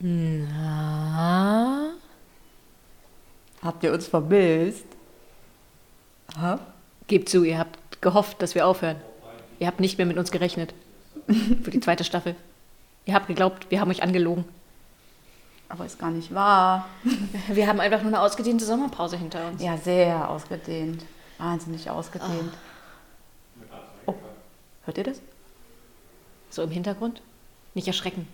Na? 0.00 1.92
Habt 3.62 3.84
ihr 3.84 3.92
uns 3.92 4.06
vermisst? 4.06 4.86
Ha? 6.38 6.58
Gebt 7.06 7.28
zu, 7.28 7.44
ihr 7.44 7.58
habt 7.58 8.00
gehofft, 8.00 8.40
dass 8.40 8.54
wir 8.54 8.66
aufhören. 8.66 8.96
Ihr 9.58 9.66
habt 9.66 9.80
nicht 9.80 9.98
mehr 9.98 10.06
mit 10.06 10.16
uns 10.16 10.30
gerechnet. 10.30 10.72
Für 11.26 11.70
die 11.70 11.80
zweite 11.80 12.04
Staffel. 12.04 12.34
Ihr 13.04 13.14
habt 13.14 13.26
geglaubt, 13.26 13.66
wir 13.70 13.80
haben 13.80 13.90
euch 13.90 14.02
angelogen. 14.02 14.44
Aber 15.68 15.84
ist 15.84 15.98
gar 15.98 16.10
nicht 16.10 16.34
wahr. 16.34 16.88
Wir 17.48 17.68
haben 17.68 17.78
einfach 17.78 18.00
nur 18.00 18.08
eine 18.08 18.20
ausgedehnte 18.20 18.64
Sommerpause 18.64 19.16
hinter 19.16 19.46
uns. 19.46 19.62
Ja, 19.62 19.76
sehr 19.76 20.28
ausgedehnt. 20.28 21.04
Wahnsinnig 21.38 21.88
ausgedehnt. 21.88 22.52
Oh, 24.04 24.16
hört 24.84 24.98
ihr 24.98 25.04
das? 25.04 25.20
So 26.50 26.64
im 26.64 26.72
Hintergrund? 26.72 27.22
Nicht 27.74 27.86
erschrecken. 27.86 28.26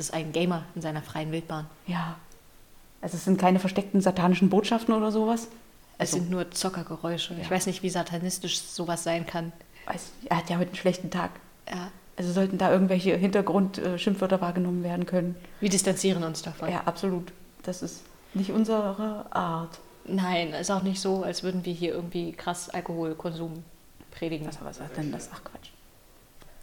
Das 0.00 0.06
ist 0.06 0.14
ein 0.14 0.32
Gamer 0.32 0.64
in 0.74 0.80
seiner 0.80 1.02
freien 1.02 1.30
Wildbahn. 1.30 1.66
Ja. 1.86 2.16
Also 3.02 3.18
es 3.18 3.26
sind 3.26 3.38
keine 3.38 3.58
versteckten 3.58 4.00
satanischen 4.00 4.48
Botschaften 4.48 4.94
oder 4.94 5.12
sowas? 5.12 5.48
Es 5.98 6.12
sind 6.12 6.30
nur 6.30 6.50
Zockergeräusche. 6.50 7.36
Ich 7.38 7.50
weiß 7.50 7.66
nicht, 7.66 7.82
wie 7.82 7.90
satanistisch 7.90 8.62
sowas 8.62 9.04
sein 9.04 9.26
kann. 9.26 9.52
Weiß, 9.84 10.10
er 10.24 10.38
hat 10.38 10.48
ja 10.48 10.56
heute 10.56 10.68
einen 10.68 10.76
schlechten 10.76 11.10
Tag. 11.10 11.32
Ja. 11.68 11.90
Also 12.16 12.32
sollten 12.32 12.56
da 12.56 12.72
irgendwelche 12.72 13.14
Hintergrund-Schimpfwörter 13.14 14.40
wahrgenommen 14.40 14.84
werden 14.84 15.04
können. 15.04 15.36
Wir 15.60 15.68
distanzieren 15.68 16.24
uns 16.24 16.40
davon. 16.40 16.70
Ja, 16.70 16.80
absolut. 16.86 17.30
Das 17.64 17.82
ist 17.82 18.00
nicht 18.32 18.52
unsere 18.52 19.26
Art. 19.28 19.80
Nein, 20.06 20.54
ist 20.54 20.70
auch 20.70 20.82
nicht 20.82 21.02
so, 21.02 21.24
als 21.24 21.42
würden 21.42 21.66
wir 21.66 21.74
hier 21.74 21.92
irgendwie 21.92 22.32
krass 22.32 22.70
Alkoholkonsum 22.70 23.64
predigen. 24.12 24.46
Was, 24.46 24.64
was 24.64 24.80
denn 24.96 25.12
das? 25.12 25.28
Ach 25.30 25.44
Quatsch. 25.44 25.68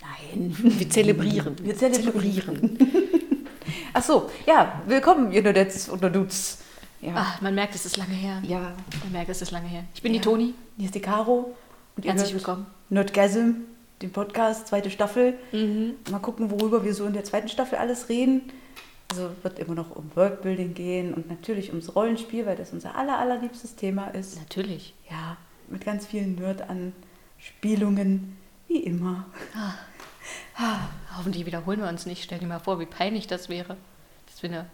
Nein. 0.01 0.55
Wir 0.57 0.89
zelebrieren. 0.89 1.55
Wir 1.61 1.75
zelebrieren. 1.75 2.77
Ach 3.93 4.03
so, 4.03 4.29
ja, 4.45 4.81
willkommen, 4.85 5.31
ihr 5.31 5.41
Nudettes 5.43 5.89
und 5.89 6.01
Nudes. 6.01 6.59
Ja. 7.01 7.13
Ach, 7.15 7.41
man 7.41 7.53
merkt, 7.55 7.75
es 7.75 7.85
ist 7.85 7.97
lange 7.97 8.13
her. 8.13 8.41
ja, 8.43 8.73
Man 9.03 9.11
merkt, 9.11 9.29
es 9.29 9.41
ist 9.41 9.51
lange 9.51 9.67
her. 9.67 9.83
Ich 9.93 10.01
bin 10.01 10.13
Ja. 10.13 10.19
die 10.19 10.23
Toni. 10.23 10.53
hier 10.77 10.85
ist 10.85 10.95
die 10.95 10.99
Caro. 11.01 11.55
Und 11.95 12.05
Herzlich 12.05 12.33
willkommen. 12.33 12.65
Nerdgasm, 12.89 13.51
den 14.01 14.11
Podcast, 14.11 14.67
zweite 14.67 14.89
Staffel. 14.91 15.35
Mhm. 15.51 15.93
Mal 16.11 16.19
gucken, 16.19 16.51
worüber 16.51 16.83
wir 16.83 16.93
so 16.93 17.05
in 17.05 17.13
der 17.13 17.23
zweiten 17.23 17.49
Staffel 17.49 17.77
alles 17.77 18.09
reden. 18.09 18.41
Also 19.09 19.29
wird 19.43 19.59
immer 19.59 19.73
noch 19.75 19.95
um 19.95 20.11
Worldbuilding 20.15 20.73
gehen 20.73 21.13
und 21.13 21.29
natürlich 21.29 21.69
ums 21.69 21.95
Rollenspiel, 21.95 22.45
weil 22.45 22.57
das 22.57 22.73
unser 22.73 22.95
aller, 22.95 23.17
allerliebstes 23.17 23.75
Thema 23.75 24.07
ist. 24.07 24.37
Natürlich. 24.37 24.93
Ja, 25.09 25.37
mit 25.69 25.85
ganz 25.85 26.05
vielen 26.05 26.35
Nerd-Anspielungen, 26.35 28.37
wie 28.67 28.79
immer. 28.83 29.25
Hoffentlich 31.17 31.45
wiederholen 31.45 31.81
wir 31.81 31.87
uns 31.89 32.05
nicht. 32.05 32.23
Stell 32.23 32.39
dir 32.39 32.47
mal 32.47 32.59
vor, 32.59 32.79
wie 32.79 32.85
peinlich 32.85 33.27
das 33.27 33.49
wäre. 33.49 33.77
Dass 34.27 34.41
wir 34.43 34.49
eine, 34.49 34.65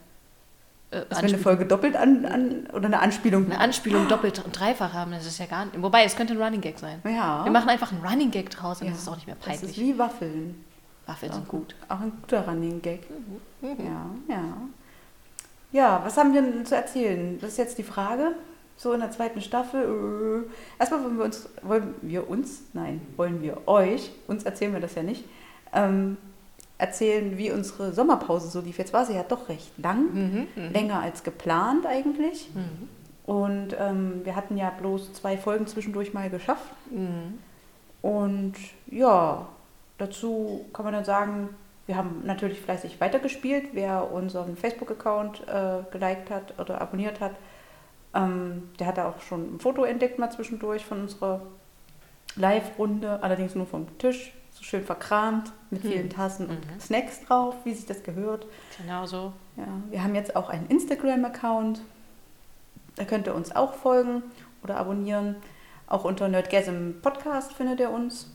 äh, 0.92 1.06
Dass 1.10 1.22
wir 1.22 1.30
eine 1.30 1.38
Folge 1.38 1.66
doppelt 1.66 1.96
an, 1.96 2.26
an 2.26 2.68
oder 2.74 2.86
eine 2.86 3.00
Anspielung 3.00 3.46
eine 3.46 3.60
Anspielung 3.60 4.08
doppelt 4.08 4.44
und 4.44 4.58
dreifach 4.58 4.94
haben. 4.94 5.12
Das 5.12 5.26
ist 5.26 5.40
ja 5.40 5.46
gar 5.46 5.66
nicht. 5.66 5.82
Wobei, 5.82 6.04
es 6.04 6.16
könnte 6.16 6.34
ein 6.34 6.42
Running 6.42 6.62
Gag 6.62 6.80
sein. 6.80 7.02
Ja. 7.06 7.44
Wir 7.44 7.52
machen 7.52 7.70
einfach 7.70 7.92
einen 7.92 8.06
Running 8.06 8.32
Gag 8.32 8.50
draus 8.50 8.82
und 8.82 8.88
Ja. 8.88 8.94
das 8.94 9.02
ist 9.02 9.08
auch 9.08 9.16
nicht 9.16 9.28
mehr 9.28 9.36
Das 9.44 9.56
ist 9.56 9.62
peinlich. 9.62 9.78
wie 9.80 9.98
Waffeln. 9.98 10.64
Waffeln 11.06 11.34
sind 11.34 11.48
gut. 11.50 11.76
Auch 11.90 12.00
ein 12.00 12.12
guter 12.22 12.48
Running 12.48 12.82
Gag. 12.82 13.02
Mhm. 13.10 13.68
Ja, 13.80 14.06
ja. 14.36 14.44
Ja, 15.72 16.02
was 16.06 16.16
haben 16.18 16.34
wir 16.34 16.42
denn 16.42 16.66
zu 16.66 16.76
erzählen? 16.76 17.40
Das 17.42 17.52
ist 17.52 17.58
jetzt 17.58 17.78
die 17.78 17.84
Frage. 17.84 18.36
So 18.78 18.94
in 18.94 19.00
der 19.02 19.12
zweiten 19.12 19.42
Staffel. 19.42 20.46
Äh, 20.48 20.80
erstmal 20.80 21.04
wollen 21.04 21.18
wir 21.18 21.26
uns, 21.26 21.50
wollen 21.62 21.94
wir 22.02 22.30
uns, 22.30 22.62
nein, 22.74 23.02
wollen 23.18 23.42
wir 23.42 23.68
euch, 23.68 24.12
uns 24.28 24.44
erzählen 24.44 24.74
wir 24.74 24.80
das 24.82 24.96
ja 24.96 25.04
nicht, 25.04 25.24
ähm, 25.74 26.18
erzählen, 26.78 27.38
wie 27.38 27.52
unsere 27.52 27.94
Sommerpause 27.94 28.50
so 28.50 28.60
lief. 28.62 28.78
Jetzt 28.78 28.94
war 28.94 29.06
sie 29.06 29.14
ja 29.14 29.24
doch 29.24 29.50
recht 29.50 29.72
lang, 29.78 30.14
Mhm, 30.14 30.48
mhm. 30.56 30.72
länger 30.72 31.00
als 31.00 31.24
geplant 31.24 31.86
eigentlich. 31.86 32.50
Mhm. 32.54 32.90
Und 33.26 33.76
ähm, 33.80 34.22
wir 34.24 34.36
hatten 34.36 34.58
ja 34.58 34.70
bloß 34.70 35.14
zwei 35.14 35.38
Folgen 35.38 35.66
zwischendurch 35.68 36.14
mal 36.14 36.30
geschafft. 36.30 36.74
Mhm. 36.92 37.40
Und 38.02 38.56
ja, 38.88 39.48
dazu 39.98 40.66
kann 40.74 40.84
man 40.84 40.94
dann 40.94 41.06
sagen, 41.06 41.50
wir 41.86 41.96
haben 41.96 42.24
natürlich 42.26 42.60
fleißig 42.60 43.00
weitergespielt. 43.00 43.70
Wer 43.74 44.12
unseren 44.12 44.58
Facebook-Account 44.58 45.44
äh, 45.48 45.92
geliked 45.92 46.30
hat 46.30 46.60
oder 46.60 46.82
abonniert 46.82 47.20
hat, 47.22 47.36
ähm, 48.14 48.70
der 48.80 48.88
hat 48.88 48.98
da 48.98 49.10
auch 49.10 49.22
schon 49.22 49.56
ein 49.56 49.60
Foto 49.60 49.84
entdeckt 49.84 50.20
mal 50.20 50.32
zwischendurch 50.32 50.86
von 50.86 51.02
unserer 51.02 51.42
Live-Runde, 52.36 53.22
allerdings 53.22 53.56
nur 53.56 53.66
vom 53.66 53.98
Tisch, 54.00 54.34
so 54.54 54.64
schön 54.64 54.84
verkramt, 54.86 55.52
mit 55.72 55.82
vielen 55.82 56.10
Tassen 56.10 56.48
und 56.48 56.60
Mhm. 56.60 56.80
Snacks 56.80 57.22
drauf, 57.26 57.56
wie 57.64 57.74
sich 57.74 57.86
das 57.86 58.04
gehört. 58.04 58.46
Genau 58.78 59.06
so. 59.06 59.34
Ja, 59.58 59.66
wir 59.90 60.04
haben 60.04 60.16
jetzt 60.16 60.36
auch 60.36 60.50
einen 60.50 60.68
Instagram-Account. 60.68 61.82
Da 62.96 63.06
könnt 63.06 63.28
ihr 63.28 63.34
uns 63.36 63.56
auch 63.56 63.74
folgen 63.74 64.22
oder 64.64 64.78
abonnieren. 64.78 65.36
Auch 65.88 66.04
unter 66.06 66.28
Nerdgasm 66.28 66.92
Podcast 67.02 67.54
findet 67.54 67.80
ihr 67.80 67.90
uns. 67.90 68.30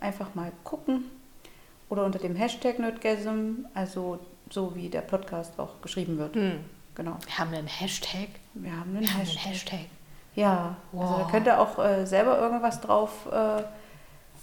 Einfach 0.00 0.34
mal 0.34 0.50
gucken. 0.64 1.04
Oder 1.90 2.04
unter 2.04 2.18
dem 2.18 2.36
Hashtag 2.36 2.78
Nerdgasm, 2.78 3.66
also 3.74 4.18
so 4.48 4.74
wie 4.74 4.88
der 4.88 5.02
Podcast 5.02 5.58
auch 5.58 5.80
geschrieben 5.82 6.18
wird. 6.18 6.36
Mhm. 6.36 6.60
Genau. 6.94 7.16
Wir 7.26 7.38
haben 7.38 7.52
einen 7.54 7.66
Hashtag. 7.66 8.28
Wir 8.54 8.72
haben 8.72 8.90
einen 8.96 9.00
Wir 9.00 9.08
haben 9.10 9.16
einen 9.20 9.26
Hashtag. 9.26 9.44
Hashtag. 9.52 9.80
Ja, 10.34 10.76
also 10.92 11.04
da 11.14 11.18
Wow. 11.24 11.30
könnt 11.30 11.46
ihr 11.46 11.60
auch 11.60 11.78
äh, 11.78 12.06
selber 12.06 12.38
irgendwas 12.38 12.80
drauf 12.80 13.26
äh, 13.30 13.62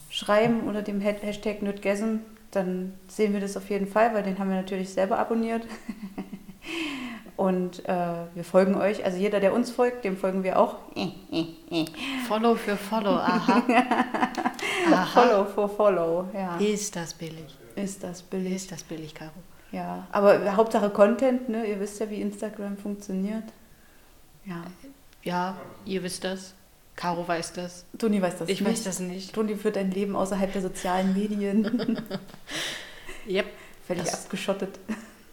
schreiben 0.10 0.62
unter 0.62 0.82
dem 0.82 1.04
Ha- 1.04 1.16
Hashtag 1.22 1.62
Nerdgasm. 1.62 2.18
Dann 2.52 2.94
sehen 3.08 3.34
wir 3.34 3.42
das 3.42 3.58
auf 3.58 3.70
jeden 3.70 3.88
Fall, 3.88 4.14
weil 4.14 4.24
den 4.24 4.40
haben 4.40 4.50
wir 4.50 4.56
natürlich 4.56 4.90
selber 4.90 5.20
abonniert. 5.20 5.66
Und 7.36 7.88
äh, 7.88 7.96
wir 8.34 8.44
folgen 8.44 8.76
euch. 8.76 9.06
Also 9.06 9.18
jeder, 9.20 9.40
der 9.40 9.54
uns 9.54 9.70
folgt, 9.70 10.04
dem 10.06 10.18
folgen 10.18 10.44
wir 10.44 10.58
auch. 10.60 10.78
Follow 12.28 12.56
für 12.56 12.76
Follow. 12.76 13.12
Aha. 13.16 13.64
Aha. 14.92 15.06
Follow 15.06 15.46
for 15.46 15.70
Follow. 15.70 16.28
Ja. 16.34 16.58
Ist 16.58 16.96
das 16.96 17.14
billig? 17.14 17.56
Ist 17.76 18.04
das 18.04 18.24
billig? 18.24 18.56
Ist 18.56 18.72
das 18.72 18.84
billig, 18.84 19.14
Caro? 19.14 19.32
Ja. 19.72 20.08
Aber 20.12 20.56
Hauptsache 20.56 20.90
Content, 20.90 21.48
ne? 21.50 21.66
Ihr 21.68 21.80
wisst 21.80 22.00
ja, 22.00 22.10
wie 22.10 22.22
Instagram 22.22 22.78
funktioniert. 22.78 23.44
Ja. 24.46 24.64
Ja, 25.24 25.58
ihr 25.86 26.02
wisst 26.04 26.24
das. 26.24 26.56
Caro 26.98 27.26
weiß 27.28 27.54
das. 27.54 27.86
Toni 27.98 28.22
weiß 28.22 28.40
das 28.40 28.50
Ich 28.50 28.60
nicht. 28.60 28.70
weiß 28.70 28.84
das 28.84 29.00
nicht. 29.00 29.34
Toni 29.34 29.56
führt 29.56 29.78
ein 29.78 29.92
Leben 29.92 30.16
außerhalb 30.18 30.52
der 30.52 30.62
sozialen 30.62 31.14
Medien. 31.14 32.02
Yep. 33.30 33.46
Völlig 33.86 34.04
Das- 34.06 34.24
abgeschottet. 34.26 34.80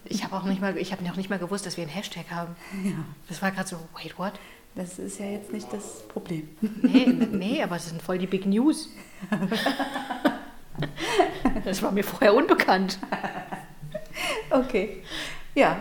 Ich 0.05 0.23
habe 0.25 0.37
auch 0.37 0.43
nicht 0.45 0.61
mal, 0.61 0.77
ich 0.77 0.93
habe 0.93 1.03
noch 1.05 1.17
nicht 1.17 1.31
mal 1.31 1.39
gewusst, 1.39 1.65
dass 1.65 1.77
wir 1.77 1.83
einen 1.85 1.93
Hashtag 1.93 2.27
haben. 2.31 2.55
Ja. 2.85 2.93
Das 3.29 3.41
war 3.41 3.51
gerade 3.53 3.69
so, 3.69 3.77
wait, 3.95 4.19
what? 4.19 4.33
Das 4.75 4.99
ist 4.99 5.19
ja 5.21 5.27
jetzt 5.27 5.53
nicht 5.53 5.73
das 5.73 6.07
Problem. 6.09 6.49
Nee, 6.83 7.07
nee, 7.33 7.63
aber 7.63 7.77
es 7.77 7.89
sind 7.89 8.03
voll 8.03 8.19
die 8.19 8.27
Big 8.27 8.47
News. 8.47 8.91
Das 11.65 11.83
war 11.83 11.93
mir 11.93 12.03
vorher 12.05 12.35
unbekannt. 12.35 12.99
Okay. 14.51 15.03
Ja. 15.55 15.81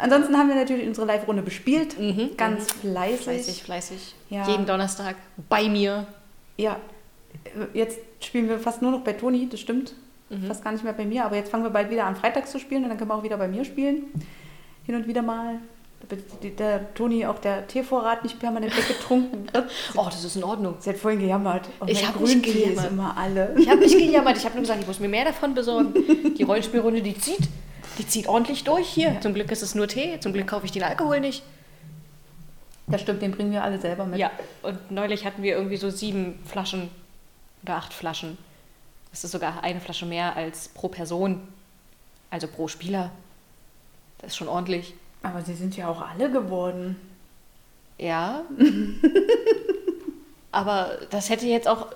Ansonsten 0.00 0.36
haben 0.36 0.48
wir 0.48 0.54
natürlich 0.56 0.86
unsere 0.86 1.06
Live-Runde 1.06 1.42
bespielt. 1.42 1.98
Mhm, 1.98 2.30
Ganz 2.36 2.70
fleißig. 2.72 3.20
Fleißig, 3.24 3.62
fleißig. 3.62 4.14
Ja. 4.30 4.46
Jeden 4.48 4.66
Donnerstag 4.66 5.16
bei 5.48 5.68
mir. 5.68 6.06
Ja. 6.56 6.76
Jetzt 7.74 7.98
spielen 8.20 8.48
wir 8.48 8.58
fast 8.58 8.82
nur 8.82 8.90
noch 8.90 9.00
bei 9.02 9.12
Toni, 9.12 9.48
das 9.50 9.60
stimmt. 9.60 9.94
Mhm. 10.30 10.46
Fast 10.46 10.62
gar 10.64 10.72
nicht 10.72 10.84
mehr 10.84 10.92
bei 10.92 11.04
mir. 11.04 11.24
Aber 11.24 11.36
jetzt 11.36 11.50
fangen 11.50 11.64
wir 11.64 11.70
bald 11.70 11.90
wieder 11.90 12.04
an, 12.04 12.16
freitags 12.16 12.50
zu 12.50 12.58
spielen 12.58 12.82
und 12.84 12.88
dann 12.90 12.98
können 12.98 13.10
wir 13.10 13.14
auch 13.14 13.22
wieder 13.22 13.36
bei 13.36 13.48
mir 13.48 13.64
spielen. 13.64 14.04
Hin 14.86 14.94
und 14.94 15.06
wieder 15.06 15.22
mal. 15.22 15.56
Damit 16.08 16.58
der 16.58 16.94
Toni 16.94 17.26
auch 17.26 17.38
der 17.40 17.66
Teevorrat 17.66 18.22
nicht 18.22 18.38
permanent 18.40 18.74
weggetrunken 18.76 19.48
wird. 19.52 19.70
Oh, 19.94 20.06
das 20.06 20.24
ist 20.24 20.34
in 20.34 20.42
Ordnung. 20.44 20.76
Sie 20.78 20.88
hat 20.90 20.96
vorhin 20.96 21.20
gejammert. 21.20 21.68
Oh, 21.80 21.84
Ich 21.86 22.02
mein 22.02 22.14
hab 22.14 22.20
nicht 22.22 22.34
ist 22.46 22.54
gejammert. 22.54 22.90
immer 22.90 23.14
alle. 23.18 23.54
Ich 23.58 23.68
habe 23.68 23.80
nicht 23.80 23.98
gejammert, 23.98 24.38
ich 24.38 24.44
habe 24.44 24.54
nur 24.54 24.62
gesagt, 24.62 24.80
ich 24.80 24.86
muss 24.86 24.98
mir 24.98 25.08
mehr 25.08 25.26
davon 25.26 25.52
besorgen. 25.54 25.92
Die 26.38 26.42
Rollenspielrunde, 26.42 27.02
die 27.02 27.18
zieht, 27.18 27.48
die 28.00 28.06
zieht 28.06 28.28
ordentlich 28.28 28.64
durch 28.64 28.88
hier. 28.88 29.20
Zum 29.20 29.34
Glück 29.34 29.50
ist 29.52 29.62
es 29.62 29.74
nur 29.74 29.86
Tee, 29.86 30.18
zum 30.20 30.32
Glück 30.32 30.46
kaufe 30.46 30.64
ich 30.64 30.72
den 30.72 30.82
Alkohol 30.82 31.20
nicht. 31.20 31.42
Das 32.86 33.02
stimmt, 33.02 33.20
den 33.20 33.30
bringen 33.30 33.52
wir 33.52 33.62
alle 33.62 33.78
selber 33.78 34.06
mit. 34.06 34.18
Ja, 34.18 34.30
und 34.62 34.90
neulich 34.90 35.26
hatten 35.26 35.42
wir 35.42 35.54
irgendwie 35.54 35.76
so 35.76 35.90
sieben 35.90 36.40
Flaschen 36.46 36.88
oder 37.62 37.76
acht 37.76 37.92
Flaschen. 37.92 38.38
Das 39.10 39.22
ist 39.22 39.32
sogar 39.32 39.62
eine 39.62 39.80
Flasche 39.80 40.06
mehr 40.06 40.34
als 40.34 40.68
pro 40.68 40.88
Person, 40.88 41.46
also 42.30 42.48
pro 42.48 42.68
Spieler. 42.68 43.10
Das 44.18 44.32
ist 44.32 44.36
schon 44.36 44.48
ordentlich. 44.48 44.94
Aber 45.22 45.42
sie 45.42 45.54
sind 45.54 45.76
ja 45.76 45.88
auch 45.88 46.00
alle 46.00 46.30
geworden. 46.30 46.96
Ja. 47.98 48.44
Aber 50.52 50.98
das 51.10 51.28
hätte 51.28 51.46
jetzt 51.46 51.68
auch 51.68 51.88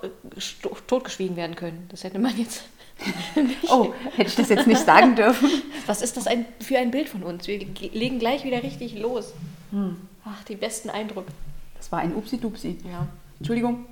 totgeschwiegen 0.85 1.35
werden 1.35 1.55
können. 1.55 1.87
Das 1.89 2.03
hätte 2.03 2.19
man 2.19 2.37
jetzt. 2.37 2.63
Oh, 3.69 3.93
hätte 4.15 4.29
ich 4.29 4.35
das 4.35 4.49
jetzt 4.49 4.67
nicht 4.67 4.85
sagen 4.85 5.15
dürfen? 5.15 5.49
Was 5.85 6.01
ist 6.01 6.17
das 6.17 6.27
ein, 6.27 6.45
für 6.61 6.77
ein 6.77 6.91
Bild 6.91 7.09
von 7.09 7.23
uns? 7.23 7.47
Wir 7.47 7.59
ge- 7.59 7.89
legen 7.93 8.19
gleich 8.19 8.43
wieder 8.43 8.63
richtig 8.63 8.97
los. 8.97 9.33
Hm. 9.71 9.97
Ach, 10.23 10.43
die 10.45 10.55
besten 10.55 10.89
Eindrücke. 10.89 11.31
Das 11.77 11.91
war 11.91 11.99
ein 11.99 12.15
Upsi-Dupsi. 12.15 12.77
Ja. 12.89 13.07
Entschuldigung. 13.39 13.85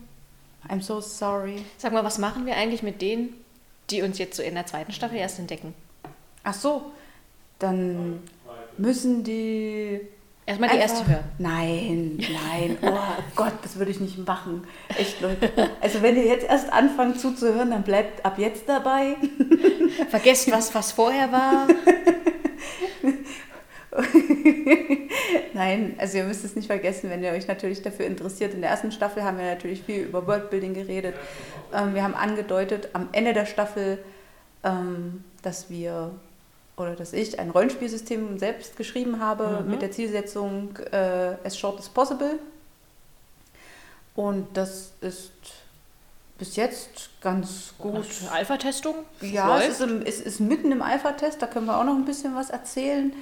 I'm 0.69 0.81
so 0.81 1.01
sorry. 1.01 1.55
Sag 1.77 1.91
mal, 1.93 2.03
was 2.03 2.17
machen 2.17 2.45
wir 2.45 2.55
eigentlich 2.55 2.81
mit 2.83 3.01
denen, 3.01 3.33
die 3.89 4.01
uns 4.01 4.17
jetzt 4.17 4.37
so 4.37 4.43
in 4.43 4.53
der 4.55 4.65
zweiten 4.65 4.93
Staffel 4.93 5.17
erst 5.17 5.37
entdecken? 5.39 5.73
Ach 6.43 6.53
so, 6.53 6.91
dann 7.59 8.19
müssen 8.77 9.23
die 9.23 9.99
Erstmal 10.45 10.69
die 10.69 10.77
erste 10.77 11.07
hören. 11.07 11.23
Nein, 11.37 12.17
nein. 12.17 12.77
Oh 12.83 13.23
Gott, 13.35 13.53
das 13.63 13.77
würde 13.77 13.91
ich 13.91 13.99
nicht 13.99 14.17
machen. 14.27 14.67
Echt, 14.97 15.21
Leute. 15.21 15.49
Also 15.81 16.01
wenn 16.01 16.17
ihr 16.17 16.25
jetzt 16.25 16.47
erst 16.47 16.71
anfangt 16.71 17.19
zuzuhören, 17.19 17.71
dann 17.71 17.83
bleibt 17.83 18.25
ab 18.25 18.37
jetzt 18.37 18.67
dabei. 18.67 19.15
Vergesst 20.09 20.51
was, 20.51 20.75
was 20.75 20.91
vorher 20.91 21.31
war. 21.31 21.67
Nein, 25.53 25.95
also 25.97 26.17
ihr 26.17 26.23
müsst 26.25 26.43
es 26.43 26.55
nicht 26.55 26.67
vergessen, 26.67 27.09
wenn 27.09 27.23
ihr 27.23 27.31
euch 27.31 27.47
natürlich 27.47 27.81
dafür 27.81 28.05
interessiert. 28.05 28.53
In 28.53 28.61
der 28.61 28.71
ersten 28.71 28.91
Staffel 28.91 29.23
haben 29.23 29.37
wir 29.37 29.45
natürlich 29.45 29.83
viel 29.83 30.03
über 30.03 30.27
Worldbuilding 30.27 30.73
geredet. 30.73 31.15
Ähm, 31.73 31.93
wir 31.93 32.03
haben 32.03 32.15
angedeutet 32.15 32.89
am 32.93 33.09
Ende 33.11 33.33
der 33.33 33.45
Staffel, 33.45 33.99
ähm, 34.63 35.23
dass 35.41 35.69
wir 35.69 36.11
oder 36.77 36.95
dass 36.95 37.13
ich 37.13 37.39
ein 37.39 37.49
Rollenspielsystem 37.51 38.39
selbst 38.39 38.77
geschrieben 38.77 39.19
habe 39.19 39.61
Mhm. 39.63 39.69
mit 39.71 39.81
der 39.81 39.91
Zielsetzung 39.91 40.77
äh, 40.91 41.35
as 41.43 41.57
short 41.57 41.79
as 41.79 41.89
possible. 41.89 42.39
Und 44.15 44.47
das 44.55 44.91
ist 45.01 45.31
bis 46.37 46.55
jetzt 46.55 47.09
ganz 47.21 47.73
gut. 47.77 48.05
Alpha-Testung. 48.31 48.95
Ja, 49.21 49.59
es 49.59 49.79
ist, 49.79 49.81
im, 49.81 50.01
es 50.01 50.19
ist 50.19 50.39
mitten 50.39 50.71
im 50.71 50.81
Alpha-Test, 50.81 51.41
da 51.41 51.47
können 51.47 51.65
wir 51.67 51.77
auch 51.79 51.83
noch 51.83 51.95
ein 51.95 52.05
bisschen 52.05 52.35
was 52.35 52.49
erzählen. 52.49 53.13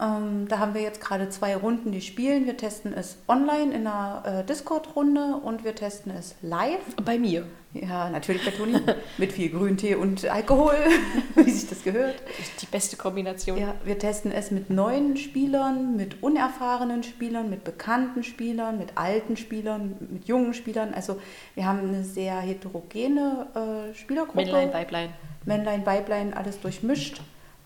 Ähm, 0.00 0.46
da 0.48 0.58
haben 0.58 0.74
wir 0.74 0.80
jetzt 0.82 1.00
gerade 1.00 1.28
zwei 1.28 1.54
Runden, 1.56 1.92
die 1.92 2.00
spielen. 2.00 2.46
Wir 2.46 2.56
testen 2.56 2.92
es 2.92 3.16
online 3.28 3.72
in 3.74 3.86
einer 3.86 4.22
äh, 4.40 4.44
Discord-Runde 4.44 5.36
und 5.42 5.62
wir 5.64 5.74
testen 5.74 6.12
es 6.18 6.34
live. 6.42 6.80
Bei 7.04 7.18
mir. 7.18 7.46
Ja, 7.74 8.08
natürlich 8.08 8.44
bei 8.44 8.52
Toni, 8.52 8.78
mit 9.18 9.32
viel 9.32 9.50
Grüntee 9.50 9.96
und 9.96 10.24
Alkohol, 10.26 10.76
wie 11.34 11.50
sich 11.50 11.68
das 11.68 11.82
gehört. 11.82 12.14
Die 12.60 12.66
beste 12.66 12.96
Kombination. 12.96 13.58
Ja, 13.58 13.74
wir 13.84 13.98
testen 13.98 14.30
es 14.30 14.52
mit 14.52 14.70
neuen 14.70 15.16
Spielern, 15.16 15.96
mit 15.96 16.22
unerfahrenen 16.22 17.02
Spielern, 17.02 17.50
mit 17.50 17.64
bekannten 17.64 18.22
Spielern, 18.22 18.78
mit 18.78 18.96
alten 18.96 19.36
Spielern, 19.36 19.96
mit 20.08 20.26
jungen 20.28 20.54
Spielern. 20.54 20.94
Also 20.94 21.20
wir 21.56 21.66
haben 21.66 21.80
eine 21.80 22.04
sehr 22.04 22.36
heterogene 22.36 23.48
äh, 23.90 23.94
Spielergruppe. 23.94 24.36
Männlein, 24.38 24.72
Weiblein. 24.72 25.10
Männlein, 25.44 25.84
Weiblein, 25.84 26.32
alles 26.32 26.60
durchmischt. 26.60 27.20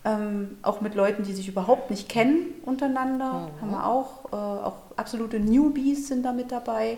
Ähm, 0.05 0.57
auch 0.63 0.81
mit 0.81 0.95
Leuten, 0.95 1.23
die 1.23 1.33
sich 1.33 1.47
überhaupt 1.47 1.91
nicht 1.91 2.09
kennen 2.09 2.55
untereinander, 2.65 3.51
Mhm. 3.57 3.61
haben 3.61 3.71
wir 3.71 3.85
auch. 3.85 4.25
Äh, 4.31 4.35
auch 4.35 4.75
absolute 4.95 5.39
Newbies 5.39 6.07
sind 6.07 6.23
da 6.23 6.31
mit 6.33 6.51
dabei. 6.51 6.97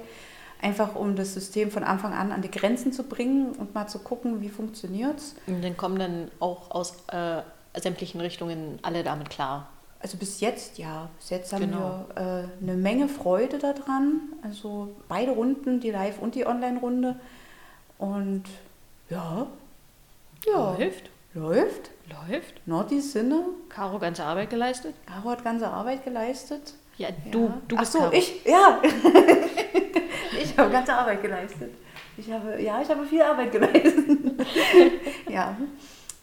Einfach 0.62 0.96
um 0.96 1.16
das 1.16 1.34
System 1.34 1.72
von 1.72 1.84
Anfang 1.84 2.14
an 2.14 2.32
an 2.32 2.42
die 2.44 2.52
Grenzen 2.52 2.94
zu 2.94 3.04
bringen 3.04 3.54
und 3.54 3.74
mal 3.74 3.88
zu 3.88 4.00
gucken, 4.00 4.42
wie 4.42 4.50
funktioniert 4.50 5.18
es. 5.18 5.36
Und 5.48 5.64
dann 5.64 5.76
kommen 5.76 5.98
dann 5.98 6.30
auch 6.40 6.70
aus 6.72 6.94
äh, 7.08 7.42
sämtlichen 7.80 8.22
Richtungen 8.22 8.78
alle 8.84 9.04
damit 9.04 9.30
klar. 9.32 9.70
Also 10.00 10.18
bis 10.18 10.40
jetzt, 10.40 10.78
ja, 10.78 11.10
bis 11.20 11.30
jetzt 11.32 11.54
haben 11.54 11.62
Genau. 11.72 12.06
wir 12.16 12.48
äh, 12.62 12.64
eine 12.64 12.76
Menge 12.76 13.08
Freude 13.08 13.58
daran. 13.60 14.20
Also 14.44 14.96
beide 15.08 15.32
Runden, 15.32 15.80
die 15.80 15.92
Live- 15.92 16.20
und 16.20 16.36
die 16.36 16.46
Online-Runde. 16.46 17.16
Und 17.98 18.44
ja, 19.10 19.48
ja, 20.46 20.76
Läuft. 20.78 21.10
läuft. 21.34 21.92
Läuft. 22.30 22.68
Nordis 22.68 23.14
Sinne. 23.14 23.46
Caro 23.70 24.00
ganze 24.00 24.24
Arbeit 24.26 24.50
geleistet. 24.50 24.94
Caro 25.06 25.30
hat 25.32 25.44
ganze 25.44 25.68
Arbeit 25.68 26.04
geleistet. 26.04 26.74
Ja, 26.98 27.10
du, 27.32 27.46
Ja. 27.46 27.54
du 27.68 27.76
Ach 27.78 27.80
bist 27.82 27.94
so, 27.94 28.00
Caro. 28.00 28.14
ich, 28.14 28.44
ja. 28.46 28.82
ich 30.44 30.58
habe 30.58 30.70
ganze 30.72 30.94
Arbeit 30.94 31.22
geleistet. 31.22 31.72
Ich 32.18 32.32
habe, 32.32 32.62
ja, 32.62 32.82
ich 32.82 32.90
habe 32.90 33.06
viel 33.06 33.22
Arbeit 33.22 33.52
geleistet. 33.52 34.08
ja. 35.30 35.56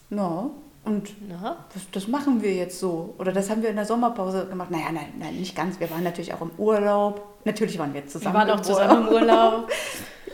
No. 0.09 0.55
Und 0.85 1.09
das, 1.73 1.91
das 1.91 2.07
machen 2.07 2.41
wir 2.41 2.53
jetzt 2.53 2.79
so. 2.79 3.13
Oder 3.17 3.31
das 3.31 3.49
haben 3.49 3.61
wir 3.61 3.69
in 3.69 3.75
der 3.75 3.85
Sommerpause 3.85 4.47
gemacht. 4.47 4.71
Naja, 4.71 4.91
nein, 4.91 5.13
nein, 5.19 5.35
nicht 5.35 5.55
ganz. 5.55 5.79
Wir 5.79 5.89
waren 5.91 6.03
natürlich 6.03 6.33
auch 6.33 6.41
im 6.41 6.51
Urlaub. 6.57 7.39
Natürlich 7.45 7.77
waren 7.77 7.93
wir 7.93 8.01
wir 8.01 8.07
zusammen. 8.07 8.35
waren 8.35 8.49
auch 8.49 8.61
zusammen 8.61 9.07
im 9.07 9.13
Urlaub. 9.13 9.69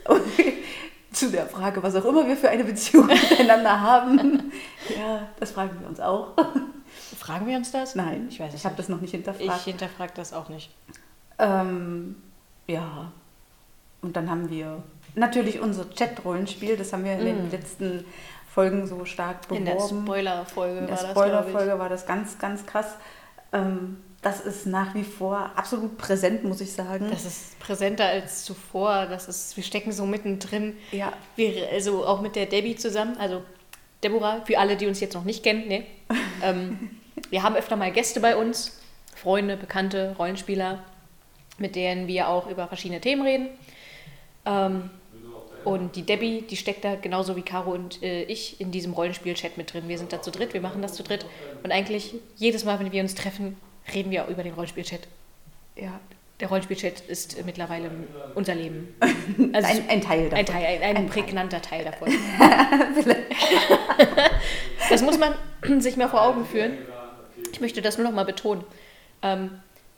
Zu 1.12 1.32
der 1.32 1.46
Frage, 1.48 1.82
was 1.82 1.96
auch 1.96 2.06
immer 2.06 2.28
wir 2.28 2.36
für 2.38 2.50
eine 2.50 2.64
Beziehung 2.64 3.08
miteinander 3.08 3.80
haben. 3.82 4.52
Ja, 4.96 5.28
das 5.40 5.50
fragen 5.50 5.80
wir 5.80 5.88
uns 5.90 6.00
auch. 6.00 6.34
Fragen 7.18 7.48
wir 7.48 7.58
uns 7.58 7.72
das? 7.72 7.96
Nein, 7.96 8.28
Ich 8.30 8.40
weiß 8.40 8.54
ich 8.54 8.66
habe 8.66 8.76
das 8.76 8.88
noch 8.88 9.02
nicht 9.02 9.16
Ich 9.16 9.24
hinterfragt. 9.24 9.62
hinterfrage 9.62 10.12
das 10.16 10.32
auch 10.32 10.48
nicht. 10.50 10.70
Ähm, 11.40 12.16
ja. 12.68 13.12
Und 14.06 14.16
dann 14.16 14.30
haben 14.30 14.50
wir 14.50 14.84
natürlich 15.16 15.60
unser 15.60 15.90
Chat-Rollenspiel. 15.90 16.78
Das 16.78 16.94
haben 16.94 17.04
wir 17.04 17.14
in 17.14 17.26
den 17.26 17.48
Mm. 17.48 17.52
letzten 17.52 18.06
Folgen 18.54 18.88
so 18.88 19.04
stark 19.06 19.48
beworben. 19.48 19.66
In 19.68 19.78
der 19.78 19.80
Spoiler-Folge 19.80 20.80
In 20.80 20.88
der 20.88 20.96
war 20.96 21.02
das, 21.04 21.14
glaube 21.14 21.20
Spoiler-Folge 21.20 21.80
war 21.80 21.90
das 21.90 22.06
ganz, 22.06 22.38
ganz 22.38 22.66
krass. 22.66 22.96
Ähm, 23.52 23.98
das 24.22 24.42
ist 24.42 24.66
nach 24.66 24.96
wie 24.96 25.04
vor 25.04 25.52
absolut 25.56 25.98
präsent, 25.98 26.44
muss 26.44 26.62
ich 26.62 26.72
sagen. 26.74 27.08
Das 27.12 27.26
ist 27.26 27.60
präsenter 27.60 28.06
als 28.06 28.44
zuvor. 28.44 29.06
Das 29.06 29.28
ist, 29.28 29.56
wir 29.56 29.64
stecken 29.64 29.92
so 29.92 30.06
mittendrin. 30.06 30.76
ja, 30.92 31.14
Wir, 31.36 31.70
also 31.72 32.06
auch 32.06 32.22
mit 32.22 32.36
der 32.36 32.46
Debbie 32.48 32.76
zusammen, 32.76 33.18
also 33.18 33.44
Deborah, 34.04 34.42
für 34.46 34.58
alle, 34.58 34.78
die 34.78 34.88
uns 34.88 35.00
jetzt 35.00 35.14
noch 35.14 35.26
nicht 35.26 35.44
kennen, 35.44 35.68
ne? 35.68 35.84
ähm, 36.44 36.90
wir 37.30 37.44
haben 37.44 37.56
öfter 37.56 37.76
mal 37.76 37.92
Gäste 37.92 38.20
bei 38.20 38.36
uns, 38.36 38.80
Freunde, 39.16 39.58
Bekannte, 39.58 40.16
Rollenspieler, 40.18 40.80
mit 41.58 41.76
denen 41.76 42.08
wir 42.08 42.28
auch 42.30 42.50
über 42.50 42.68
verschiedene 42.68 43.02
Themen 43.02 43.22
reden. 43.26 43.48
Ähm, 44.46 44.90
und 45.64 45.96
die 45.96 46.04
Debbie, 46.04 46.44
die 46.44 46.58
steckt 46.58 46.86
da 46.86 46.96
genauso 46.96 47.36
wie 47.36 47.42
Caro 47.42 47.72
und 47.72 48.04
äh, 48.04 48.24
ich 48.24 48.62
in 48.62 48.72
diesem 48.72 48.94
Rollenspiel-Chat 48.94 49.58
mit 49.58 49.74
drin. 49.74 49.88
Wir 49.88 49.98
sind 49.98 50.14
da 50.14 50.22
zu 50.22 50.30
dritt, 50.30 50.54
wir 50.54 50.62
machen 50.62 50.82
das 50.84 50.94
zu 50.94 51.02
dritt. 51.02 51.26
Und 51.64 51.72
eigentlich 51.72 52.14
jedes 52.36 52.66
Mal, 52.66 52.80
wenn 52.80 52.92
wir 52.92 53.02
uns 53.02 53.16
treffen, 53.16 53.58
reden 53.94 54.12
wir 54.12 54.26
auch 54.26 54.30
über 54.30 54.44
den 54.44 54.54
Rollenspiel-Chat. 54.54 55.02
ja. 55.76 56.00
Der 56.42 56.50
Rollenspiel-Chat 56.50 57.00
ist 57.08 57.40
äh, 57.40 57.44
mittlerweile 57.46 57.90
unser 58.36 58.56
Leben. 58.56 58.94
Also 59.54 59.70
Ein, 59.70 59.90
ein 59.90 60.02
Teil 60.02 60.24
davon. 60.30 60.38
ein 60.38 60.46
Teil, 60.46 60.66
ein, 60.66 60.82
ein, 60.84 60.98
Ein 60.98 61.08
prägnanter 61.08 61.62
Teil 61.62 61.86
davon. 61.86 62.10
das 64.90 65.02
muss 65.02 65.18
man 65.18 65.34
sich 65.82 65.96
mal 65.96 66.10
vor 66.10 66.22
Augen 66.22 66.46
führen. 66.46 66.78
Ich 67.54 67.62
möchte 67.62 67.82
das 67.82 67.98
nur 67.98 68.06
noch 68.06 68.14
mal 68.14 68.26
betonen. 68.26 68.66
Ähm, 69.22 69.52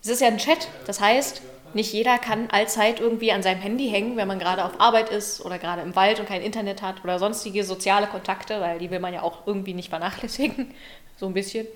es 0.04 0.10
ist 0.10 0.22
ja 0.22 0.28
ein 0.28 0.38
Chat, 0.38 0.68
das 0.86 1.02
heißt, 1.02 1.42
nicht 1.74 1.94
jeder 1.94 2.18
kann 2.18 2.50
allzeit 2.50 3.00
irgendwie 3.00 3.31
an 3.31 3.44
seinem 3.44 3.60
Handy 3.62 3.90
hängen, 3.90 4.18
wenn 4.18 4.28
man 4.28 4.40
gerade 4.40 4.64
auf 4.64 4.80
Arbeit 4.80 5.10
ist 5.10 5.46
oder 5.46 5.60
gerade 5.60 5.81
im 5.81 5.96
Wald 5.96 6.19
und 6.19 6.28
kein 6.28 6.42
Internet 6.42 6.81
hat 6.81 7.04
oder 7.04 7.19
sonstige 7.19 7.64
soziale 7.64 8.08
Kontakte, 8.08 8.62
weil 8.62 8.80
die 8.80 8.90
will 8.90 9.00
man 9.00 9.14
ja 9.14 9.22
auch 9.22 9.46
irgendwie 9.46 9.74
nicht 9.74 9.90
vernachlässigen, 9.90 10.74
so 11.18 11.28
ein 11.28 11.34
bisschen. 11.34 11.68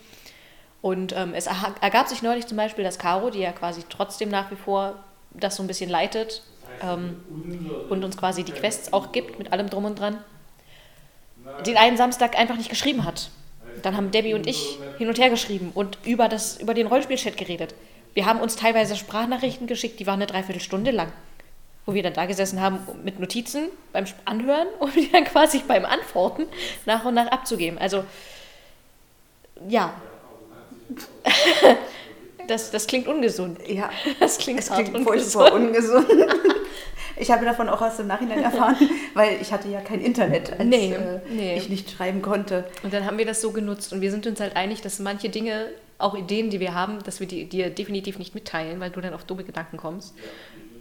Und 0.82 1.14
ähm, 1.16 1.34
es 1.36 1.48
ergab 1.82 2.08
sich 2.08 2.24
neulich 2.24 2.48
zum 2.48 2.58
Beispiel, 2.58 2.84
dass 2.84 2.98
Caro, 2.98 3.30
die 3.30 3.40
ja 3.40 3.52
quasi 3.52 3.84
trotzdem 3.88 4.30
nach 4.30 4.50
wie 4.50 4.56
vor 4.56 4.96
das 5.30 5.56
so 5.56 5.64
ein 5.64 5.68
bisschen 5.68 5.90
leitet 5.90 6.42
ähm, 6.82 7.24
und 7.90 8.04
uns 8.04 8.18
quasi 8.18 8.44
die 8.44 8.52
Quests 8.52 8.92
auch 8.92 9.12
gibt 9.12 9.38
mit 9.38 9.54
allem 9.54 9.70
drum 9.70 9.86
und 9.86 10.00
dran, 10.00 10.18
den 11.66 11.78
einen 11.78 11.98
Samstag 11.98 12.38
einfach 12.38 12.58
nicht 12.58 12.70
geschrieben 12.70 13.06
hat. 13.06 13.30
Dann 13.84 13.96
haben 13.96 14.12
Debbie 14.12 14.34
und 14.34 14.48
ich 14.48 14.80
hin 14.98 15.08
und 15.08 15.20
her 15.20 15.30
geschrieben 15.30 15.72
und 15.74 15.98
über, 16.04 16.28
das, 16.28 16.60
über 16.60 16.74
den 16.74 16.88
Rollenspielchat 16.88 17.38
geredet. 17.38 17.74
Wir 18.14 18.26
haben 18.26 18.40
uns 18.42 18.56
teilweise 18.56 18.96
Sprachnachrichten 18.96 19.68
geschickt, 19.68 20.00
die 20.00 20.08
waren 20.08 20.16
eine 20.16 20.28
Dreiviertelstunde 20.28 20.92
lang, 20.92 21.12
wo 21.86 21.94
wir 21.94 22.04
dann 22.04 22.14
da 22.14 22.26
gesessen 22.26 22.60
haben 22.62 22.80
mit 23.04 23.20
Notizen 23.20 23.70
beim 23.94 24.06
Anhören 24.26 24.68
und 24.80 24.96
die 24.96 25.12
dann 25.12 25.24
quasi 25.26 25.60
beim 25.60 25.86
Antworten 25.86 26.48
nach 26.86 27.06
und 27.06 27.14
nach 27.14 27.28
abzugeben. 27.28 27.78
Also, 27.78 28.04
ja. 29.68 29.94
Das, 32.48 32.72
das 32.72 32.88
klingt 32.88 33.08
ungesund. 33.08 33.60
Ja, 33.68 33.90
Das 34.20 34.38
klingt, 34.38 34.68
hart 34.70 34.84
klingt 34.84 35.08
ungesund. 35.08 35.52
ungesund. 35.54 36.08
Ich 37.16 37.30
habe 37.32 37.46
davon 37.46 37.70
auch 37.70 37.82
erst 37.82 38.00
im 38.00 38.08
Nachhinein 38.08 38.44
erfahren, 38.44 38.76
weil 39.14 39.38
ich 39.42 39.54
hatte 39.54 39.70
ja 39.70 39.80
kein 39.80 40.02
Internet, 40.02 40.52
als 40.54 40.64
Nee, 40.64 40.94
äh, 40.94 41.20
nee. 41.30 41.56
ich 41.56 41.70
nicht 41.70 41.92
schreiben 41.92 42.22
konnte. 42.22 42.66
Und 42.84 42.94
dann 42.94 43.06
haben 43.06 43.18
wir 43.18 43.26
das 43.26 43.42
so 43.42 43.52
genutzt 43.52 43.94
und 43.94 44.02
wir 44.02 44.12
sind 44.12 44.26
uns 44.28 44.40
halt 44.40 44.56
einig, 44.56 44.82
dass 44.82 45.00
manche 45.00 45.30
Dinge, 45.30 45.68
auch 46.02 46.16
Ideen, 46.16 46.50
die 46.50 46.60
wir 46.60 46.74
haben, 46.74 47.00
dass 47.04 47.20
wir 47.20 47.28
die 47.28 47.46
dir 47.48 47.70
definitiv 47.70 48.20
nicht 48.20 48.36
mitteilen, 48.36 48.80
weil 48.80 48.90
du 48.92 49.02
dann 49.02 49.14
auf 49.14 49.24
dumme 49.24 49.44
Gedanken 49.44 49.78
kommst. 49.78 50.14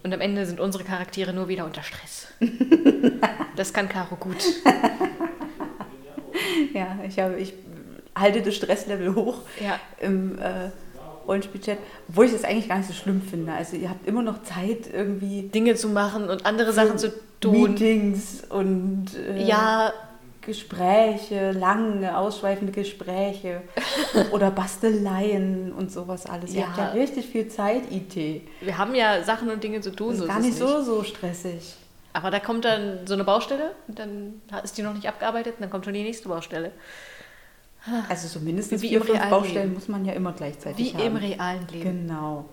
Und 0.03 0.15
am 0.15 0.21
Ende 0.21 0.47
sind 0.47 0.61
unsere 0.61 0.83
Charaktere 0.85 1.33
nur 1.35 1.49
wieder 1.49 1.65
unter 1.65 1.83
Stress. 1.83 2.29
Das 3.57 3.75
kann 3.75 3.89
Caro 3.91 4.17
gut. 4.17 4.37
Ja, 6.73 6.99
ich, 7.07 7.19
habe, 7.19 7.37
ich 7.39 7.53
halte 8.17 8.43
das 8.43 8.55
Stresslevel 8.55 9.15
hoch 9.15 9.39
Ja. 9.63 9.79
im 10.01 10.39
äh, 10.39 10.71
Rollenspielchat, 11.27 11.79
obwohl 12.09 12.27
ich 12.27 12.33
das 12.33 12.45
eigentlich 12.45 12.69
gar 12.69 12.79
nicht 12.79 12.87
so 12.89 12.93
schlimm 12.95 13.21
finde. 13.21 13.53
Also 13.53 13.77
ihr 13.77 13.91
habt 13.91 14.07
immer 14.07 14.23
noch 14.23 14.43
Zeit, 14.45 14.89
irgendwie 14.93 15.43
Dinge 15.43 15.75
zu 15.75 15.89
machen 15.89 16.31
und 16.31 16.47
andere 16.47 16.73
Sachen 16.73 16.97
zu 16.99 17.13
tun. 17.41 17.53
Meetings 17.73 18.45
und 18.49 19.07
äh, 19.17 19.43
Ja, 19.45 19.93
Gespräche, 20.51 21.53
lange, 21.53 22.17
ausschweifende 22.19 22.73
Gespräche 22.73 23.63
oder 24.33 24.51
Basteleien 24.51 25.73
und 25.73 25.93
sowas 25.93 26.27
alles. 26.27 26.53
Ihr 26.55 26.61
Ja. 26.63 26.67
habt 26.69 26.79
ja 26.79 26.87
richtig 26.91 27.27
viel 27.27 27.49
Zeit, 27.49 27.83
IT. 27.91 28.43
wir 28.61 28.77
haben 28.79 28.95
ja 28.95 29.23
Sachen 29.23 29.49
und 29.51 29.63
Dinge 29.63 29.81
zu 29.81 29.91
tun. 29.95 30.11
Das 30.11 30.19
so 30.19 30.25
ist 30.25 30.29
ist 30.29 30.35
gar 30.35 30.39
es 30.41 30.47
nicht 30.47 30.59
so, 30.59 30.83
so 30.83 31.05
stressig. 31.05 31.75
Aber 32.13 32.31
da 32.33 32.41
kommt 32.41 32.65
dann 32.65 33.07
so 33.07 33.15
eine 33.15 33.23
Baustelle, 33.23 33.71
und 33.87 33.99
dann 33.99 34.43
ist 34.65 34.77
die 34.77 34.83
noch 34.83 34.95
nicht 34.95 35.07
abgearbeitet, 35.07 35.55
und 35.57 35.61
dann 35.63 35.71
kommt 35.71 35.85
schon 35.85 35.95
die 35.95 36.03
nächste 36.03 36.29
Baustelle. 36.29 36.73
Also 38.09 38.27
so 38.27 38.41
mindestens 38.41 38.83
Wie 38.83 38.89
vier, 38.89 39.01
fünf 39.03 39.21
Baustellen 39.31 39.63
Leben. 39.69 39.75
muss 39.75 39.87
man 39.89 40.05
ja 40.05 40.13
immer 40.13 40.33
gleichzeitig 40.33 40.93
Wie 40.93 40.99
haben. 40.99 41.07
im 41.07 41.17
realen 41.17 41.67
Leben. 41.69 42.07
Genau. 42.09 42.45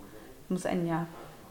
Muss 0.50 0.66
einen 0.66 0.88
ja, 0.88 1.08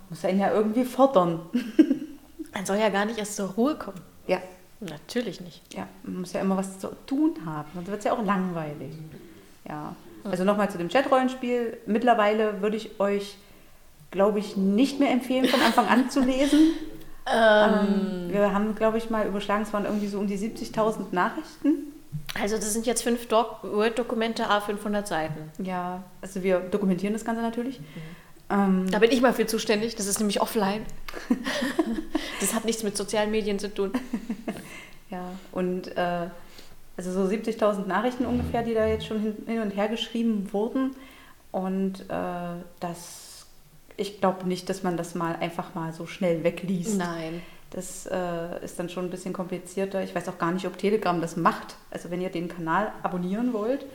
muss 0.09 0.25
einen 0.25 0.39
ja 0.41 0.51
irgendwie 0.53 0.85
fordern. 0.85 1.41
Man 2.55 2.65
soll 2.65 2.79
ja 2.79 2.89
gar 2.89 3.05
nicht 3.05 3.19
erst 3.19 3.37
zur 3.37 3.51
Ruhe 3.51 3.75
kommen. 3.75 4.01
Ja, 4.27 4.39
Natürlich 4.81 5.41
nicht. 5.41 5.63
ja, 5.73 5.89
man 6.03 6.21
muss 6.21 6.33
ja 6.33 6.41
immer 6.41 6.57
was 6.57 6.79
zu 6.79 6.89
tun 7.07 7.35
haben. 7.47 7.69
Sonst 7.75 7.89
wird 7.89 7.99
es 7.99 8.05
ja 8.05 8.13
auch 8.13 8.25
langweilig. 8.25 8.93
Ja. 9.69 9.97
Also 10.25 10.45
nochmal 10.45 10.71
zu 10.71 10.79
dem 10.79 10.89
Chatrollenspiel. 10.89 11.79
Mittlerweile 11.87 12.61
würde 12.61 12.77
ich 12.77 13.01
euch, 13.01 13.37
glaube 14.11 14.39
ich, 14.39 14.57
nicht 14.57 14.99
mehr 15.01 15.11
empfehlen, 15.11 15.47
von 15.47 15.61
Anfang 15.61 15.87
an 15.87 16.11
zu 16.11 16.21
lesen. 16.21 16.61
Ähm, 17.29 18.29
wir 18.29 18.53
haben, 18.55 18.77
glaube 18.77 18.99
ich, 18.99 19.11
mal 19.11 19.27
überschlagen, 19.27 19.65
es 19.65 19.73
waren 19.73 19.85
irgendwie 19.85 20.07
so 20.07 20.21
um 20.21 20.29
die 20.29 20.39
70.000 20.39 21.07
Nachrichten. 21.11 21.93
Also 22.41 22.55
das 22.55 22.73
sind 22.73 22.87
jetzt 22.87 23.03
fünf 23.03 23.29
Word-Dokumente, 23.29 24.49
a 24.49 24.61
500 24.61 25.09
Seiten. 25.09 25.51
Ja, 25.61 26.05
also 26.21 26.45
wir 26.45 26.61
dokumentieren 26.61 27.15
das 27.15 27.25
Ganze 27.25 27.43
natürlich. 27.43 27.81
Ähm, 28.49 28.87
Da 28.91 29.01
bin 29.01 29.11
ich 29.11 29.21
mal 29.23 29.33
für 29.33 29.47
zuständig. 29.47 29.97
Das 29.97 30.07
ist 30.07 30.21
nämlich 30.21 30.41
offline. 30.41 30.83
das 32.41 32.55
hat 32.55 32.65
nichts 32.65 32.85
mit 32.85 32.97
sozialen 32.97 33.33
Medien 33.33 33.59
zu 33.59 33.75
tun. 33.75 33.91
und 35.57 35.97
äh, 35.97 36.29
also 36.99 37.13
so 37.13 37.23
70.000 37.23 37.87
Nachrichten 37.87 38.27
ungefähr, 38.27 38.63
die 38.63 38.75
da 38.75 38.87
jetzt 38.87 39.07
schon 39.07 39.21
hin, 39.21 39.37
hin 39.47 39.61
und 39.61 39.71
her 39.71 39.89
geschrieben 39.89 40.53
wurden. 40.53 40.95
Und 41.51 42.03
äh, 42.11 42.63
das, 42.79 43.47
ich 43.97 44.21
glaube 44.21 44.47
nicht, 44.47 44.69
dass 44.69 44.83
man 44.83 44.99
das 44.99 45.15
mal 45.15 45.35
einfach 45.37 45.75
mal 45.75 45.95
so 45.95 46.07
schnell 46.07 46.45
wegliest. 46.45 46.99
Nein. 46.99 47.41
Das 47.71 48.07
äh, 48.07 48.63
ist 48.63 48.79
dann 48.79 48.91
schon 48.91 49.07
ein 49.07 49.11
bisschen 49.11 49.33
komplizierter. 49.33 50.03
Ich 50.03 50.15
weiß 50.15 50.29
auch 50.29 50.37
gar 50.37 50.53
nicht, 50.53 50.67
ob 50.67 50.77
Telegram 50.77 51.19
das 51.23 51.37
macht. 51.37 51.77
Also 51.91 52.11
wenn 52.11 52.21
ihr 52.21 52.29
den 52.29 52.49
Kanal 52.49 52.93
abonnieren 53.03 53.55
wollt, 53.55 53.87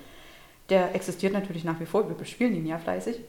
der 0.70 0.96
existiert 0.96 1.34
natürlich 1.34 1.64
nach 1.64 1.80
wie 1.80 1.86
vor, 1.86 2.08
wir 2.08 2.16
bespielen 2.16 2.56
ihn 2.56 2.66
ja 2.66 2.80
fleißig. 2.80 3.20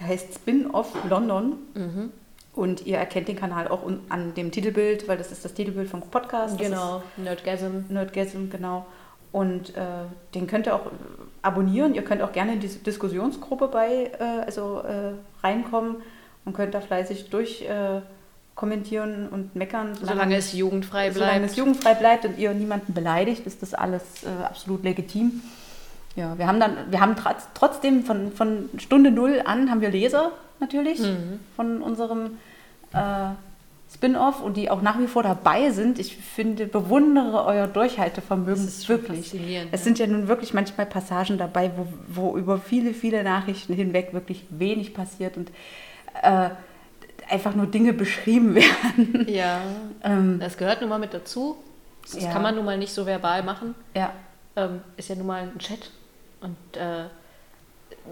Der 0.00 0.08
heißt 0.08 0.34
Spin-Off 0.34 0.92
London. 1.08 1.56
Mhm. 1.74 2.12
Und 2.54 2.86
ihr 2.86 2.98
erkennt 2.98 3.26
den 3.28 3.36
Kanal 3.36 3.66
auch 3.68 3.80
an 4.08 4.34
dem 4.34 4.52
Titelbild, 4.52 5.08
weil 5.08 5.18
das 5.18 5.32
ist 5.32 5.44
das 5.44 5.54
Titelbild 5.54 5.88
vom 5.88 6.02
Podcast. 6.02 6.56
Genau. 6.58 7.02
Nerdgasm. 7.16 7.86
Nerdgasm, 7.88 8.48
genau. 8.50 8.86
Und 9.32 9.70
äh, 9.76 9.80
den 10.36 10.46
könnt 10.46 10.66
ihr 10.68 10.76
auch 10.76 10.86
äh, 10.86 10.90
abonnieren. 11.42 11.94
Ihr 11.96 12.02
könnt 12.02 12.22
auch 12.22 12.30
gerne 12.30 12.52
in 12.52 12.60
diese 12.60 12.78
Diskussionsgruppe 12.78 13.66
bei, 13.66 14.12
äh, 14.20 14.44
also 14.46 14.82
äh, 14.86 15.14
reinkommen 15.44 15.96
und 16.44 16.54
könnt 16.54 16.74
da 16.74 16.80
fleißig 16.80 17.30
durch 17.30 17.62
äh, 17.62 18.00
kommentieren 18.54 19.28
und 19.30 19.56
meckern. 19.56 19.94
Solange 20.00 20.36
es 20.36 20.52
jugendfrei 20.52 21.10
Solange 21.10 21.38
bleibt. 21.40 21.50
es 21.50 21.56
jugendfrei 21.56 21.94
bleibt 21.94 22.24
und 22.24 22.38
ihr 22.38 22.54
niemanden 22.54 22.94
beleidigt, 22.94 23.44
ist 23.48 23.62
das 23.62 23.74
alles 23.74 24.22
äh, 24.22 24.44
absolut 24.44 24.84
legitim. 24.84 25.42
Ja, 26.14 26.38
wir 26.38 26.46
haben 26.46 26.60
dann, 26.60 26.76
wir 26.90 27.00
haben 27.00 27.16
trotz- 27.16 27.48
trotzdem 27.54 28.04
von, 28.04 28.30
von 28.30 28.70
Stunde 28.78 29.10
null 29.10 29.42
an 29.44 29.68
haben 29.68 29.80
wir 29.80 29.90
Leser 29.90 30.30
natürlich 30.60 31.00
Mhm. 31.00 31.40
von 31.56 31.82
unserem 31.82 32.38
äh, 32.92 33.30
Spin-off 33.92 34.42
und 34.42 34.56
die 34.56 34.70
auch 34.70 34.82
nach 34.82 34.98
wie 34.98 35.06
vor 35.06 35.22
dabei 35.22 35.70
sind. 35.70 35.98
Ich 35.98 36.16
finde, 36.16 36.66
bewundere 36.66 37.44
euer 37.44 37.66
Durchhaltevermögen 37.68 38.64
Das 38.64 38.74
ist 38.78 38.88
wirklich. 38.88 39.34
Es 39.34 39.40
ja. 39.72 39.76
sind 39.78 39.98
ja 39.98 40.06
nun 40.06 40.26
wirklich 40.26 40.52
manchmal 40.54 40.86
Passagen 40.86 41.38
dabei, 41.38 41.70
wo, 41.76 41.86
wo 42.08 42.36
über 42.36 42.58
viele, 42.58 42.92
viele 42.94 43.22
Nachrichten 43.22 43.72
hinweg 43.74 44.12
wirklich 44.12 44.46
wenig 44.50 44.94
passiert 44.94 45.36
und 45.36 45.50
äh, 46.22 46.50
einfach 47.28 47.54
nur 47.54 47.66
Dinge 47.66 47.92
beschrieben 47.92 48.54
werden. 48.56 49.26
Ja. 49.28 49.60
ähm, 50.02 50.38
Das 50.40 50.56
gehört 50.56 50.80
nun 50.80 50.90
mal 50.90 50.98
mit 50.98 51.14
dazu. 51.14 51.56
Das 52.02 52.20
Ja. 52.22 52.32
kann 52.32 52.42
man 52.42 52.54
nun 52.56 52.64
mal 52.64 52.76
nicht 52.78 52.92
so 52.92 53.06
verbal 53.06 53.42
machen. 53.44 53.74
ja, 53.94 54.12
Ähm, 54.56 54.80
ist 54.96 55.08
ja 55.08 55.14
nun 55.14 55.26
mal 55.26 55.42
ein 55.42 55.58
Chat. 55.58 55.90
Und 56.40 56.56
äh, 56.76 57.04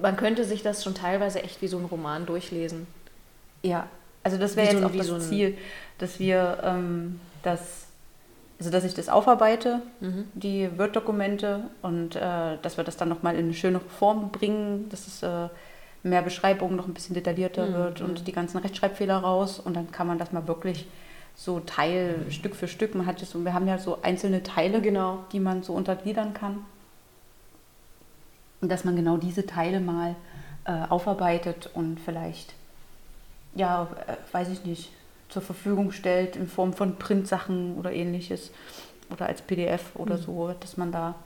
man 0.01 0.17
könnte 0.17 0.45
sich 0.45 0.63
das 0.63 0.83
schon 0.85 0.95
teilweise 0.95 1.43
echt 1.43 1.61
wie 1.63 1.69
so 1.69 1.79
ein 1.79 1.85
Roman 1.85 2.27
durchlesen. 2.27 2.87
Ja, 3.63 3.87
also 4.23 4.39
das 4.39 4.57
wäre 4.57 4.69
so 4.69 4.73
jetzt 4.75 4.85
ein- 4.85 4.91
auch 4.91 4.97
das 4.97 5.07
so 5.07 5.19
Ziel, 5.19 5.57
dass 5.99 6.19
wir 6.19 6.59
ähm, 6.65 7.21
das, 7.43 7.87
also 8.59 8.71
dass 8.71 8.85
ich 8.85 8.95
das 8.95 9.09
aufarbeite, 9.09 9.83
Mhm. 10.01 10.25
die 10.35 10.69
Word-Dokumente 10.79 11.65
und 11.83 12.17
äh, 12.17 12.57
dass 12.63 12.77
wir 12.77 12.85
das 12.85 12.97
dann 12.97 13.09
nochmal 13.09 13.35
in 13.37 13.47
eine 13.47 13.55
schönere 13.55 13.85
Form 13.99 14.31
bringen, 14.31 14.89
dass 14.89 15.07
es 15.07 15.23
äh, 15.23 15.49
mehr 16.05 16.23
Beschreibung 16.23 16.75
noch 16.75 16.87
ein 16.89 16.95
bisschen 16.95 17.15
detaillierter 17.15 17.67
Mhm, 17.67 17.75
wird 17.75 18.01
und 18.01 18.27
die 18.27 18.33
ganzen 18.33 18.59
Rechtschreibfehler 18.59 19.19
raus 19.19 19.61
und 19.61 19.75
dann 19.77 19.93
kann 19.93 20.07
man 20.07 20.19
das 20.19 20.33
mal 20.33 20.49
wirklich 20.49 20.87
so 21.37 21.61
Teil, 21.61 22.27
Stück 22.31 22.55
für 22.57 22.69
Stück, 22.69 22.95
man 22.95 23.07
hat 23.07 23.23
es 23.23 23.31
so, 23.31 23.43
wir 23.45 23.55
haben 23.55 23.67
ja 23.69 23.79
so 23.79 23.99
einzelne 24.03 24.43
Teile, 24.43 24.81
Genau. 24.83 25.25
die 25.33 25.41
man 25.41 25.63
so 25.63 25.73
untergliedern 25.73 26.35
kann. 26.35 26.65
Und 28.63 28.71
dass 28.71 28.85
man 28.85 28.97
genau 28.97 29.19
diese 29.19 29.45
Teile 29.45 29.81
mal 29.81 30.15
äh, 30.65 30.73
aufarbeitet 30.89 31.69
und 31.75 31.99
vielleicht, 32.01 32.55
ja, 33.55 33.89
äh, 34.07 34.15
weiß 34.33 34.49
ich 34.49 34.65
nicht, 34.65 34.91
zur 35.29 35.43
Verfügung 35.43 35.93
stellt 35.93 36.37
in 36.37 36.47
Form 36.47 36.73
von 36.73 36.97
Printsachen 36.97 37.77
oder 37.77 37.93
ähnliches 37.93 38.51
oder 39.11 39.27
als 39.27 39.43
PDF 39.43 39.95
oder 39.97 40.17
so, 40.17 40.55
dass 40.61 40.77
man 40.77 40.93
da 40.93 41.17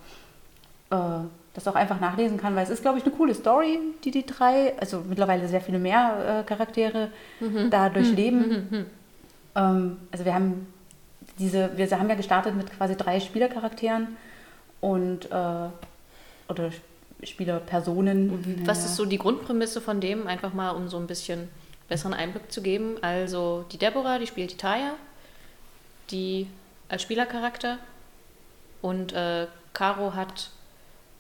äh, 0.91 1.27
das 1.55 1.69
auch 1.69 1.75
einfach 1.75 2.01
nachlesen 2.01 2.39
kann, 2.39 2.57
weil 2.57 2.65
es 2.65 2.71
ist, 2.71 2.83
glaube 2.83 2.99
ich, 2.99 3.05
eine 3.05 3.15
coole 3.15 3.35
Story, 3.35 3.79
die 4.05 4.11
die 4.11 4.27
drei, 4.27 4.79
also 4.79 5.03
mittlerweile 5.07 5.49
sehr 5.49 5.61
viele 5.61 5.79
mehr 5.79 6.41
äh, 6.41 6.49
Charaktere 6.49 7.11
da 7.71 7.89
durchleben. 7.89 8.87
Ähm, 9.55 9.97
also 10.11 10.25
wir 10.25 10.35
haben 10.35 10.67
diese, 11.39 11.71
wir 11.77 11.91
haben 11.91 12.09
ja 12.09 12.15
gestartet 12.15 12.55
mit 12.55 12.71
quasi 12.77 12.97
drei 12.97 13.21
Spielercharakteren 13.21 14.17
und 14.81 15.31
äh, 15.31 15.69
Spielerpersonen. 17.23 18.65
Was 18.67 18.85
ist 18.85 18.97
so 18.97 19.05
die 19.05 19.19
Grundprämisse 19.19 19.81
von 19.81 20.01
dem? 20.01 20.27
Einfach 20.27 20.53
mal, 20.53 20.71
um 20.71 20.89
so 20.89 20.99
ein 20.99 21.07
bisschen 21.07 21.49
besseren 21.89 22.15
Einblick 22.15 22.53
zu 22.53 22.63
geben. 22.63 22.97
Also 23.03 23.65
die 23.73 23.79
Deborah, 23.79 24.19
die 24.19 24.27
spielt 24.27 24.53
die 24.53 24.57
Taya, 24.57 24.95
die 26.11 26.47
als 26.89 27.03
Spielercharakter. 27.03 27.79
Und 28.83 29.13
äh, 29.13 29.47
Caro 29.73 30.15
hat 30.15 30.51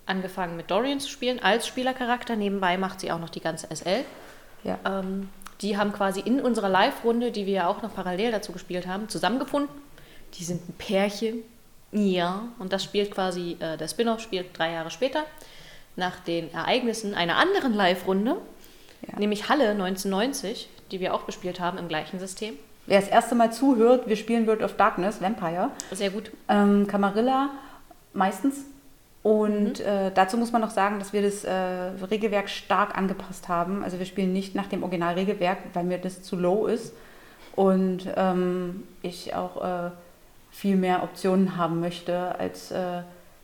angefangen 0.06 0.56
mit 0.56 0.70
Dorian 0.70 1.00
zu 1.00 1.08
spielen 1.08 1.40
als 1.40 1.66
Spielercharakter. 1.66 2.36
Nebenbei 2.36 2.76
macht 2.78 3.00
sie 3.00 3.10
auch 3.10 3.18
noch 3.18 3.30
die 3.30 3.40
ganze 3.40 3.68
SL. 3.74 4.04
Ja. 4.64 4.78
Ähm, 4.84 5.28
die 5.62 5.76
haben 5.76 5.92
quasi 5.92 6.20
in 6.20 6.40
unserer 6.40 6.68
Live-Runde, 6.68 7.32
die 7.32 7.46
wir 7.46 7.54
ja 7.54 7.68
auch 7.68 7.82
noch 7.82 7.94
parallel 7.94 8.30
dazu 8.30 8.52
gespielt 8.52 8.86
haben, 8.86 9.08
zusammengefunden. 9.08 9.74
Die 10.34 10.44
sind 10.44 10.68
ein 10.68 10.74
Pärchen. 10.74 11.42
Ja, 11.92 12.48
und 12.58 12.72
das 12.72 12.84
spielt 12.84 13.10
quasi, 13.10 13.56
äh, 13.60 13.76
der 13.76 13.88
Spin-off 13.88 14.20
spielt 14.20 14.58
drei 14.58 14.72
Jahre 14.72 14.90
später, 14.90 15.24
nach 15.96 16.20
den 16.20 16.52
Ereignissen 16.52 17.14
einer 17.14 17.36
anderen 17.36 17.74
Live-Runde, 17.74 18.36
Ja. 19.06 19.18
nämlich 19.18 19.48
Halle 19.48 19.70
1990, 19.70 20.68
die 20.90 21.00
wir 21.00 21.14
auch 21.14 21.22
bespielt 21.22 21.60
haben 21.60 21.78
im 21.78 21.88
gleichen 21.88 22.18
System. 22.18 22.54
Wer 22.86 23.00
das 23.00 23.08
erste 23.08 23.34
Mal 23.34 23.52
zuhört, 23.52 24.06
wir 24.08 24.16
spielen 24.16 24.46
World 24.46 24.62
of 24.62 24.76
Darkness, 24.76 25.20
Vampire, 25.20 25.70
Sehr 25.90 26.10
gut. 26.10 26.30
ähm, 26.48 26.86
Camarilla 26.86 27.50
meistens. 28.12 28.64
Und 29.22 29.80
äh, 29.80 30.12
dazu 30.14 30.36
muss 30.36 30.52
man 30.52 30.60
noch 30.60 30.70
sagen, 30.70 31.00
dass 31.00 31.12
wir 31.12 31.20
das 31.20 31.42
äh, 31.42 31.52
Regelwerk 31.52 32.48
stark 32.48 32.96
angepasst 32.96 33.48
haben. 33.48 33.82
Also 33.82 33.98
wir 33.98 34.06
spielen 34.06 34.32
nicht 34.32 34.54
nach 34.54 34.66
dem 34.68 34.84
Originalregelwerk, 34.84 35.58
weil 35.74 35.82
mir 35.82 35.98
das 35.98 36.22
zu 36.22 36.36
low 36.36 36.66
ist. 36.66 36.92
Und 37.56 38.06
ähm, 38.16 38.84
ich 39.02 39.34
auch 39.34 39.64
äh, 39.64 39.90
viel 40.52 40.76
mehr 40.76 41.02
Optionen 41.02 41.56
haben 41.56 41.80
möchte 41.80 42.38
als 42.38 42.70
äh, 42.70 43.02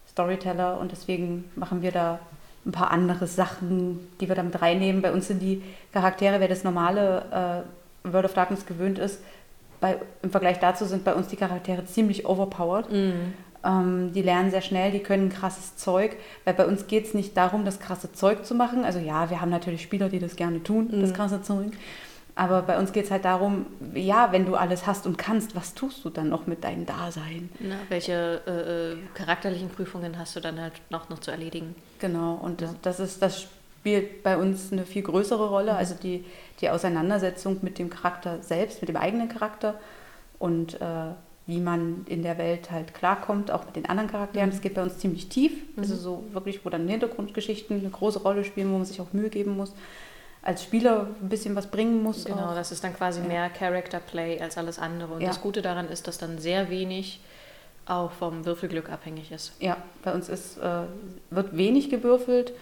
Storyteller. 0.08 0.78
Und 0.78 0.92
deswegen 0.92 1.50
machen 1.56 1.82
wir 1.82 1.90
da 1.90 2.20
ein 2.64 2.72
paar 2.72 2.90
andere 2.90 3.26
Sachen, 3.26 3.98
die 4.20 4.28
wir 4.28 4.36
damit 4.36 4.62
reinnehmen. 4.62 5.02
Bei 5.02 5.12
uns 5.12 5.28
sind 5.28 5.40
die 5.40 5.62
Charaktere, 5.92 6.40
wer 6.40 6.48
das 6.48 6.64
normale 6.64 7.64
äh, 8.04 8.12
World 8.12 8.26
of 8.26 8.34
Darkness 8.34 8.66
gewöhnt 8.66 8.98
ist, 8.98 9.20
bei, 9.80 9.96
im 10.22 10.30
Vergleich 10.30 10.60
dazu 10.60 10.84
sind 10.84 11.04
bei 11.04 11.12
uns 11.12 11.26
die 11.26 11.36
Charaktere 11.36 11.84
ziemlich 11.84 12.24
overpowered. 12.24 12.86
Ähm, 13.64 14.12
die 14.12 14.22
lernen 14.22 14.50
sehr 14.50 14.60
schnell, 14.60 14.92
die 14.92 15.00
können 15.00 15.28
krasses 15.28 15.76
Zeug, 15.76 16.16
weil 16.44 16.54
bei 16.54 16.66
uns 16.66 16.86
geht 16.86 17.06
es 17.06 17.14
nicht 17.14 17.36
darum, 17.36 17.64
das 17.64 17.80
krasse 17.80 18.12
Zeug 18.12 18.44
zu 18.46 18.54
machen. 18.54 18.84
Also 18.84 18.98
ja, 18.98 19.28
wir 19.28 19.40
haben 19.40 19.50
natürlich 19.50 19.82
Spieler, 19.82 20.08
die 20.08 20.20
das 20.20 20.36
gerne 20.36 20.62
tun, 20.62 20.88
das 21.00 21.12
krasse 21.14 21.42
Zeug. 21.42 21.72
Aber 22.34 22.62
bei 22.62 22.78
uns 22.78 22.92
geht 22.92 23.04
es 23.04 23.10
halt 23.10 23.26
darum, 23.26 23.66
ja, 23.94 24.32
wenn 24.32 24.46
du 24.46 24.54
alles 24.54 24.86
hast 24.86 25.06
und 25.06 25.18
kannst, 25.18 25.54
was 25.54 25.74
tust 25.74 26.02
du 26.04 26.10
dann 26.10 26.30
noch 26.30 26.46
mit 26.46 26.64
deinem 26.64 26.86
Dasein? 26.86 27.50
Na, 27.60 27.76
welche 27.90 28.40
äh, 28.46 28.92
äh, 28.92 28.96
charakterlichen 29.14 29.68
Prüfungen 29.68 30.18
hast 30.18 30.34
du 30.36 30.40
dann 30.40 30.58
halt 30.58 30.72
noch, 30.90 31.10
noch 31.10 31.18
zu 31.18 31.30
erledigen? 31.30 31.74
Genau, 31.98 32.34
und 32.34 32.62
das, 32.62 32.74
das, 32.80 33.00
ist, 33.00 33.22
das 33.22 33.42
spielt 33.42 34.22
bei 34.22 34.38
uns 34.38 34.72
eine 34.72 34.86
viel 34.86 35.02
größere 35.02 35.48
Rolle, 35.48 35.74
also 35.74 35.94
die, 35.94 36.24
die 36.60 36.70
Auseinandersetzung 36.70 37.58
mit 37.60 37.78
dem 37.78 37.90
Charakter 37.90 38.40
selbst, 38.40 38.80
mit 38.80 38.88
dem 38.88 38.96
eigenen 38.96 39.28
Charakter 39.28 39.74
und 40.38 40.80
äh, 40.80 41.10
wie 41.46 41.60
man 41.60 42.06
in 42.08 42.22
der 42.22 42.38
Welt 42.38 42.70
halt 42.70 42.94
klarkommt, 42.94 43.50
auch 43.50 43.66
mit 43.66 43.76
den 43.76 43.86
anderen 43.86 44.08
Charakteren. 44.08 44.50
Das 44.50 44.60
geht 44.60 44.74
bei 44.74 44.82
uns 44.82 44.98
ziemlich 44.98 45.28
tief, 45.28 45.52
also 45.76 45.96
so 45.96 46.24
wirklich, 46.32 46.64
wo 46.64 46.70
dann 46.70 46.88
Hintergrundgeschichten 46.88 47.80
eine 47.80 47.90
große 47.90 48.20
Rolle 48.20 48.44
spielen, 48.44 48.72
wo 48.72 48.76
man 48.76 48.86
sich 48.86 49.00
auch 49.00 49.12
Mühe 49.12 49.28
geben 49.28 49.56
muss, 49.56 49.74
als 50.42 50.62
Spieler 50.62 51.06
ein 51.22 51.28
bisschen 51.28 51.54
was 51.54 51.68
bringen 51.68 52.02
muss. 52.02 52.24
Genau, 52.24 52.50
auch. 52.50 52.54
das 52.54 52.72
ist 52.72 52.82
dann 52.82 52.94
quasi 52.94 53.20
Ja. 53.20 53.26
mehr 53.28 53.48
Character 53.50 54.00
Play 54.00 54.40
als 54.40 54.58
alles 54.58 54.78
andere. 54.78 55.14
Und 55.14 55.20
Ja. 55.20 55.28
das 55.28 55.40
Gute 55.40 55.62
daran 55.62 55.88
ist, 55.88 56.08
dass 56.08 56.18
dann 56.18 56.38
sehr 56.38 56.68
wenig 56.68 57.20
auch 57.86 58.10
vom 58.12 58.44
Würfelglück 58.44 58.90
abhängig 58.90 59.30
ist. 59.32 59.52
Ja, 59.60 59.76
bei 60.02 60.12
uns 60.12 60.28
ist, 60.28 60.58
äh, 60.58 60.82
wird 61.30 61.56
wenig 61.56 61.90
gewürfelt. 61.90 62.52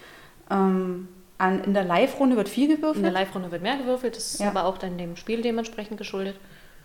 Ähm, 0.50 1.08
an, 1.38 1.62
in 1.64 1.72
der 1.74 1.84
Live-Runde 1.84 2.36
wird 2.36 2.48
viel 2.48 2.68
gewürfelt. 2.68 2.96
In 2.98 3.02
der 3.04 3.12
Live-Runde 3.12 3.50
wird 3.50 3.62
mehr 3.62 3.76
gewürfelt, 3.78 4.16
das 4.16 4.34
ist 4.34 4.40
Ja. 4.40 4.48
aber 4.48 4.64
auch 4.66 4.76
dann 4.78 4.98
dem 4.98 5.16
Spiel 5.16 5.40
dementsprechend 5.42 5.96
geschuldet. 5.98 6.36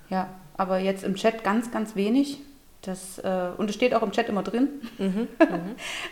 Ja, 0.10 0.30
aber 0.58 0.78
jetzt 0.80 1.04
im 1.04 1.16
Chat 1.16 1.44
ganz, 1.44 1.72
ganz 1.72 1.96
wenig. 1.96 2.40
Das, 2.86 3.18
äh, 3.20 3.50
und 3.58 3.70
es 3.70 3.76
steht 3.76 3.94
auch 3.96 4.04
im 4.04 4.12
Chat 4.12 4.30
immer 4.30 4.44
drin. 4.44 4.68
Mhm, 4.98 5.06
mhm. 5.08 5.28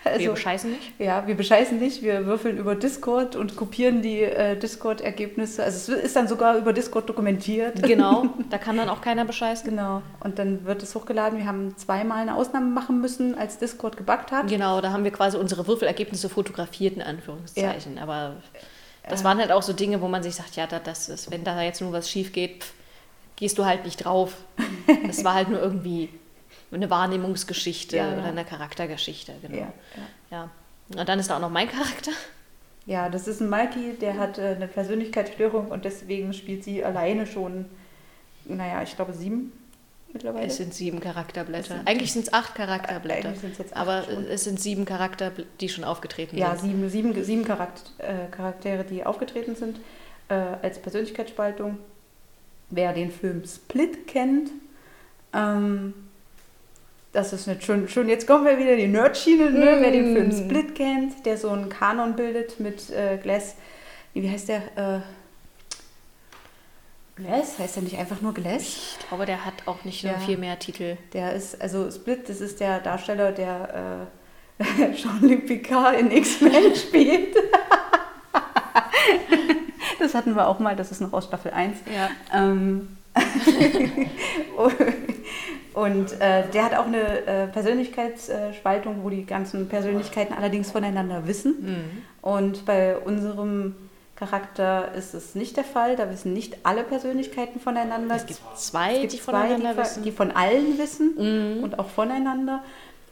Wir 0.03 0.11
Also, 0.11 0.31
bescheißen 0.31 0.71
nicht. 0.71 0.93
ja, 0.99 1.27
wir 1.27 1.35
bescheißen 1.35 1.77
nicht, 1.79 2.01
wir 2.01 2.25
würfeln 2.25 2.57
über 2.57 2.75
Discord 2.75 3.35
und 3.35 3.55
kopieren 3.55 4.01
die 4.01 4.21
äh, 4.21 4.57
Discord-Ergebnisse. 4.57 5.63
Also 5.63 5.93
es 5.93 6.03
ist 6.03 6.15
dann 6.15 6.27
sogar 6.27 6.57
über 6.57 6.73
Discord 6.73 7.07
dokumentiert. 7.09 7.83
Genau, 7.83 8.25
da 8.49 8.57
kann 8.57 8.77
dann 8.77 8.89
auch 8.89 9.01
keiner 9.01 9.25
bescheißen. 9.25 9.69
Genau. 9.69 10.01
Und 10.23 10.39
dann 10.39 10.65
wird 10.65 10.81
es 10.83 10.95
hochgeladen. 10.95 11.37
Wir 11.37 11.45
haben 11.45 11.75
zweimal 11.77 12.21
eine 12.21 12.35
Ausnahme 12.35 12.67
machen 12.67 13.01
müssen, 13.01 13.37
als 13.37 13.57
Discord 13.57 13.97
gebackt 13.97 14.31
hat. 14.31 14.47
Genau, 14.47 14.81
da 14.81 14.91
haben 14.91 15.03
wir 15.03 15.11
quasi 15.11 15.37
unsere 15.37 15.67
Würfelergebnisse 15.67 16.29
fotografiert, 16.29 16.95
in 16.95 17.01
Anführungszeichen. 17.01 17.97
Aber 17.99 18.37
das 19.09 19.23
waren 19.23 19.37
halt 19.39 19.51
auch 19.51 19.63
so 19.63 19.73
Dinge, 19.73 20.01
wo 20.01 20.07
man 20.07 20.23
sich 20.23 20.35
sagt, 20.35 20.55
ja, 20.55 20.65
da- 20.65 20.79
das 20.79 21.09
ist, 21.09 21.29
wenn 21.29 21.43
da 21.43 21.61
jetzt 21.61 21.81
nur 21.81 21.91
was 21.91 22.09
schief 22.09 22.31
geht, 22.33 22.63
pff, 22.63 22.73
gehst 23.35 23.57
du 23.57 23.65
halt 23.65 23.85
nicht 23.85 23.97
drauf. 24.05 24.33
Das 25.07 25.23
war 25.23 25.33
halt 25.35 25.49
nur 25.49 25.59
irgendwie 25.61 26.09
eine 26.75 26.89
Wahrnehmungsgeschichte 26.89 27.97
Ja. 27.97 28.13
oder 28.13 28.23
eine 28.25 28.45
Charaktergeschichte, 28.45 29.33
genau. 29.41 29.57
Ja, 29.57 29.73
ja. 30.31 30.37
Ja. 30.37 30.49
Und 30.99 31.07
dann 31.09 31.19
ist 31.19 31.29
da 31.29 31.37
auch 31.37 31.41
noch 31.41 31.49
mein 31.49 31.69
Charakter. 31.69 32.11
ja, 32.85 33.09
das 33.09 33.27
ist 33.27 33.39
ein 33.41 33.49
Malki, 33.49 33.93
der 33.99 34.17
hat 34.17 34.37
äh, 34.37 34.55
eine 34.55 34.67
Persönlichkeitsstörung 34.67 35.67
und 35.67 35.85
deswegen 35.85 36.33
spielt 36.33 36.63
sie 36.63 36.83
alleine 36.83 37.25
schon, 37.25 37.65
naja, 38.45 38.81
ich 38.83 38.95
glaube 38.95 39.13
sieben 39.13 39.51
mittlerweile. 40.11 40.45
Es 40.47 40.57
sind 40.57 40.73
sieben 40.73 40.99
Charakterblätter. 40.99 41.75
sind- 41.75 41.87
Eigentlich 41.87 42.11
sind 42.13 42.27
es 42.27 42.33
acht 42.33 42.53
Charakterblätter. 42.55 43.29
Eigentlich 43.29 43.39
sind's 43.41 43.57
jetzt 43.57 43.73
acht 43.73 43.81
aber 43.81 44.03
schon. 44.03 44.25
es 44.27 44.43
sind 44.43 44.59
sieben 44.59 44.85
Charakter, 44.85 45.31
die 45.61 45.69
schon 45.69 45.83
aufgetreten 45.83 46.37
Ja, 46.37 46.55
sind. 46.55 46.69
sieben, 46.69 46.89
sieben, 46.89 47.23
sieben 47.23 47.45
Charakter, 47.45 47.81
äh, 47.99 48.27
Charaktere, 48.29 48.83
die 48.83 49.05
aufgetreten 49.05 49.55
sind 49.55 49.79
äh, 50.29 50.33
als 50.61 50.79
Persönlichkeitsspaltung. 50.79 51.77
Wer 52.69 52.93
den 52.93 53.11
Film 53.11 53.43
Split 53.45 54.07
kennt, 54.07 54.49
ähm, 55.33 55.93
das 57.13 57.33
ist 57.33 57.47
nicht 57.47 57.63
schon, 57.63 57.87
schon, 57.87 58.09
jetzt 58.09 58.25
kommen 58.27 58.45
wir 58.45 58.57
wieder 58.57 58.71
in 58.71 58.79
die 58.79 58.87
Nerdschiene, 58.87 59.51
ne? 59.51 59.77
wer 59.79 59.91
den 59.91 60.13
Film 60.15 60.29
Mm. 60.29 60.45
Split 60.45 60.75
kennt, 60.75 61.25
der 61.25 61.37
so 61.37 61.49
einen 61.49 61.69
Kanon 61.69 62.15
bildet 62.15 62.59
mit 62.59 62.89
äh, 62.89 63.17
Glass, 63.17 63.55
wie 64.13 64.29
heißt 64.29 64.49
der? 64.49 64.57
Äh, 64.75 64.99
Glass? 67.15 67.59
Heißt 67.59 67.75
der 67.75 67.83
nicht 67.83 67.97
einfach 67.99 68.21
nur 68.21 68.33
Glass? 68.33 68.63
Ich 68.63 68.97
glaube, 69.07 69.27
der 69.27 69.45
hat 69.45 69.53
auch 69.67 69.83
nicht 69.83 70.03
nur 70.03 70.13
Ja. 70.13 70.19
viel 70.19 70.37
mehr 70.37 70.57
Titel. 70.57 70.97
Der 71.13 71.33
ist, 71.33 71.61
also 71.61 71.91
Split, 71.91 72.27
das 72.27 72.41
ist 72.41 72.59
der 72.59 72.79
Darsteller, 72.79 73.31
der 73.31 74.07
äh, 74.59 74.63
Jean-Luc 74.95 75.45
Picard 75.45 75.99
in 75.99 76.09
X-Men 76.11 76.75
spielt. 76.75 77.35
das 79.99 80.15
hatten 80.15 80.35
wir 80.35 80.47
auch 80.47 80.57
mal, 80.59 80.75
das 80.75 80.91
ist 80.91 81.01
noch 81.01 81.13
aus 81.13 81.25
Staffel 81.25 81.51
1. 81.51 81.77
Ja. 81.95 82.09
Ähm, 82.33 82.97
und 85.73 86.11
äh, 86.21 86.43
der 86.53 86.63
hat 86.65 86.75
auch 86.75 86.85
eine 86.87 87.25
äh, 87.25 87.47
Persönlichkeitsspaltung, 87.47 89.03
wo 89.03 89.09
die 89.09 89.25
ganzen 89.25 89.67
Persönlichkeiten 89.67 90.33
allerdings 90.33 90.71
voneinander 90.71 91.27
wissen. 91.27 91.55
Mhm. 91.61 92.01
Und 92.21 92.65
bei 92.65 92.97
unserem 92.97 93.75
Charakter 94.15 94.93
ist 94.95 95.13
es 95.13 95.35
nicht 95.35 95.57
der 95.57 95.63
Fall. 95.63 95.95
Da 95.95 96.09
wissen 96.11 96.33
nicht 96.33 96.57
alle 96.63 96.83
Persönlichkeiten 96.83 97.59
voneinander. 97.59 98.15
Es 98.15 98.25
gibt 98.25 98.39
zwei, 98.55 98.93
Es 98.95 99.01
gibt 99.01 99.13
die 99.13 99.19
zwei, 99.21 99.55
die, 99.55 99.61
von- 99.61 99.77
wissen. 99.77 100.03
die 100.03 100.11
von 100.11 100.31
allen 100.31 100.77
wissen 100.77 101.15
Mhm. 101.57 101.63
und 101.63 101.79
auch 101.79 101.89
voneinander. 101.89 102.63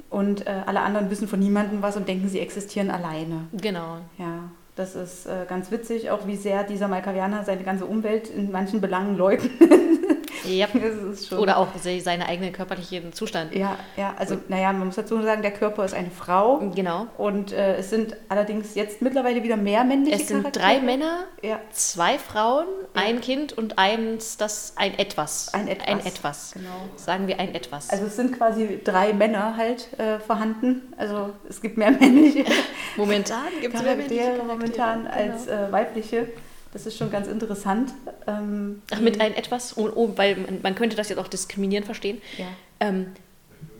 Und 0.09 0.45
äh, 0.45 0.51
alle 0.65 0.81
anderen 0.81 1.09
wissen 1.09 1.27
von 1.27 1.39
niemandem 1.39 1.81
was 1.81 1.95
und 1.97 2.07
denken, 2.07 2.27
sie 2.29 2.39
existieren 2.39 2.91
alleine. 2.91 3.47
Genau. 3.53 3.97
Ja, 4.17 4.43
das 4.75 4.95
ist 4.95 5.25
äh, 5.25 5.45
ganz 5.47 5.71
witzig, 5.71 6.11
auch 6.11 6.27
wie 6.27 6.35
sehr 6.35 6.63
dieser 6.63 6.87
Malkavianer 6.89 7.43
seine 7.45 7.63
ganze 7.63 7.85
Umwelt 7.85 8.29
in 8.29 8.51
manchen 8.51 8.81
Belangen 8.81 9.17
leugnet. 9.17 9.51
Ja. 10.45 10.67
Oder 11.37 11.57
auch 11.57 11.67
se- 11.79 11.99
seinen 12.01 12.23
eigenen 12.23 12.51
körperlichen 12.53 13.13
Zustand. 13.13 13.53
Ja, 13.55 13.77
ja, 13.97 14.13
also 14.17 14.37
naja, 14.47 14.71
man 14.73 14.87
muss 14.87 14.95
dazu 14.95 15.21
sagen, 15.21 15.41
der 15.41 15.51
Körper 15.51 15.85
ist 15.85 15.93
eine 15.93 16.09
Frau. 16.11 16.59
Genau. 16.75 17.07
Und 17.17 17.51
äh, 17.53 17.77
es 17.77 17.89
sind 17.89 18.15
allerdings 18.29 18.75
jetzt 18.75 19.01
mittlerweile 19.01 19.43
wieder 19.43 19.57
mehr 19.57 19.83
männliche 19.83 20.17
Es 20.21 20.27
sind 20.27 20.41
Charaktere. 20.43 20.63
drei 20.65 20.79
Männer, 20.81 21.23
Ja, 21.41 21.59
zwei 21.71 22.17
Frauen, 22.17 22.65
Ja. 22.95 23.01
ein 23.03 23.21
Kind 23.21 23.53
und 23.53 23.77
eins, 23.77 24.37
das 24.37 24.73
ein 24.75 24.97
Etwas. 24.97 25.53
Ein 25.53 25.67
Etwas. 25.67 25.87
Ein 25.87 25.99
Etwas. 26.05 26.51
genau. 26.53 26.69
Sagen 26.95 27.27
wir 27.27 27.39
ein 27.39 27.53
Etwas. 27.55 27.89
Also 27.89 28.05
es 28.05 28.15
sind 28.15 28.37
quasi 28.37 28.79
drei 28.83 29.13
Männer 29.13 29.55
halt 29.57 29.87
äh, 29.99 30.19
vorhanden. 30.19 30.93
Also 30.97 31.29
es 31.47 31.61
gibt 31.61 31.77
mehr 31.77 31.91
männliche 31.91 32.45
momentan 32.97 33.37
gibt 33.61 33.73
es 33.75 33.81
Charaktere 33.83 34.43
momentan 34.45 35.07
als 35.07 35.47
äh, 35.47 35.71
weibliche. 35.71 36.27
Das 36.73 36.85
ist 36.85 36.97
schon 36.97 37.11
ganz 37.11 37.27
interessant. 37.27 37.91
Ähm, 38.27 38.81
Ach, 38.91 38.99
mit 39.01 39.19
ein 39.19 39.33
Etwas, 39.35 39.75
oh, 39.77 39.89
oh, 39.93 40.13
weil 40.15 40.35
man, 40.37 40.59
man 40.63 40.75
könnte 40.75 40.95
das 40.95 41.09
jetzt 41.09 41.19
auch 41.19 41.27
diskriminierend 41.27 41.85
verstehen. 41.85 42.21
ja. 42.37 42.45
Ähm, 42.79 43.07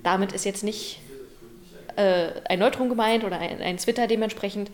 damit 0.04 0.32
ist 0.32 0.46
jetzt 0.46 0.64
nicht 0.64 1.00
äh, 1.96 2.30
ein 2.50 2.60
Neutron 2.60 2.90
gemeint 2.90 3.24
oder 3.24 3.40
ein, 3.40 3.62
ein 3.62 3.78
Twitter 3.78 4.08
dementsprechend 4.08 4.72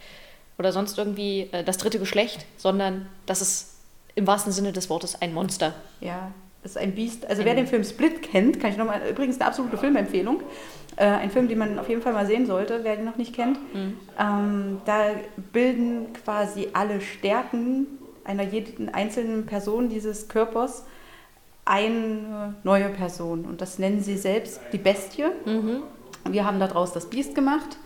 oder 0.58 0.72
sonst 0.72 0.98
irgendwie 0.98 1.50
äh, 1.52 1.64
das 1.64 1.78
dritte 1.78 2.00
Geschlecht, 2.00 2.46
sondern 2.58 3.08
das 3.26 3.42
ist 3.42 3.76
im 4.16 4.26
wahrsten 4.26 4.52
Sinne 4.54 4.72
des 4.74 4.90
Wortes 4.90 5.22
ein 5.22 5.34
Monster. 5.34 5.74
Ja, 6.02 6.32
das 6.64 6.72
ist 6.72 6.78
ein 6.78 6.94
Biest. 6.96 7.26
Also 7.26 7.42
Ein- 7.42 7.46
wer 7.48 7.56
den 7.56 7.68
Film 7.68 7.84
Split 7.84 8.22
kennt, 8.24 8.60
kann 8.60 8.72
ich 8.72 8.78
nochmal, 8.78 9.02
übrigens 9.10 9.40
eine 9.40 9.48
absolute 9.50 9.78
Filmempfehlung. 9.78 10.42
Äh, 10.96 11.06
ein 11.06 11.30
Film, 11.30 11.48
den 11.48 11.58
man 11.60 11.78
auf 11.78 11.88
jeden 11.90 12.02
Fall 12.02 12.14
mal 12.14 12.26
sehen 12.26 12.46
sollte, 12.48 12.80
wer 12.84 12.96
den 12.96 13.06
noch 13.06 13.18
nicht 13.18 13.34
kennt. 13.36 13.60
Ähm, 14.20 14.82
da 14.86 15.12
bilden 15.54 16.08
quasi 16.24 16.70
alle 16.74 17.00
Stärken 17.02 17.86
einer 18.28 18.44
jeden 18.44 18.90
einzelnen 18.94 19.46
Person 19.46 19.90
dieses 19.90 20.28
Körpers 20.28 20.84
eine 21.66 22.56
neue 22.64 22.90
Person. 22.90 23.46
Und 23.46 23.62
das 23.62 23.78
nennen 23.80 24.02
sie 24.02 24.18
selbst 24.18 24.60
die 24.72 24.78
Bestie. 24.78 25.26
Mhm. 25.46 25.82
Wir 26.30 26.46
haben 26.46 26.60
daraus 26.60 26.94
das 26.94 27.10
Biest 27.10 27.36
gemacht. 27.36 27.78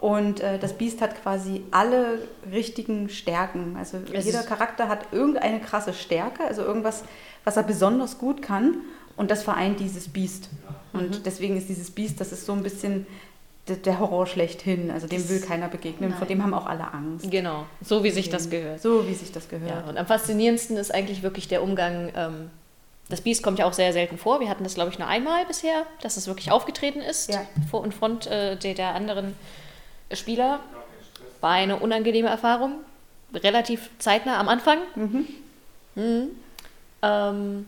Und 0.00 0.40
äh, 0.40 0.58
das 0.58 0.72
Biest 0.72 1.00
hat 1.00 1.22
quasi 1.22 1.62
alle 1.70 2.18
richtigen 2.50 3.08
Stärken. 3.08 3.76
Also 3.78 3.98
Es 4.12 4.24
jeder 4.24 4.42
Charakter 4.42 4.88
hat 4.88 5.12
irgendeine 5.12 5.60
krasse 5.60 5.92
Stärke, 5.92 6.44
also 6.44 6.62
irgendwas, 6.62 7.04
was 7.44 7.56
er 7.56 7.62
besonders 7.62 8.18
gut 8.18 8.42
kann. 8.42 8.78
Und 9.16 9.30
das 9.30 9.42
vereint 9.44 9.78
dieses 9.78 10.08
Biest. 10.08 10.48
Und 10.92 11.18
Mhm. 11.18 11.22
deswegen 11.24 11.56
ist 11.56 11.68
dieses 11.68 11.90
Biest, 11.90 12.20
das 12.20 12.32
ist 12.32 12.44
so 12.46 12.52
ein 12.52 12.62
bisschen 12.62 13.06
der, 13.68 13.98
Horror 14.00 14.26
schlechthin. 14.26 14.90
Also 14.90 15.06
dem 15.06 15.20
Das- 15.20 15.28
will 15.30 15.40
keiner 15.40 15.68
begegnen. 15.68 16.10
Vor 16.10 16.20
Nein. 16.20 16.28
dem 16.28 16.42
haben 16.42 16.54
auch 16.54 16.66
alle 16.66 16.92
Angst. 16.92 17.30
Genau, 17.30 17.66
so 17.80 18.02
wie 18.04 18.10
sich 18.10 18.28
das 18.28 18.50
gehört. 18.50 18.80
So 18.80 19.06
wie 19.08 19.14
sich 19.14 19.30
das 19.32 19.48
gehört. 19.48 19.70
Ja, 19.70 19.84
und 19.88 19.96
am 19.96 20.06
faszinierendsten 20.06 20.76
ist 20.76 20.92
eigentlich 20.92 21.22
wirklich 21.22 21.48
der 21.48 21.62
Umgang. 21.62 22.12
Ähm, 22.16 22.50
das 23.08 23.20
Biest 23.20 23.42
kommt 23.42 23.58
ja 23.58 23.66
auch 23.66 23.72
sehr 23.72 23.92
selten 23.92 24.16
vor. 24.18 24.40
Wir 24.40 24.48
hatten 24.48 24.64
das, 24.64 24.74
glaube 24.74 24.90
ich, 24.90 24.98
nur 24.98 25.06
einmal 25.08 25.44
bisher, 25.46 25.84
dass 26.00 26.16
es 26.16 26.26
wirklich 26.26 26.50
aufgetreten 26.50 27.00
ist 27.00 27.30
Ja. 27.32 27.42
vor 27.70 27.80
und 27.82 27.92
front 27.94 28.26
äh, 28.26 28.56
der, 28.56 28.74
der 28.74 28.94
anderen 28.94 29.34
Spieler. 30.12 30.60
War 31.40 31.50
eine 31.52 31.76
unangenehme 31.78 32.28
Erfahrung, 32.28 32.76
relativ 33.34 33.90
zeitnah 33.98 34.38
am 34.38 34.48
Anfang. 34.48 34.78
Mhm. 34.94 35.26
Mhm. 35.96 36.28
Ähm, 37.02 37.66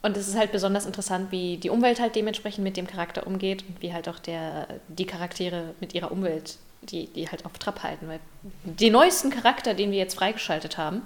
und 0.00 0.16
es 0.16 0.28
ist 0.28 0.36
halt 0.36 0.52
besonders 0.52 0.86
interessant, 0.86 1.32
wie 1.32 1.56
die 1.56 1.70
Umwelt 1.70 1.98
halt 2.00 2.14
dementsprechend 2.14 2.62
mit 2.62 2.76
dem 2.76 2.86
Charakter 2.86 3.26
umgeht 3.26 3.64
und 3.68 3.82
wie 3.82 3.92
halt 3.92 4.08
auch 4.08 4.18
der, 4.20 4.68
die 4.88 5.06
Charaktere 5.06 5.74
mit 5.80 5.92
ihrer 5.92 6.12
Umwelt, 6.12 6.56
die, 6.82 7.08
die 7.08 7.28
halt 7.28 7.44
auf 7.44 7.58
Trab 7.58 7.82
halten. 7.82 8.06
Weil 8.06 8.20
den 8.62 8.92
neuesten 8.92 9.30
Charakter, 9.30 9.74
den 9.74 9.90
wir 9.90 9.98
jetzt 9.98 10.14
freigeschaltet 10.14 10.78
haben, 10.78 11.02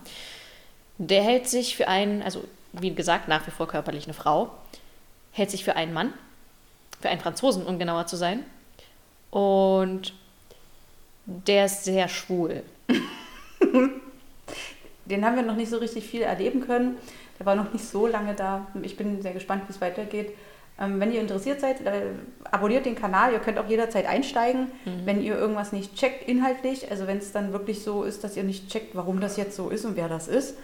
der 0.98 1.22
hält 1.22 1.48
sich 1.48 1.74
für 1.74 1.88
einen, 1.88 2.22
also 2.22 2.44
wie 2.72 2.94
gesagt, 2.94 3.28
nach 3.28 3.46
wie 3.46 3.50
vor 3.50 3.66
körperlich 3.66 4.04
eine 4.04 4.14
Frau, 4.14 4.50
hält 5.32 5.50
sich 5.50 5.64
für 5.64 5.74
einen 5.74 5.94
Mann, 5.94 6.12
für 7.00 7.08
einen 7.08 7.20
Franzosen, 7.20 7.64
um 7.64 7.78
genauer 7.78 8.06
zu 8.06 8.16
sein. 8.16 8.44
Und 9.30 10.12
der 11.24 11.64
ist 11.64 11.84
sehr 11.84 12.08
schwul. 12.08 12.62
Den 15.06 15.24
haben 15.24 15.36
wir 15.36 15.42
noch 15.42 15.56
nicht 15.56 15.70
so 15.70 15.78
richtig 15.78 16.04
viel 16.04 16.22
erleben 16.22 16.60
können. 16.60 16.98
Der 17.42 17.46
war 17.46 17.56
noch 17.56 17.72
nicht 17.72 17.84
so 17.84 18.06
lange 18.06 18.34
da. 18.34 18.68
Ich 18.82 18.96
bin 18.96 19.20
sehr 19.20 19.32
gespannt, 19.32 19.64
wie 19.66 19.72
es 19.72 19.80
weitergeht. 19.80 20.30
Ähm, 20.80 21.00
wenn 21.00 21.10
ihr 21.12 21.20
interessiert 21.20 21.60
seid, 21.60 21.84
äh, 21.84 22.02
abonniert 22.52 22.86
den 22.86 22.94
Kanal. 22.94 23.32
Ihr 23.32 23.40
könnt 23.40 23.58
auch 23.58 23.66
jederzeit 23.66 24.06
einsteigen, 24.06 24.68
wenn 25.04 25.20
ihr 25.20 25.36
irgendwas 25.36 25.72
nicht 25.72 25.96
checkt 25.96 26.28
inhaltlich. 26.28 26.88
Also 26.88 27.08
wenn 27.08 27.18
es 27.18 27.32
dann 27.32 27.52
wirklich 27.52 27.82
so 27.82 28.04
ist, 28.04 28.22
dass 28.22 28.36
ihr 28.36 28.44
nicht 28.44 28.70
checkt, 28.70 28.94
warum 28.94 29.20
das 29.20 29.36
jetzt 29.36 29.56
so 29.56 29.70
ist 29.70 29.84
und 29.84 29.96
wer 29.96 30.08
das 30.08 30.28
ist. 30.28 30.56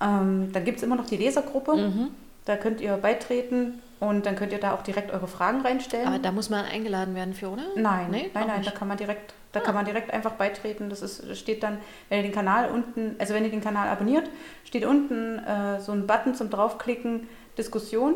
Ähm, 0.00 0.50
dann 0.52 0.64
gibt 0.64 0.78
es 0.78 0.84
immer 0.84 0.94
noch 0.94 1.06
die 1.06 1.16
Lesergruppe. 1.16 1.74
Mhm. 1.76 2.08
Da 2.44 2.56
könnt 2.56 2.80
ihr 2.80 2.96
beitreten 2.96 3.82
und 3.98 4.24
dann 4.24 4.36
könnt 4.36 4.52
ihr 4.52 4.60
da 4.60 4.72
auch 4.72 4.82
direkt 4.82 5.12
eure 5.12 5.26
Fragen 5.26 5.62
reinstellen. 5.62 6.06
Aber 6.06 6.20
da 6.20 6.30
muss 6.30 6.48
man 6.48 6.64
eingeladen 6.64 7.16
werden 7.16 7.34
für, 7.34 7.48
oder? 7.48 7.64
Nein, 7.74 8.06
Nee, 8.12 8.30
nein, 8.32 8.46
nein, 8.46 8.58
nicht. 8.60 8.70
da 8.72 8.78
kann 8.78 8.86
man 8.86 8.96
direkt, 8.96 9.34
da 9.52 9.60
kann 9.60 9.74
man 9.74 9.84
direkt 9.84 10.12
einfach 10.12 10.32
beitreten. 10.32 10.90
Das 10.90 11.02
ist, 11.02 11.36
steht 11.36 11.62
dann, 11.62 11.78
wenn 12.08 12.18
ihr 12.18 12.22
den 12.24 12.32
Kanal 12.32 12.70
unten, 12.70 13.16
also 13.18 13.34
wenn 13.34 13.44
ihr 13.44 13.50
den 13.50 13.60
Kanal 13.60 13.88
abonniert, 13.88 14.28
steht 14.64 14.84
unten 14.84 15.38
äh, 15.38 15.80
so 15.80 15.92
ein 15.92 16.06
Button 16.06 16.34
zum 16.34 16.50
draufklicken, 16.50 17.28
Diskussion. 17.58 18.14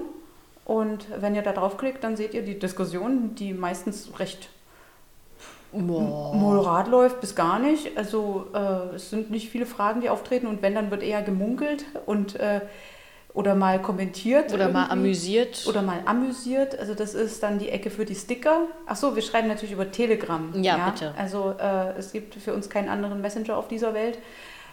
Und 0.65 1.07
wenn 1.21 1.35
ihr 1.35 1.43
da 1.43 1.53
draufklickt, 1.53 2.03
dann 2.03 2.17
seht 2.17 2.35
ihr 2.35 2.43
die 2.43 2.59
Diskussion, 2.59 3.35
die 3.35 3.53
meistens 3.53 4.19
recht 4.19 4.49
moderat 5.73 6.89
läuft 6.89 7.21
bis 7.21 7.35
gar 7.35 7.59
nicht. 7.59 7.97
Also 7.97 8.47
äh, 8.55 8.95
es 8.95 9.11
sind 9.11 9.31
nicht 9.31 9.51
viele 9.51 9.67
Fragen, 9.67 10.01
die 10.01 10.09
auftreten 10.09 10.47
und 10.47 10.63
wenn, 10.63 10.75
dann 10.75 10.91
wird 10.91 11.03
eher 11.03 11.23
gemunkelt 11.23 11.85
und 12.07 12.37
äh, 12.37 12.61
oder 13.35 13.57
mal 13.57 13.83
kommentiert. 13.83 14.55
Oder 14.55 14.67
irgendwie. 14.67 14.73
mal 14.73 14.91
amüsiert. 14.91 15.67
Oder 15.67 15.83
mal 15.83 15.99
amüsiert. 16.07 16.79
Also 16.79 16.95
das 16.95 17.15
ist 17.15 17.43
dann 17.43 17.59
die 17.59 17.69
Ecke 17.69 17.91
für 17.91 18.05
die 18.05 18.15
Sticker. 18.15 18.69
Achso, 18.87 19.15
wir 19.15 19.23
schreiben 19.23 19.49
natürlich 19.49 19.73
über 19.73 19.91
Telegram. 19.91 20.51
Ja, 20.55 20.79
ja? 20.79 20.91
bitte. 20.91 21.15
Also 21.19 21.55
äh, 21.59 21.99
es 21.99 22.13
gibt 22.13 22.37
für 22.37 22.55
uns 22.55 22.71
keinen 22.71 22.89
anderen 22.89 23.21
Messenger 23.21 23.57
auf 23.57 23.67
dieser 23.67 23.93
Welt. 23.93 24.19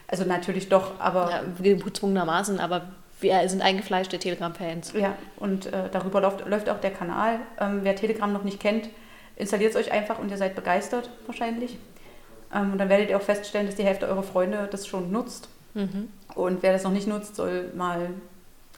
Also 0.07 0.25
natürlich 0.25 0.69
doch, 0.69 0.99
aber... 0.99 1.31
Ja, 1.31 1.73
gezwungenermaßen, 1.73 2.59
aber 2.59 2.91
wir 3.19 3.47
sind 3.49 3.61
eingefleischte 3.61 4.19
Telegram-Fans. 4.19 4.93
Ja, 4.93 5.15
und 5.37 5.67
äh, 5.67 5.89
darüber 5.91 6.21
läuft, 6.21 6.47
läuft, 6.47 6.69
auch 6.69 6.79
der 6.79 6.91
Kanal. 6.91 7.39
Ähm, 7.59 7.79
wer 7.83 7.95
Telegram 7.95 8.31
noch 8.31 8.43
nicht 8.43 8.59
kennt, 8.59 8.89
installiert 9.37 9.71
es 9.71 9.77
euch 9.77 9.91
einfach 9.91 10.19
und 10.19 10.29
ihr 10.29 10.37
seid 10.37 10.55
begeistert 10.55 11.09
wahrscheinlich. 11.25 11.77
Ähm, 12.53 12.73
und 12.73 12.77
dann 12.77 12.89
werdet 12.89 13.09
ihr 13.09 13.17
auch 13.17 13.21
feststellen, 13.21 13.67
dass 13.67 13.75
die 13.75 13.83
Hälfte 13.83 14.07
eurer 14.07 14.23
Freunde 14.23 14.67
das 14.69 14.85
schon 14.85 15.11
nutzt. 15.11 15.49
Mhm. 15.73 16.09
Und 16.35 16.61
wer 16.61 16.73
das 16.73 16.83
noch 16.83 16.91
nicht 16.91 17.07
nutzt, 17.07 17.35
soll 17.35 17.71
mal 17.75 18.09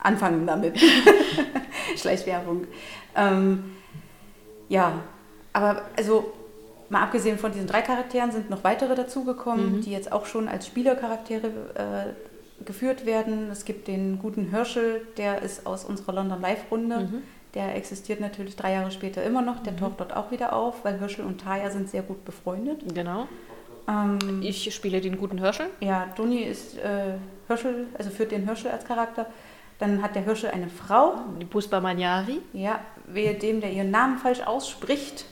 anfangen 0.03 0.45
damit. 0.45 0.79
Schleichwerbung. 1.97 2.67
Ähm, 3.15 3.75
ja, 4.69 4.93
aber 5.53 5.83
also 5.95 6.33
mal 6.89 7.03
abgesehen 7.03 7.37
von 7.37 7.51
diesen 7.51 7.67
drei 7.67 7.81
Charakteren 7.81 8.31
sind 8.31 8.49
noch 8.49 8.63
weitere 8.63 8.95
dazugekommen, 8.95 9.77
mhm. 9.77 9.81
die 9.81 9.91
jetzt 9.91 10.11
auch 10.11 10.25
schon 10.25 10.47
als 10.47 10.67
Spielercharaktere 10.67 11.47
äh, 11.75 12.63
geführt 12.65 13.05
werden. 13.05 13.49
Es 13.51 13.65
gibt 13.65 13.87
den 13.87 14.19
guten 14.19 14.49
Hirschel, 14.51 15.05
der 15.17 15.41
ist 15.41 15.65
aus 15.65 15.85
unserer 15.85 16.13
London 16.13 16.41
Live-Runde. 16.41 16.99
Mhm. 16.99 17.23
Der 17.55 17.75
existiert 17.75 18.19
natürlich 18.19 18.55
drei 18.55 18.73
Jahre 18.73 18.91
später 18.91 19.23
immer 19.23 19.41
noch. 19.41 19.61
Der 19.61 19.73
mhm. 19.73 19.77
taucht 19.77 19.99
dort 19.99 20.15
auch 20.15 20.31
wieder 20.31 20.53
auf, 20.53 20.83
weil 20.83 20.99
Hirschel 20.99 21.25
und 21.25 21.41
Taya 21.41 21.69
sind 21.69 21.89
sehr 21.89 22.01
gut 22.01 22.25
befreundet. 22.25 22.81
Genau. 22.93 23.27
Ähm, 23.87 24.41
ich 24.41 24.73
spiele 24.73 25.01
den 25.01 25.17
guten 25.17 25.39
Hirschel. 25.39 25.67
Ja, 25.79 26.07
Doni 26.15 26.41
ist 26.43 26.77
äh, 26.77 27.15
Hirschel, 27.47 27.87
also 27.97 28.09
führt 28.09 28.31
den 28.31 28.45
Hirschel 28.45 28.71
als 28.71 28.85
Charakter. 28.85 29.27
Dann 29.79 30.01
hat 30.01 30.15
der 30.15 30.23
Hirschel 30.23 30.51
eine 30.51 30.69
Frau. 30.69 31.15
Die 31.39 31.45
Puspa 31.45 31.79
Maniari. 31.79 32.39
Ja, 32.53 32.79
wehe 33.07 33.33
dem, 33.33 33.61
der 33.61 33.71
ihren 33.71 33.91
Namen 33.91 34.17
falsch 34.17 34.41
ausspricht. 34.41 35.25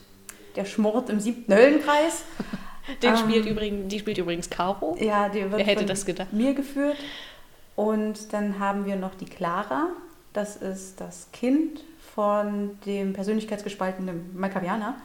Der 0.56 0.66
schmort 0.66 1.10
im 1.10 1.20
siebten 1.20 1.54
Höllenkreis. 1.54 2.24
Den 3.02 3.12
ähm, 3.12 3.18
spielt 3.18 3.46
übrigens, 3.46 3.88
die 3.88 4.00
spielt 4.00 4.18
übrigens 4.18 4.50
Caro. 4.50 4.98
Ja, 5.00 5.30
die 5.30 5.44
wird 5.44 5.58
Wer 5.58 5.66
hätte 5.66 5.86
das 5.86 6.06
gedacht? 6.06 6.34
mir 6.34 6.54
geführt. 6.54 6.98
Und 7.76 8.34
dann 8.34 8.60
haben 8.60 8.86
wir 8.86 8.96
noch 8.96 9.16
die 9.16 9.26
Clara. 9.26 9.88
Das 10.34 10.56
ist 10.56 11.00
das 11.00 11.30
Kind 11.32 11.82
von 12.16 12.78
dem 12.86 13.14
persönlichkeitsgespaltenen 13.14 14.38
Malkavianer. 14.38 14.96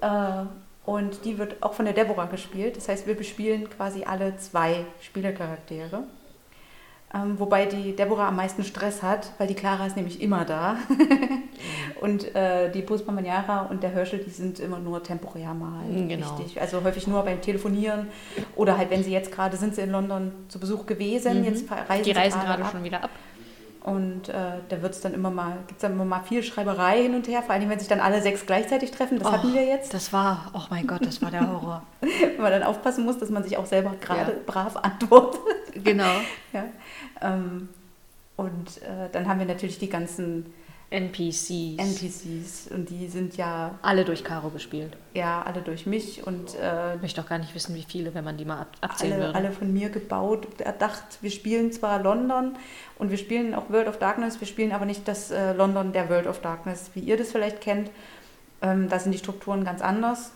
Äh, 0.00 0.46
und 0.88 1.24
die 1.24 1.38
wird 1.38 1.62
auch 1.62 1.74
von 1.74 1.84
der 1.84 1.94
Deborah 1.94 2.26
gespielt. 2.26 2.76
Das 2.76 2.88
heißt, 2.88 3.06
wir 3.06 3.14
bespielen 3.14 3.68
quasi 3.68 4.04
alle 4.04 4.36
zwei 4.38 4.84
Spielercharaktere. 5.00 6.04
Ähm, 7.14 7.38
wobei 7.38 7.64
die 7.64 7.96
Deborah 7.96 8.28
am 8.28 8.36
meisten 8.36 8.64
Stress 8.64 9.02
hat, 9.02 9.32
weil 9.38 9.46
die 9.46 9.54
Clara 9.54 9.86
ist 9.86 9.96
nämlich 9.96 10.20
immer 10.20 10.44
da. 10.44 10.76
und 12.02 12.34
äh, 12.34 12.70
die 12.70 12.82
Puspa 12.82 13.12
Manjara 13.12 13.62
und 13.62 13.82
der 13.82 13.90
Herschel, 13.90 14.18
die 14.18 14.28
sind 14.28 14.60
immer 14.60 14.78
nur 14.78 15.02
temporär 15.02 15.54
mal 15.54 15.84
mhm, 15.86 16.08
genau. 16.08 16.38
wichtig. 16.38 16.60
Also 16.60 16.84
häufig 16.84 17.06
nur 17.06 17.22
beim 17.22 17.40
Telefonieren. 17.40 18.08
Oder 18.56 18.76
halt, 18.76 18.90
wenn 18.90 19.02
sie 19.02 19.12
jetzt 19.12 19.32
gerade 19.32 19.56
sind 19.56 19.74
sie 19.74 19.80
in 19.80 19.90
London 19.90 20.32
zu 20.48 20.60
Besuch 20.60 20.84
gewesen, 20.84 21.38
mhm. 21.38 21.44
jetzt 21.44 21.70
reisen 21.70 22.04
Die 22.04 22.12
reisen 22.12 22.40
gerade 22.42 22.64
schon 22.66 22.84
wieder 22.84 23.02
ab. 23.04 23.10
Und 23.88 24.28
äh, 24.28 24.34
da 24.68 24.82
wird 24.82 24.92
es 24.92 25.00
dann 25.00 25.14
immer 25.14 25.30
mal, 25.30 25.56
gibt 25.66 25.78
es 25.78 25.82
dann 25.82 25.92
immer 25.92 26.04
mal 26.04 26.20
viel 26.20 26.42
Schreiberei 26.42 27.04
hin 27.04 27.14
und 27.14 27.26
her, 27.26 27.42
vor 27.42 27.54
allem 27.54 27.70
wenn 27.70 27.78
sich 27.78 27.88
dann 27.88 28.00
alle 28.00 28.20
sechs 28.20 28.44
gleichzeitig 28.44 28.90
treffen. 28.90 29.18
Das 29.18 29.28
oh, 29.28 29.32
hatten 29.32 29.54
wir 29.54 29.64
jetzt. 29.64 29.94
Das 29.94 30.12
war, 30.12 30.50
oh 30.52 30.60
mein 30.68 30.86
Gott, 30.86 31.06
das 31.06 31.22
war 31.22 31.30
der 31.30 31.48
Horror. 31.50 31.82
wenn 32.00 32.42
man 32.42 32.52
dann 32.52 32.64
aufpassen 32.64 33.06
muss, 33.06 33.18
dass 33.18 33.30
man 33.30 33.44
sich 33.44 33.56
auch 33.56 33.64
selber 33.64 33.94
gerade 33.98 34.32
ja. 34.32 34.38
brav 34.44 34.76
antwortet. 34.76 35.40
Genau. 35.84 36.04
ja. 36.52 36.64
Ähm, 37.22 37.68
und 38.36 38.82
äh, 38.82 39.08
dann 39.12 39.26
haben 39.26 39.38
wir 39.38 39.46
natürlich 39.46 39.78
die 39.78 39.88
ganzen 39.88 40.46
NPCs. 40.90 41.76
NPCs. 41.76 42.68
Und 42.72 42.88
die 42.88 43.08
sind 43.08 43.36
ja. 43.36 43.78
Alle 43.82 44.04
durch 44.04 44.24
Caro 44.24 44.48
gespielt. 44.48 44.96
Ja, 45.12 45.42
alle 45.42 45.60
durch 45.60 45.86
mich. 45.86 46.26
Und, 46.26 46.54
äh, 46.54 46.94
ich 46.94 47.02
möchte 47.02 47.20
auch 47.20 47.28
gar 47.28 47.38
nicht 47.38 47.54
wissen, 47.54 47.74
wie 47.74 47.82
viele, 47.82 48.14
wenn 48.14 48.24
man 48.24 48.38
die 48.38 48.46
mal 48.46 48.60
ab 48.60 48.68
abzählen 48.80 49.14
alle, 49.14 49.22
würde. 49.22 49.34
Alle 49.34 49.52
von 49.52 49.72
mir 49.72 49.90
gebaut, 49.90 50.60
erdacht. 50.60 51.18
Wir 51.20 51.30
spielen 51.30 51.72
zwar 51.72 52.02
London 52.02 52.56
und 52.98 53.10
wir 53.10 53.18
spielen 53.18 53.54
auch 53.54 53.68
World 53.68 53.88
of 53.88 53.98
Darkness, 53.98 54.40
wir 54.40 54.46
spielen 54.46 54.72
aber 54.72 54.86
nicht 54.86 55.06
das 55.06 55.30
äh, 55.30 55.52
London 55.52 55.92
der 55.92 56.08
World 56.08 56.26
of 56.26 56.40
Darkness, 56.40 56.90
wie 56.94 57.00
ihr 57.00 57.18
das 57.18 57.32
vielleicht 57.32 57.60
kennt. 57.60 57.90
Ähm, 58.62 58.88
da 58.88 58.98
sind 58.98 59.12
die 59.12 59.18
Strukturen 59.18 59.64
ganz 59.64 59.82
anders. 59.82 60.32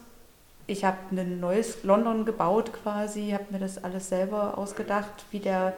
Ich 0.66 0.85
habe 0.85 0.99
ein 1.11 1.40
neues 1.40 1.83
London 1.83 2.25
gebaut 2.25 2.73
quasi, 2.73 3.31
habe 3.31 3.47
mir 3.51 3.59
das 3.59 3.83
alles 3.83 4.11
selber 4.11 4.59
ausgedacht, 4.59 5.25
wie 5.31 5.40
der 5.40 5.75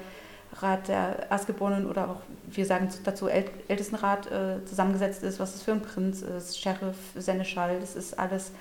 Rat 0.61 0.89
der 0.89 1.31
Erstgeborenen 1.31 1.87
oder 1.87 2.11
auch, 2.11 2.21
wir 2.47 2.67
sagen 2.67 2.89
dazu 3.05 3.29
Ältestenrat 3.29 4.31
äh, 4.31 4.65
zusammengesetzt 4.65 5.23
ist, 5.23 5.41
was 5.41 5.55
es 5.55 5.63
für 5.63 5.73
ein 5.73 5.83
Prinz 5.83 6.23
ist, 6.23 6.61
Sheriff, 6.61 6.97
Seneschall, 7.17 7.81
das 7.81 7.97
ist 7.97 8.19
alles 8.19 8.53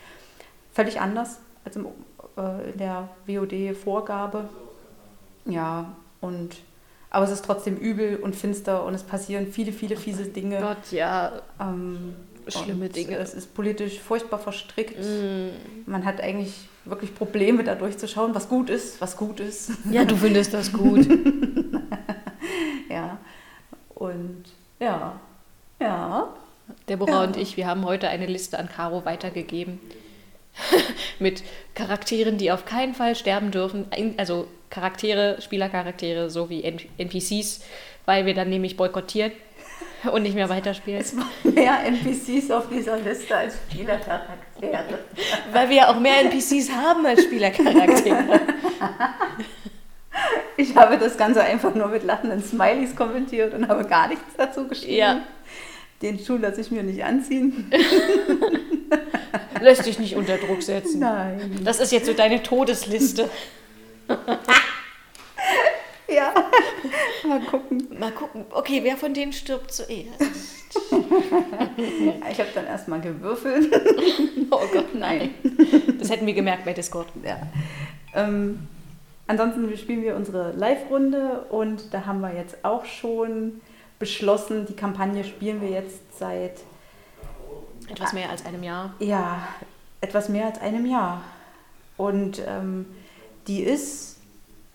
völlig 0.74 1.00
anders 1.00 1.40
als 1.66 1.76
im, 1.76 1.88
äh, 2.38 2.72
in 2.72 2.78
der 2.78 3.10
WOD-Vorgabe. 3.28 4.50
Ja, 5.46 5.94
und 6.22 6.56
aber 7.10 7.26
es 7.26 7.32
ist 7.32 7.46
trotzdem 7.46 7.78
übel 7.78 8.16
und 8.16 8.36
finster 8.36 8.84
und 8.86 8.96
es 8.96 9.04
passieren 9.04 9.46
viele, 9.46 9.72
viele 9.72 9.96
fiese 9.96 10.26
Dinge. 10.26 10.60
Gott, 10.60 10.92
ja. 10.92 11.44
Ähm, 11.60 12.16
Schlimme 12.48 12.90
Dinge. 12.90 13.18
Es 13.18 13.34
ist 13.34 13.54
politisch 13.54 14.00
furchtbar 14.00 14.40
verstrickt. 14.40 15.00
Mm. 15.00 15.50
Man 15.90 16.04
hat 16.06 16.20
eigentlich 16.20 16.68
wirklich 16.86 17.16
Probleme, 17.16 17.64
da 17.64 17.76
durchzuschauen, 17.76 18.36
was 18.36 18.50
gut 18.50 18.70
ist, 18.70 19.00
was 19.00 19.16
gut 19.16 19.40
ist. 19.40 19.72
Ja, 19.90 20.04
du 20.04 20.16
findest 20.18 20.54
das 20.54 20.74
gut. 20.74 21.08
ja. 22.94 23.18
Und 23.96 24.46
ja, 24.80 25.20
ja. 25.80 26.34
Deborah 26.88 27.12
ja. 27.12 27.24
und 27.24 27.38
ich, 27.38 27.58
wir 27.58 27.68
haben 27.68 27.86
heute 27.86 28.10
eine 28.10 28.26
Liste 28.26 28.58
an 28.58 28.70
Caro 28.70 29.06
weitergegeben 29.06 29.80
mit 31.20 31.44
Charakteren, 31.76 32.38
die 32.38 32.52
auf 32.52 32.66
keinen 32.66 32.94
Fall 32.94 33.16
sterben 33.16 33.52
dürfen. 33.52 33.88
Also 34.18 34.48
Charaktere, 34.70 35.42
Spielercharaktere 35.42 36.30
sowie 36.30 36.64
NPCs, 36.98 37.64
weil 38.06 38.26
wir 38.26 38.34
dann 38.34 38.50
nämlich 38.50 38.78
boykottieren 38.78 39.32
und 40.12 40.24
nicht 40.24 40.36
mehr 40.36 40.50
weiterspielen. 40.50 41.02
Es 41.02 41.16
waren 41.16 41.54
mehr 41.54 41.86
NPCs 41.86 42.52
auf 42.52 42.70
dieser 42.70 42.98
Liste 42.98 43.36
als 43.36 43.56
Spielercharaktere. 43.70 45.00
Weil 45.52 45.70
wir 45.70 45.76
ja 45.76 45.92
auch 45.92 46.00
mehr 46.00 46.22
NPCs 46.22 46.72
haben 46.72 47.06
als 47.06 47.24
Spielercharaktere. 47.24 48.42
Ich 50.58 50.76
habe 50.76 50.98
das 50.98 51.18
Ganze 51.18 51.42
einfach 51.42 51.74
nur 51.74 51.88
mit 51.88 52.04
lachenden 52.04 52.44
Smileys 52.44 52.96
kommentiert 52.96 53.54
und 53.54 53.68
habe 53.68 53.86
gar 53.86 54.08
nichts 54.08 54.24
dazu 54.38 54.68
geschrieben. 54.68 54.98
Ja. 54.98 55.24
Den 56.02 56.20
Schuh 56.20 56.38
lasse 56.38 56.62
ich 56.62 56.70
mir 56.70 56.84
nicht 56.84 57.04
anziehen. 57.04 57.72
Lässt 59.62 59.86
dich 59.86 60.00
nicht 60.00 60.16
unter 60.16 60.38
Druck 60.38 60.62
setzen. 60.62 61.00
Nein. 61.00 61.62
Das 61.64 61.80
ist 61.80 61.92
jetzt 61.92 62.06
so 62.06 62.14
deine 62.14 62.44
Todesliste. 62.44 63.30
ja. 66.08 66.34
Mal 67.26 67.40
gucken. 67.42 67.88
Mal 67.98 68.12
gucken. 68.12 68.46
Okay, 68.52 68.82
wer 68.84 68.98
von 68.98 69.14
denen 69.14 69.32
stirbt 69.32 69.72
zuerst? 69.72 70.20
ich 72.32 72.40
habe 72.40 72.50
dann 72.54 72.66
erstmal 72.66 73.00
gewürfelt. 73.00 73.74
oh 74.52 74.68
Gott, 74.74 74.94
nein. 74.94 75.34
Das 76.00 76.10
hätten 76.10 76.28
wir 76.28 76.34
gemerkt 76.34 76.66
bei 76.66 76.74
Discord. 76.74 77.08
Ja. 77.24 77.38
Ähm, 78.14 78.68
ansonsten 79.28 79.76
spielen 79.78 80.04
wir 80.04 80.16
unsere 80.16 80.52
Live-Runde 80.54 81.46
und 81.50 81.94
da 81.94 82.06
haben 82.06 82.22
wir 82.22 82.34
jetzt 82.34 82.64
auch 82.64 82.86
schon 82.86 83.62
beschlossen, 84.00 84.66
die 84.66 84.76
Kampagne 84.76 85.24
spielen 85.24 85.62
wir 85.62 85.70
jetzt 85.70 86.18
seit 86.18 86.60
etwas 87.90 88.14
mehr 88.14 88.30
als 88.30 88.46
einem 88.46 88.64
Jahr. 88.64 88.94
Ja, 89.00 89.48
etwas 90.02 90.30
mehr 90.30 90.48
als 90.48 90.60
einem 90.60 90.86
Jahr. 90.86 91.22
Und 91.98 92.42
ähm, 92.46 92.86
die 93.48 93.62
ist, 93.62 94.18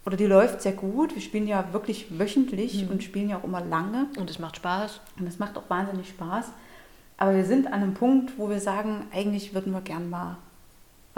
oder 0.06 0.16
die 0.16 0.26
läuft 0.26 0.62
sehr 0.62 0.72
gut. 0.72 1.14
Wir 1.14 1.22
spielen 1.22 1.46
ja 1.46 1.72
wirklich 1.72 2.18
wöchentlich 2.18 2.84
mhm. 2.84 2.90
und 2.90 3.02
spielen 3.02 3.28
ja 3.28 3.38
auch 3.38 3.44
immer 3.44 3.60
lange. 3.60 4.06
Und 4.18 4.30
es 4.30 4.38
macht 4.38 4.56
Spaß. 4.56 5.00
Und 5.18 5.26
es 5.26 5.38
macht 5.38 5.56
auch 5.58 5.68
wahnsinnig 5.68 6.08
Spaß. 6.08 6.46
Aber 7.16 7.34
wir 7.34 7.44
sind 7.44 7.66
an 7.66 7.74
einem 7.74 7.94
Punkt, 7.94 8.38
wo 8.38 8.48
wir 8.48 8.60
sagen, 8.60 9.06
eigentlich 9.12 9.52
würden 9.52 9.72
wir 9.72 9.80
gern 9.80 10.08
mal 10.08 10.36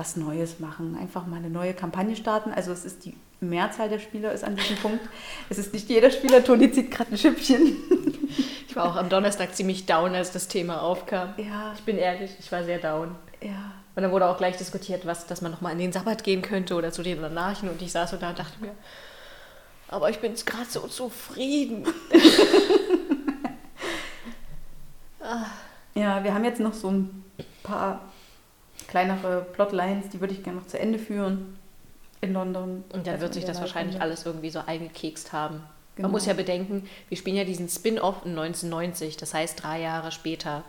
was 0.01 0.17
Neues 0.17 0.61
machen, 0.61 0.97
einfach 0.99 1.27
mal 1.27 1.37
eine 1.37 1.51
neue 1.51 1.75
Kampagne 1.75 2.17
starten. 2.17 2.53
Also 2.53 2.73
es 2.73 2.87
ist 2.87 3.05
die 3.05 3.15
Mehrzahl 3.41 3.91
der 3.91 3.99
Spieler 3.99 4.33
ist 4.33 4.43
an 4.43 4.57
diesem 4.57 4.77
Punkt. 4.83 5.07
Es 5.51 5.59
ist 5.59 5.75
nicht 5.75 5.91
jeder 5.91 6.11
Spieler, 6.11 6.43
Toni 6.43 6.73
zieht 6.73 6.91
gerade 6.91 7.13
ein 7.13 7.19
Schüppchen. 7.19 7.77
Ich 8.71 8.77
war 8.77 8.85
auch 8.85 8.95
am 8.95 9.09
Donnerstag 9.09 9.57
ziemlich 9.57 9.87
down, 9.87 10.15
als 10.15 10.31
das 10.31 10.47
Thema 10.47 10.81
aufkam. 10.81 11.35
Ja. 11.39 11.73
Ich 11.75 11.83
bin 11.83 11.99
ehrlich, 11.99 12.31
ich 12.39 12.53
war 12.53 12.63
sehr 12.63 12.79
down. 12.79 13.17
Ja. 13.43 13.73
Und 13.97 14.03
dann 14.05 14.13
wurde 14.13 14.27
auch 14.27 14.39
gleich 14.39 14.57
diskutiert, 14.59 15.07
was, 15.07 15.27
dass 15.27 15.43
man 15.43 15.51
nochmal 15.51 15.73
in 15.73 15.79
den 15.79 15.91
Sabbat 15.91 16.23
gehen 16.23 16.41
könnte 16.41 16.77
oder 16.77 16.93
zu 16.93 17.03
den 17.03 17.25
Anarchen. 17.25 17.69
Und 17.69 17.83
ich 17.83 17.91
saß 17.91 18.13
so 18.13 18.17
da 18.17 18.31
und 18.31 18.39
dachte 18.39 18.61
mir, 18.61 18.71
aber 19.89 20.09
ich 20.09 20.21
bin 20.21 20.37
gerade 20.37 20.71
so 20.71 20.87
zufrieden. 20.87 21.85
Ja, 25.95 26.23
wir 26.25 26.33
haben 26.33 26.45
jetzt 26.45 26.61
noch 26.61 26.73
so 26.73 26.91
ein 26.91 27.25
paar 27.63 28.01
kleinere 28.91 29.47
Plotlines, 29.53 30.09
die 30.11 30.21
würde 30.21 30.35
ich 30.35 30.43
gerne 30.43 30.59
noch 30.59 30.67
zu 30.67 30.79
Ende 30.79 30.99
führen 30.99 31.57
in 32.21 32.33
London. 32.35 32.85
Und 32.93 33.07
dann 33.07 33.15
Also 33.15 33.23
wird 33.23 33.35
sich 33.35 33.45
das 33.45 33.61
wahrscheinlich 33.61 33.95
Waldrunde. 33.95 34.03
alles 34.17 34.27
irgendwie 34.27 34.51
so 34.51 34.59
eingekekst 34.67 35.33
haben. 35.33 35.63
Genau. 35.97 36.09
Man 36.09 36.13
muss 36.13 36.27
ja 36.27 36.35
bedenken, 36.35 36.87
wir 37.09 37.17
spielen 37.17 37.37
ja 37.37 37.45
diesen 37.45 37.69
Spin-off 37.69 38.17
in 38.25 38.33
1990, 38.33 39.17
das 39.17 39.33
heißt 39.33 39.63
drei 39.63 39.81
Jahre 39.81 40.13
später. 40.13 40.65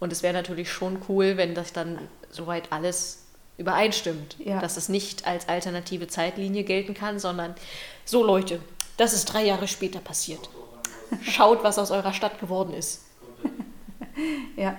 Und 0.00 0.12
es 0.12 0.22
wäre 0.22 0.32
natürlich 0.34 0.70
schon 0.70 0.98
cool, 1.08 1.36
wenn 1.36 1.54
das 1.54 1.72
dann 1.72 1.98
soweit 2.30 2.72
alles 2.72 3.24
übereinstimmt. 3.58 4.36
Ja. 4.38 4.60
Dass 4.60 4.76
es 4.76 4.88
nicht 4.88 5.26
als 5.26 5.48
alternative 5.48 6.06
Zeitlinie 6.08 6.64
gelten 6.64 6.94
kann, 6.94 7.18
sondern 7.18 7.54
so 8.04 8.24
Leute, 8.24 8.60
das 8.96 9.12
ist 9.12 9.26
drei 9.26 9.44
Jahre 9.44 9.68
später 9.68 10.00
passiert. 10.00 10.48
Schaut, 11.22 11.62
was 11.62 11.78
aus 11.78 11.90
eurer 11.90 12.12
Stadt 12.12 12.38
geworden 12.40 12.72
ist. 12.72 13.02
Ja, 14.56 14.76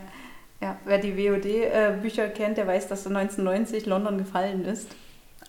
ja. 0.63 0.77
wer 0.85 0.97
die 0.97 1.15
WOD-Bücher 1.17 2.29
kennt, 2.29 2.57
der 2.57 2.67
weiß, 2.67 2.87
dass 2.87 3.05
1990 3.05 3.85
London 3.85 4.17
gefallen 4.17 4.65
ist. 4.65 4.87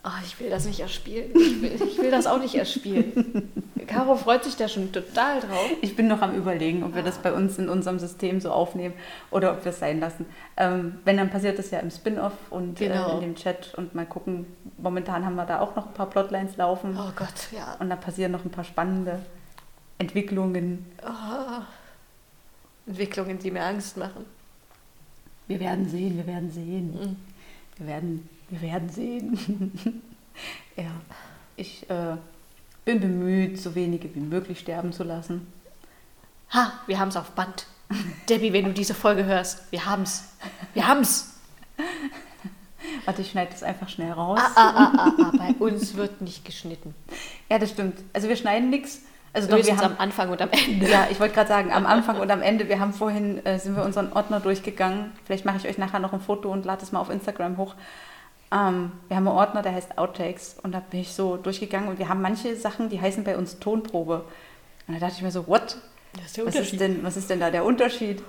Oh, 0.07 0.11
ich 0.23 0.39
will 0.39 0.51
das 0.51 0.67
nicht 0.67 0.81
erspielen. 0.81 1.31
Ich 1.35 1.63
will, 1.63 1.81
ich 1.89 1.99
will 1.99 2.11
das 2.11 2.27
auch 2.27 2.39
nicht 2.39 2.55
erspielen. 2.57 3.51
Caro 3.87 4.17
freut 4.17 4.45
sich 4.45 4.55
da 4.57 4.69
schon 4.69 4.93
total 4.93 5.41
drauf. 5.41 5.67
Ich 5.81 5.97
bin 5.97 6.09
noch 6.09 6.21
am 6.21 6.35
Überlegen, 6.35 6.83
ob 6.85 6.95
wir 6.95 7.03
das 7.03 7.17
bei 7.19 7.33
uns 7.33 7.59
in 7.59 7.71
unserem 7.71 7.99
System 7.99 8.39
so 8.41 8.51
aufnehmen 8.51 8.93
oder 9.31 9.53
ob 9.53 9.65
wir 9.65 9.71
es 9.71 9.79
sein 9.79 10.01
lassen. 10.01 10.27
Ähm, 10.59 10.99
wenn, 11.05 11.17
dann 11.17 11.31
passiert 11.31 11.59
das 11.59 11.71
ja 11.71 11.79
im 11.79 11.91
Spin-off 11.91 12.33
und 12.51 12.79
Genau. 12.79 13.13
äh, 13.13 13.15
in 13.15 13.21
dem 13.21 13.35
Chat 13.35 13.75
und 13.77 13.95
mal 13.95 14.05
gucken. 14.05 14.45
Momentan 14.77 15.25
haben 15.25 15.37
wir 15.37 15.47
da 15.47 15.61
auch 15.61 15.75
noch 15.75 15.87
ein 15.87 15.95
paar 15.95 16.11
Plotlines 16.11 16.57
laufen 16.59 16.99
Oh 16.99 17.13
Gott, 17.17 17.49
ja. 17.53 17.77
und 17.79 17.89
da 17.89 17.97
passieren 17.97 18.33
noch 18.33 18.45
ein 18.45 18.51
paar 18.51 18.65
spannende 18.65 19.21
Entwicklungen. 19.99 20.85
Oh. 21.03 21.63
Entwicklungen, 22.87 23.39
die 23.39 23.51
mir 23.51 23.63
Angst 23.65 23.97
machen. 23.97 24.27
Wir 25.47 25.61
werden 25.61 25.89
sehen, 25.89 26.17
wir 26.17 26.27
werden 26.27 26.51
sehen. 26.51 26.93
Mhm. 26.93 27.17
Wir 27.77 27.87
werden, 27.87 28.29
wir 28.51 28.63
werden 28.63 28.89
sehen. 28.89 29.73
ja, 30.77 30.91
ich 31.57 31.89
äh, 31.91 32.17
bin 32.85 33.01
bemüht, 33.01 33.61
so 33.61 33.75
wenige 33.75 34.15
wie 34.15 34.21
möglich 34.21 34.61
sterben 34.61 34.93
zu 34.93 35.05
lassen. 35.05 35.53
Ha, 36.53 36.73
wir 36.87 36.99
haben 36.99 37.09
es 37.09 37.17
auf 37.17 37.31
Band. 37.31 37.67
Debbie, 38.29 38.53
wenn 38.53 38.65
du 38.65 38.73
diese 38.73 38.95
Folge 38.95 39.25
hörst, 39.25 39.71
wir 39.71 39.85
haben's. 39.85 40.25
Wir 40.73 40.87
haben's. 40.87 41.35
Warte, 43.05 43.23
ich 43.23 43.31
schneide 43.31 43.51
das 43.51 43.63
einfach 43.63 43.89
schnell 43.89 44.13
raus. 44.13 44.39
Ah, 44.41 44.53
ah, 44.57 44.73
ah, 44.77 44.93
ah, 44.97 45.13
ah. 45.19 45.33
Bei 45.37 45.55
uns 45.59 45.95
wird 45.95 46.21
nicht 46.21 46.45
geschnitten. 46.45 46.95
Ja, 47.51 47.59
das 47.59 47.71
stimmt. 47.71 47.99
Also 48.13 48.29
wir 48.29 48.37
schneiden 48.37 48.71
nichts. 48.71 49.03
Also 49.35 49.49
doch, 49.49 49.67
wir 49.67 49.77
haben, 49.77 49.95
am 49.95 49.99
Anfang 49.99 50.31
und 50.31 50.41
am 50.41 50.51
Ende. 50.51 50.89
ja, 50.89 51.09
ich 51.11 51.19
wollte 51.19 51.35
gerade 51.35 51.49
sagen, 51.49 51.73
am 51.73 51.87
Anfang 51.87 52.21
und 52.21 52.31
am 52.31 52.41
Ende, 52.41 52.69
wir 52.69 52.79
haben 52.79 52.93
vorhin, 52.93 53.45
äh, 53.45 53.59
sind 53.59 53.77
wir 53.77 53.85
unseren 53.85 54.13
Ordner 54.13 54.39
durchgegangen. 54.39 55.13
Vielleicht 55.25 55.45
mache 55.45 55.57
ich 55.57 55.67
euch 55.67 55.77
nachher 55.77 55.99
noch 55.99 56.13
ein 56.13 56.21
Foto 56.21 56.51
und 56.51 56.65
lade 56.65 56.83
es 56.83 56.93
mal 56.93 57.01
auf 57.01 57.11
Instagram 57.11 57.57
hoch. 57.57 57.75
Ähm, 58.53 58.93
wir 59.09 59.17
haben 59.17 59.27
einen 59.27 59.37
Ordner, 59.37 59.63
der 59.63 59.73
heißt 59.73 59.99
Outtakes 59.99 60.57
und 60.63 60.73
da 60.73 60.79
bin 60.79 61.01
ich 61.01 61.13
so 61.15 61.37
durchgegangen 61.37 61.89
und 61.89 61.99
wir 61.99 62.09
haben 62.09 62.23
manche 62.23 62.55
Sachen, 62.55 62.89
die 62.89 63.01
heißen 63.01 63.25
bei 63.25 63.37
uns 63.37 63.59
Tonprobe. 63.59 64.25
Und 64.87 64.95
da 64.95 65.01
dachte 65.01 65.15
ich 65.17 65.23
mir 65.23 65.33
so, 65.33 65.49
what? 65.49 65.79
Das 66.13 66.27
ist 66.27 66.37
der 66.37 66.47
Was 66.47 66.55
ist, 66.55 66.81
denn, 66.81 67.03
was 67.03 67.17
ist 67.17 67.29
denn 67.29 67.41
da 67.41 67.51
der 67.51 67.65
Unterschied? 67.65 68.23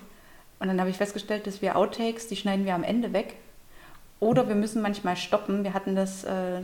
Und 0.59 0.69
dann 0.69 0.79
habe 0.79 0.89
ich 0.89 0.97
festgestellt, 0.97 1.45
dass 1.45 1.61
wir 1.61 1.75
Outtakes, 1.75 2.27
die 2.27 2.35
schneiden 2.35 2.65
wir 2.65 2.73
am 2.73 2.83
Ende 2.83 3.13
weg. 3.13 3.35
Oder 4.19 4.47
wir 4.47 4.55
müssen 4.55 4.81
manchmal 4.81 5.17
stoppen. 5.17 5.63
Wir 5.63 5.75
hatten 5.75 5.95
das 5.95 6.23
äh, 6.23 6.61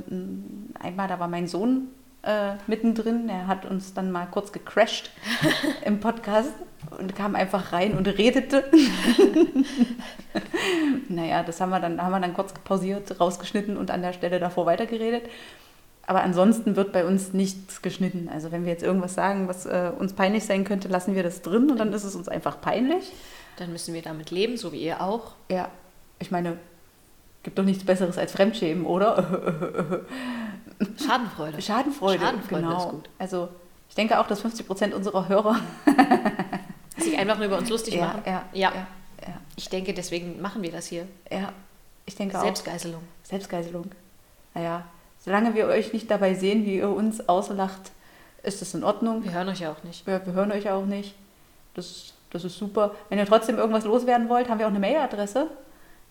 einmal, 0.79 1.07
da 1.07 1.19
war 1.19 1.27
mein 1.27 1.47
Sohn 1.47 1.89
äh, 2.23 2.53
mittendrin. 2.67 3.29
Er 3.29 3.47
hat 3.47 3.65
uns 3.65 3.93
dann 3.93 4.11
mal 4.11 4.27
kurz 4.27 4.51
gecrashed 4.51 5.11
im 5.85 5.99
Podcast 5.99 6.53
und 6.99 7.15
kam 7.15 7.35
einfach 7.35 7.73
rein 7.73 7.97
und 7.97 8.07
redete. 8.07 8.63
naja, 11.09 11.43
das 11.43 11.61
haben 11.61 11.69
wir 11.69 11.79
dann, 11.79 12.01
haben 12.01 12.11
wir 12.11 12.19
dann 12.19 12.33
kurz 12.33 12.53
pausiert, 12.53 13.19
rausgeschnitten 13.19 13.77
und 13.77 13.91
an 13.91 14.01
der 14.01 14.13
Stelle 14.13 14.39
davor 14.39 14.65
weitergeredet. 14.65 15.23
Aber 16.07 16.23
ansonsten 16.23 16.75
wird 16.75 16.91
bei 16.91 17.05
uns 17.05 17.33
nichts 17.33 17.81
geschnitten. 17.81 18.27
Also 18.27 18.51
wenn 18.51 18.65
wir 18.65 18.71
jetzt 18.71 18.83
irgendwas 18.83 19.13
sagen, 19.13 19.47
was 19.47 19.65
äh, 19.65 19.91
uns 19.97 20.13
peinlich 20.13 20.45
sein 20.45 20.63
könnte, 20.63 20.87
lassen 20.87 21.15
wir 21.15 21.23
das 21.23 21.41
drin 21.41 21.69
und 21.69 21.79
dann 21.79 21.93
ist 21.93 22.03
es 22.03 22.15
uns 22.15 22.27
einfach 22.27 22.59
peinlich. 22.59 23.11
Dann 23.57 23.71
müssen 23.71 23.93
wir 23.93 24.01
damit 24.01 24.31
leben, 24.31 24.57
so 24.57 24.71
wie 24.71 24.81
ihr 24.81 25.01
auch. 25.01 25.33
Ja, 25.49 25.69
ich 26.19 26.31
meine, 26.31 26.57
gibt 27.43 27.57
doch 27.57 27.63
nichts 27.63 27.83
Besseres 27.83 28.17
als 28.17 28.31
Fremdschämen, 28.31 28.85
oder? 28.85 30.01
Schadenfreude. 31.05 31.61
Schadenfreude, 31.61 32.19
Schadenfreude 32.23 32.61
genau. 32.63 32.77
ist 32.77 32.89
gut. 32.89 33.09
Also 33.19 33.49
ich 33.89 33.95
denke 33.95 34.19
auch, 34.19 34.27
dass 34.27 34.41
50 34.41 34.65
Prozent 34.67 34.93
unserer 34.93 35.27
Hörer 35.27 35.57
Sich 36.97 37.17
einfach 37.17 37.37
nur 37.37 37.47
über 37.47 37.57
uns 37.57 37.69
lustig 37.69 37.95
ja, 37.95 38.05
machen. 38.05 38.21
ja, 38.25 38.43
Ja. 38.53 38.71
ja, 38.75 38.87
ja, 39.27 39.33
Ich 39.55 39.69
denke, 39.69 39.93
deswegen 39.93 40.41
machen 40.41 40.61
wir 40.61 40.71
das 40.71 40.87
hier. 40.87 41.07
ja, 41.31 41.51
ich 42.05 42.15
denke 42.15 42.37
auch. 42.37 42.43
Selbstgeißelung. 42.43 43.01
Selbstgeißelung. 43.23 43.91
Naja, 44.53 44.85
solange 45.19 45.53
wir 45.55 45.67
euch 45.67 45.93
nicht 45.93 46.09
dabei 46.11 46.33
sehen, 46.35 46.65
wie 46.65 46.77
ihr 46.77 46.89
uns 46.89 47.27
auslacht, 47.29 47.91
ist 48.43 48.61
das 48.61 48.73
in 48.73 48.83
Ordnung. 48.83 49.23
Wir 49.23 49.31
hören 49.33 49.49
euch 49.49 49.59
ja 49.61 49.71
auch 49.71 49.83
nicht. 49.83 50.05
Wir, 50.07 50.25
wir 50.25 50.33
hören 50.33 50.51
euch 50.51 50.69
auch 50.69 50.85
nicht. 50.85 51.15
Das, 51.75 52.13
das 52.31 52.43
ist 52.43 52.57
super. 52.57 52.95
Wenn 53.09 53.17
ihr 53.19 53.25
trotzdem 53.25 53.57
irgendwas 53.57 53.85
loswerden 53.85 54.29
wollt, 54.29 54.49
haben 54.49 54.59
wir 54.59 54.65
auch 54.65 54.71
eine 54.71 54.79
Mailadresse. 54.79 55.47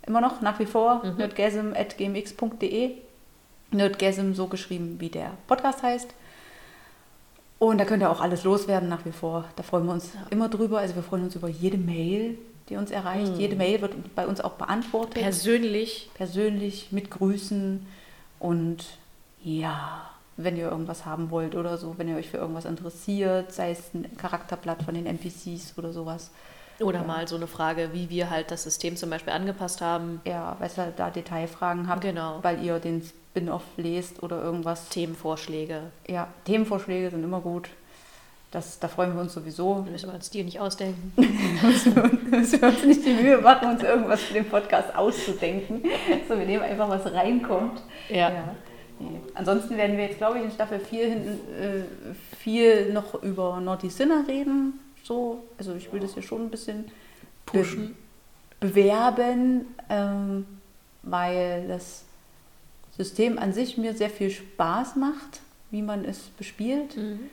Immer 0.06 0.20
noch, 0.20 0.40
nach 0.40 0.58
wie 0.58 0.66
vor, 0.66 1.02
Mhm. 1.04 1.16
nerdgasm.gmx.de. 1.18 2.92
Nerdgasm 3.72 4.32
so 4.34 4.46
geschrieben, 4.46 4.96
wie 4.98 5.08
der 5.08 5.32
Podcast 5.46 5.82
heißt. 5.82 6.08
Und 7.58 7.78
da 7.78 7.84
könnt 7.84 8.02
ihr 8.02 8.10
auch 8.10 8.20
alles 8.20 8.44
loswerden 8.44 8.88
nach 8.88 9.04
wie 9.04 9.12
vor. 9.12 9.44
Da 9.56 9.62
freuen 9.62 9.84
wir 9.86 9.92
uns 9.92 10.10
immer 10.30 10.48
drüber. 10.48 10.78
Also 10.78 10.94
wir 10.94 11.02
freuen 11.02 11.24
uns 11.24 11.34
über 11.36 11.48
jede 11.48 11.76
Mail, 11.76 12.38
die 12.68 12.76
uns 12.76 12.90
erreicht. 12.90 13.32
Mhm. 13.34 13.38
Jede 13.38 13.56
Mail 13.56 13.80
wird 13.82 14.14
bei 14.14 14.26
uns 14.26 14.40
auch 14.40 14.52
beantwortet 14.52 15.22
Persönlich. 15.22 16.10
persönlich 16.14 16.88
mit 16.90 17.10
Grüßen 17.10 17.86
und 18.38 18.84
ja, 19.42 20.08
wenn 20.38 20.56
ihr 20.56 20.70
irgendwas 20.70 21.04
haben 21.04 21.30
wollt 21.30 21.54
oder 21.54 21.76
so, 21.76 21.94
wenn 21.98 22.08
ihr 22.08 22.16
euch 22.16 22.30
für 22.30 22.38
irgendwas 22.38 22.64
interessiert, 22.64 23.52
sei 23.52 23.72
es 23.72 23.92
ein 23.92 24.16
Charakterblatt 24.16 24.82
von 24.82 24.94
den 24.94 25.04
NPCs 25.04 25.74
oder 25.76 25.92
sowas. 25.92 26.30
Oder 26.78 27.00
Ja. 27.00 27.04
mal 27.06 27.28
so 27.28 27.36
eine 27.36 27.46
Frage, 27.46 27.90
wie 27.92 28.08
wir 28.08 28.30
halt 28.30 28.50
das 28.50 28.62
System 28.62 28.96
zum 28.96 29.10
Beispiel 29.10 29.34
angepasst 29.34 29.82
haben. 29.82 30.22
Ja, 30.24 30.56
weil 30.60 30.70
ihr 30.78 30.92
da 30.96 31.10
Detailfragen 31.10 31.88
habt, 31.88 32.00
Genau. 32.00 32.38
weil 32.40 32.64
ihr 32.64 32.78
den 32.78 33.02
Spin-off 33.30 33.62
lest 33.76 34.22
oder 34.22 34.42
irgendwas. 34.42 34.88
Themenvorschläge. 34.88 35.82
Ja, 36.08 36.28
Themenvorschläge 36.44 37.10
sind 37.10 37.22
immer 37.24 37.40
gut. 37.40 37.68
Das, 38.50 38.80
da 38.80 38.88
freuen 38.88 39.14
wir 39.14 39.20
uns 39.20 39.32
sowieso. 39.34 39.86
Müssen 39.88 40.08
wir 40.10 40.14
uns 40.14 40.28
die 40.30 40.42
nicht 40.42 40.58
ausdenken. 40.58 41.12
müssen 41.62 41.94
wir, 41.94 42.02
uns- 42.04 42.22
müssen 42.30 42.60
wir 42.60 42.68
uns 42.68 42.84
nicht 42.84 43.06
die 43.06 43.12
Mühe 43.14 43.38
machen, 43.38 43.70
uns 43.70 43.82
irgendwas 43.84 44.22
für 44.22 44.34
den 44.34 44.46
Podcast 44.48 44.94
auszudenken. 44.96 45.82
So, 46.28 46.36
wir 46.38 46.46
nehmen 46.46 46.62
einfach, 46.64 46.88
was 46.88 47.06
reinkommt. 47.12 47.80
Ja. 48.08 48.30
Nee. 48.98 49.20
Ansonsten 49.34 49.76
werden 49.76 49.96
wir 49.96 50.04
jetzt, 50.04 50.18
glaube 50.18 50.38
ich, 50.38 50.44
in 50.44 50.50
Staffel 50.50 50.78
4 50.80 51.06
hinten, 51.08 51.28
äh, 51.54 52.36
viel 52.36 52.92
noch 52.92 53.22
über 53.22 53.60
Naughty 53.60 53.88
Sinner 53.90 54.24
reden. 54.28 54.78
So, 55.04 55.42
also 55.58 55.74
ich 55.74 55.92
will 55.92 56.00
das 56.00 56.14
hier 56.14 56.22
schon 56.22 56.42
ein 56.46 56.50
bisschen 56.50 56.90
Pushen. 57.46 57.96
Be 58.58 58.66
bewerben, 58.68 59.66
ähm, 59.88 60.44
weil 61.02 61.66
das 61.68 62.04
System 63.00 63.38
an 63.38 63.54
sich 63.54 63.78
mir 63.78 63.94
sehr 63.94 64.10
viel 64.10 64.30
Spaß 64.30 64.96
macht, 64.96 65.40
wie 65.70 65.80
man 65.80 66.04
es 66.04 66.18
bespielt. 66.36 66.98
Mhm. 66.98 67.30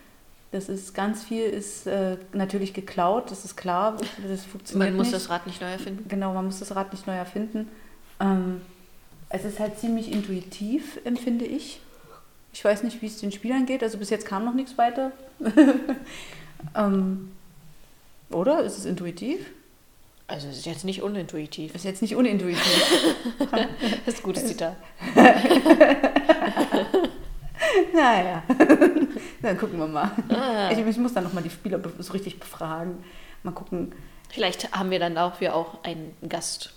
Das 0.54 0.70
ist 0.70 0.94
ganz 0.94 1.26
viel 1.26 1.44
ist 1.44 1.88
äh, 1.88 2.16
natürlich 2.32 2.74
geklaut, 2.74 3.30
das 3.32 3.44
ist 3.44 3.58
klar. 3.58 3.98
Das 4.26 4.46
funktioniert 4.46 4.92
Man 4.92 4.96
muss 4.98 5.08
nicht. 5.08 5.16
das 5.16 5.30
Rad 5.30 5.46
nicht 5.46 5.60
neu 5.60 5.68
erfinden. 5.68 6.06
Genau, 6.08 6.34
man 6.34 6.46
muss 6.46 6.60
das 6.60 6.74
Rad 6.74 6.94
nicht 6.94 7.06
neu 7.06 7.16
erfinden. 7.16 7.68
Ähm, 8.22 8.62
es 9.28 9.44
ist 9.44 9.60
halt 9.60 9.78
ziemlich 9.78 10.10
intuitiv, 10.10 11.02
empfinde 11.04 11.44
ich. 11.44 11.82
Ich 12.54 12.64
weiß 12.64 12.84
nicht, 12.84 13.02
wie 13.02 13.08
es 13.08 13.18
den 13.18 13.34
Spielern 13.34 13.66
geht. 13.66 13.84
Also 13.84 13.98
bis 13.98 14.10
jetzt 14.10 14.26
kam 14.26 14.46
noch 14.46 14.54
nichts 14.54 14.78
weiter. 14.78 15.12
ähm, 16.76 17.32
oder? 18.30 18.64
Ist 18.64 18.78
es 18.78 18.86
intuitiv? 18.86 19.46
Also 20.28 20.50
es 20.50 20.58
ist 20.58 20.66
jetzt 20.66 20.84
nicht 20.84 21.02
unintuitiv. 21.02 21.74
Ist 21.74 21.86
jetzt 21.86 22.02
nicht 22.02 22.16
unintuitiv. 22.16 23.16
Das 24.06 24.14
ist 24.14 24.20
ein 24.20 24.24
gutes 24.24 24.46
Zitat. 24.46 24.76
naja. 27.94 28.44
Dann 29.42 29.58
gucken 29.58 29.80
wir 29.80 29.88
mal. 29.88 30.12
Ah. 30.30 30.70
Ich, 30.72 30.78
ich 30.80 30.98
muss 30.98 31.14
dann 31.14 31.24
nochmal 31.24 31.44
die 31.44 31.50
Spieler 31.50 31.80
so 32.00 32.14
richtig 32.14 32.40
befragen. 32.40 33.04
Mal 33.44 33.52
gucken. 33.52 33.94
Vielleicht 34.30 34.74
haben 34.74 34.92
wir 34.92 35.00
dann 35.00 35.16
dafür 35.16 35.56
auch 35.56 35.84
einen 35.84 36.16
Gast. 36.28 36.74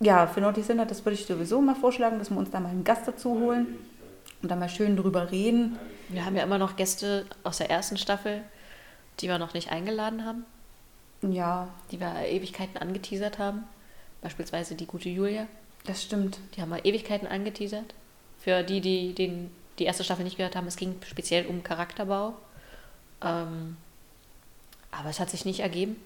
Ja, 0.00 0.26
für 0.26 0.40
Naughty 0.40 0.62
Sinner, 0.62 0.86
das 0.86 1.04
würde 1.04 1.14
ich 1.14 1.26
sowieso 1.26 1.60
mal 1.60 1.74
vorschlagen, 1.74 2.18
dass 2.18 2.30
wir 2.30 2.38
uns 2.38 2.50
da 2.50 2.60
mal 2.60 2.70
einen 2.70 2.84
Gast 2.84 3.06
dazu 3.08 3.30
holen 3.30 3.78
und 4.42 4.50
da 4.50 4.56
mal 4.56 4.68
schön 4.68 4.96
drüber 4.96 5.30
reden. 5.30 5.78
Wir 6.08 6.24
haben 6.24 6.36
ja 6.36 6.42
immer 6.42 6.58
noch 6.58 6.76
Gäste 6.76 7.26
aus 7.44 7.58
der 7.58 7.70
ersten 7.70 7.96
Staffel, 7.96 8.42
die 9.20 9.28
wir 9.28 9.38
noch 9.38 9.54
nicht 9.54 9.72
eingeladen 9.72 10.24
haben, 10.24 10.44
Ja, 11.22 11.68
die 11.90 12.00
wir 12.00 12.14
Ewigkeiten 12.26 12.76
angeteasert 12.76 13.38
haben. 13.38 13.64
Beispielsweise 14.22 14.74
die 14.74 14.86
gute 14.86 15.08
Julia. 15.08 15.46
das 15.84 16.02
stimmt. 16.02 16.38
Die 16.56 16.60
haben 16.62 16.70
wir 16.70 16.84
Ewigkeiten 16.84 17.26
angeteasert. 17.28 17.94
Für 18.38 18.62
die, 18.62 18.80
die 18.80 19.12
den, 19.14 19.50
die 19.78 19.84
erste 19.84 20.04
Staffel 20.04 20.24
nicht 20.24 20.36
gehört 20.36 20.56
haben, 20.56 20.66
es 20.66 20.76
ging 20.76 20.96
speziell 21.06 21.46
um 21.46 21.62
Charakterbau. 21.62 22.34
Ähm, 23.22 23.76
aber 24.90 25.10
es 25.10 25.20
hat 25.20 25.30
sich 25.30 25.44
nicht 25.44 25.60
ergeben. 25.60 25.96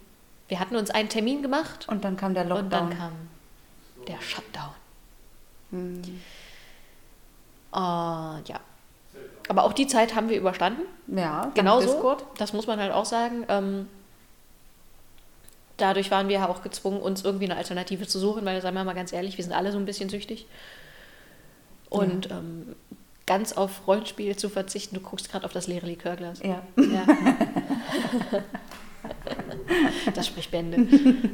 wir 0.48 0.60
hatten 0.60 0.76
uns 0.76 0.90
einen 0.90 1.08
Termin 1.08 1.42
gemacht 1.42 1.86
Und 1.88 2.04
dann 2.04 2.16
kam 2.16 2.34
der 2.34 2.44
Lockdown. 2.44 2.64
und 2.64 2.70
dann 2.72 2.96
kam 2.96 3.12
der 4.08 4.20
Shutdown. 4.20 4.74
Hm. 5.70 6.02
Äh, 7.72 7.76
ja. 7.76 8.60
Aber 9.48 9.64
auch 9.64 9.72
die 9.72 9.86
Zeit 9.86 10.14
haben 10.14 10.28
wir 10.28 10.36
überstanden. 10.38 10.82
Ja, 11.08 11.50
Genauso. 11.54 11.86
Discord. 11.88 12.24
Das 12.38 12.52
muss 12.52 12.66
man 12.66 12.78
halt 12.80 12.92
auch 12.92 13.04
sagen. 13.04 13.44
Ähm, 13.48 13.88
dadurch 15.80 16.10
waren 16.10 16.28
wir 16.28 16.36
ja 16.36 16.48
auch 16.48 16.62
gezwungen, 16.62 17.00
uns 17.00 17.24
irgendwie 17.24 17.46
eine 17.46 17.56
Alternative 17.56 18.06
zu 18.06 18.18
suchen, 18.18 18.44
weil, 18.44 18.60
sagen 18.60 18.76
wir 18.76 18.84
mal 18.84 18.94
ganz 18.94 19.12
ehrlich, 19.12 19.36
wir 19.36 19.44
sind 19.44 19.52
alle 19.52 19.72
so 19.72 19.78
ein 19.78 19.84
bisschen 19.84 20.08
süchtig. 20.08 20.46
Und 21.88 22.30
ähm, 22.30 22.76
ganz 23.26 23.52
auf 23.52 23.86
Rollenspiel 23.86 24.36
zu 24.36 24.48
verzichten, 24.48 24.96
du 24.96 25.00
guckst 25.00 25.30
gerade 25.30 25.44
auf 25.44 25.52
das 25.52 25.66
leere 25.66 25.86
Likörglas. 25.86 26.40
Ja. 26.42 26.62
Ja. 26.76 27.06
das 30.14 30.26
spricht 30.26 30.50
Bände. 30.50 30.76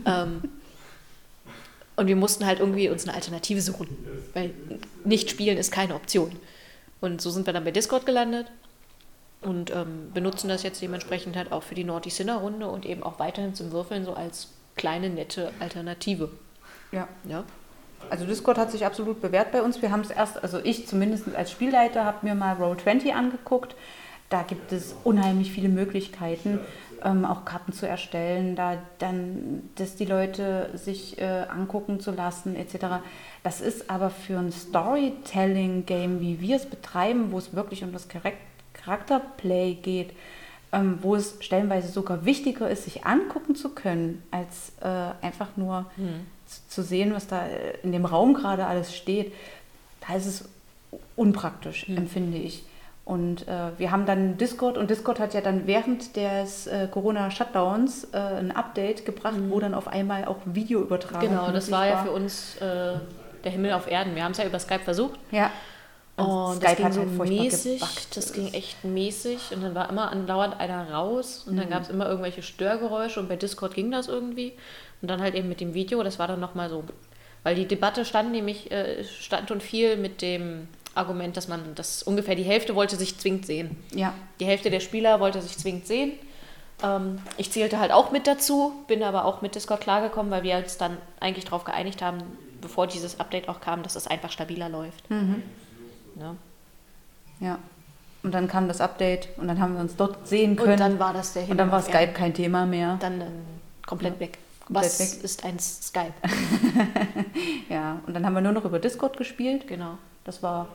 ähm, 0.06 0.42
und 1.96 2.06
wir 2.06 2.16
mussten 2.16 2.44
halt 2.44 2.60
irgendwie 2.60 2.88
uns 2.88 3.04
eine 3.04 3.14
Alternative 3.14 3.60
suchen, 3.60 3.88
weil 4.34 4.52
nicht 5.04 5.30
spielen 5.30 5.56
ist 5.56 5.72
keine 5.72 5.94
Option. 5.94 6.32
Und 7.00 7.20
so 7.20 7.30
sind 7.30 7.46
wir 7.46 7.52
dann 7.52 7.64
bei 7.64 7.70
Discord 7.70 8.06
gelandet 8.06 8.46
und 9.42 9.70
ähm, 9.70 10.10
benutzen 10.12 10.48
das 10.48 10.62
jetzt 10.62 10.80
dementsprechend 10.82 11.36
halt 11.36 11.52
auch 11.52 11.62
für 11.62 11.74
die 11.74 11.84
Naughty 11.84 12.10
Sinner 12.10 12.36
Runde 12.36 12.68
und 12.68 12.86
eben 12.86 13.02
auch 13.02 13.18
weiterhin 13.18 13.54
zum 13.54 13.72
Würfeln 13.72 14.04
so 14.04 14.14
als 14.14 14.48
kleine 14.76 15.10
nette 15.10 15.52
Alternative. 15.60 16.30
ja. 16.92 17.08
Ja. 17.28 17.44
Also 18.10 18.24
Discord 18.24 18.58
hat 18.58 18.70
sich 18.70 18.86
absolut 18.86 19.20
bewährt 19.20 19.50
bei 19.50 19.62
uns. 19.62 19.82
Wir 19.82 19.90
haben 19.90 20.02
es 20.02 20.10
erst, 20.10 20.40
also 20.42 20.60
ich 20.62 20.86
zumindest 20.86 21.34
als 21.34 21.50
Spielleiter 21.50 22.04
habe 22.04 22.24
mir 22.24 22.34
mal 22.34 22.54
Roll20 22.56 23.12
angeguckt. 23.12 23.74
Da 24.28 24.42
gibt 24.42 24.70
es 24.70 24.94
unheimlich 25.02 25.50
viele 25.50 25.68
Möglichkeiten, 25.68 26.60
ähm, 27.02 27.24
auch 27.24 27.44
Karten 27.44 27.72
zu 27.72 27.88
erstellen, 27.88 28.54
da 28.54 28.78
dann 28.98 29.70
das 29.76 29.96
die 29.96 30.04
Leute 30.04 30.70
sich 30.74 31.18
äh, 31.18 31.24
angucken 31.48 31.98
zu 31.98 32.10
lassen 32.10 32.54
etc. 32.54 33.02
Das 33.42 33.60
ist 33.60 33.88
aber 33.90 34.10
für 34.10 34.38
ein 34.38 34.52
Storytelling-Game, 34.52 36.20
wie 36.20 36.40
wir 36.40 36.56
es 36.56 36.66
betreiben, 36.66 37.32
wo 37.32 37.38
es 37.38 37.54
wirklich 37.54 37.82
um 37.82 37.92
das 37.92 38.08
Charak- 38.08 38.34
Charakterplay 38.86 39.74
geht, 39.74 40.10
ähm, 40.72 40.98
wo 41.02 41.14
es 41.16 41.36
stellenweise 41.40 41.88
sogar 41.88 42.24
wichtiger 42.24 42.70
ist, 42.70 42.84
sich 42.84 43.04
angucken 43.04 43.54
zu 43.54 43.70
können, 43.70 44.22
als 44.30 44.72
äh, 44.80 45.24
einfach 45.24 45.48
nur 45.56 45.86
zu- 46.46 46.60
zu 46.68 46.82
sehen, 46.82 47.12
was 47.14 47.26
da 47.26 47.46
äh, 47.46 47.74
in 47.82 47.92
dem 47.92 48.04
Raum 48.04 48.34
gerade 48.34 48.66
alles 48.66 48.94
steht, 48.96 49.32
da 50.06 50.14
ist 50.16 50.26
es 50.26 50.48
unpraktisch, 51.16 51.88
empfinde 51.88 52.38
ich. 52.38 52.64
Und 53.04 53.46
äh, 53.46 53.70
wir 53.78 53.92
haben 53.92 54.04
dann 54.04 54.36
Discord 54.36 54.76
und 54.76 54.90
Discord 54.90 55.20
hat 55.20 55.32
ja 55.32 55.40
dann 55.40 55.68
während 55.68 56.16
des 56.16 56.66
äh, 56.66 56.88
Corona-Shutdowns 56.90 58.08
äh, 58.12 58.16
ein 58.18 58.50
Update 58.50 59.06
gebracht, 59.06 59.36
wo 59.48 59.60
dann 59.60 59.74
auf 59.74 59.86
einmal 59.86 60.24
auch 60.24 60.38
Videoübertragung 60.44 61.28
Genau, 61.28 61.52
das 61.52 61.70
war 61.70 61.86
ja 61.86 62.02
für 62.04 62.10
uns 62.10 62.56
äh, 62.56 62.94
der 63.44 63.52
Himmel 63.52 63.72
auf 63.74 63.88
Erden. 63.88 64.16
Wir 64.16 64.24
haben 64.24 64.32
es 64.32 64.38
ja 64.38 64.44
über 64.46 64.58
Skype 64.58 64.80
versucht. 64.80 65.20
Ja. 65.30 65.50
Und 66.16 66.56
Skype 66.56 66.66
das 66.66 66.76
ging 66.76 66.84
hat 66.86 66.94
so 66.94 67.00
halt 67.00 67.28
mäßig, 67.30 67.80
gebackt. 67.80 68.16
das 68.16 68.32
ging 68.32 68.52
echt 68.54 68.84
mäßig 68.84 69.38
und 69.54 69.62
dann 69.62 69.74
war 69.74 69.90
immer 69.90 70.10
andauernd 70.10 70.58
einer 70.58 70.90
raus 70.90 71.44
und 71.46 71.54
Mhm. 71.54 71.58
dann 71.58 71.70
gab 71.70 71.82
es 71.82 71.90
immer 71.90 72.06
irgendwelche 72.08 72.42
Störgeräusche 72.42 73.20
und 73.20 73.28
bei 73.28 73.36
Discord 73.36 73.74
ging 73.74 73.90
das 73.90 74.08
irgendwie 74.08 74.54
und 75.02 75.10
dann 75.10 75.20
halt 75.20 75.34
eben 75.34 75.48
mit 75.48 75.60
dem 75.60 75.74
Video, 75.74 76.02
das 76.02 76.18
war 76.18 76.26
dann 76.26 76.40
nochmal 76.40 76.70
so, 76.70 76.84
weil 77.42 77.54
die 77.54 77.66
Debatte 77.68 78.04
stand 78.06 78.32
nämlich, 78.32 78.70
äh, 78.72 79.04
stand 79.04 79.50
und 79.50 79.62
fiel 79.62 79.98
mit 79.98 80.22
dem 80.22 80.68
Argument, 80.94 81.36
dass 81.36 81.48
man 81.48 81.74
das 81.74 82.02
ungefähr 82.02 82.34
die 82.34 82.44
Hälfte 82.44 82.74
wollte 82.74 82.96
sich 82.96 83.18
zwingend 83.18 83.44
sehen. 83.44 83.76
Ja, 83.94 84.14
Die 84.40 84.46
Hälfte 84.46 84.70
der 84.70 84.80
Spieler 84.80 85.20
wollte 85.20 85.42
sich 85.42 85.58
zwingend 85.58 85.86
sehen. 85.86 86.12
Ähm, 86.82 87.18
ich 87.36 87.50
zählte 87.52 87.78
halt 87.78 87.92
auch 87.92 88.10
mit 88.10 88.26
dazu, 88.26 88.72
bin 88.88 89.02
aber 89.02 89.26
auch 89.26 89.42
mit 89.42 89.54
Discord 89.54 89.82
klargekommen, 89.82 90.32
weil 90.32 90.42
wir 90.44 90.56
uns 90.56 90.78
dann 90.78 90.96
eigentlich 91.20 91.44
darauf 91.44 91.64
geeinigt 91.64 92.00
haben, 92.00 92.22
bevor 92.62 92.86
dieses 92.86 93.20
Update 93.20 93.50
auch 93.50 93.60
kam, 93.60 93.82
dass 93.82 93.96
es 93.96 94.06
einfach 94.06 94.30
stabiler 94.32 94.70
läuft. 94.70 95.10
Mhm. 95.10 95.42
Ne? 96.16 96.36
ja. 97.40 97.58
Und 98.22 98.32
dann 98.32 98.48
kam 98.48 98.66
das 98.66 98.80
Update 98.80 99.28
und 99.36 99.46
dann 99.46 99.60
haben 99.60 99.74
wir 99.74 99.80
uns 99.80 99.94
dort 99.94 100.26
sehen 100.26 100.56
können. 100.56 100.72
Und 100.72 100.80
dann 100.80 100.98
war 100.98 101.12
das 101.12 101.34
der 101.34 101.48
Und 101.48 101.58
dann 101.58 101.70
war 101.70 101.80
Skype 101.80 101.98
Erden. 101.98 102.14
kein 102.14 102.34
Thema 102.34 102.66
mehr. 102.66 102.96
Dann, 102.98 103.20
dann 103.20 103.32
komplett 103.86 104.18
weg. 104.18 104.38
Komplett 104.66 104.84
Was 104.84 104.98
weg. 104.98 105.22
ist 105.22 105.44
ein 105.44 105.58
Skype? 105.60 106.14
Ja, 107.68 108.00
und 108.06 108.14
dann 108.14 108.26
haben 108.26 108.34
wir 108.34 108.40
nur 108.40 108.52
noch 108.52 108.64
über 108.64 108.78
Discord 108.80 109.16
gespielt. 109.16 109.68
genau. 109.68 109.98
Das 110.24 110.42
war 110.42 110.66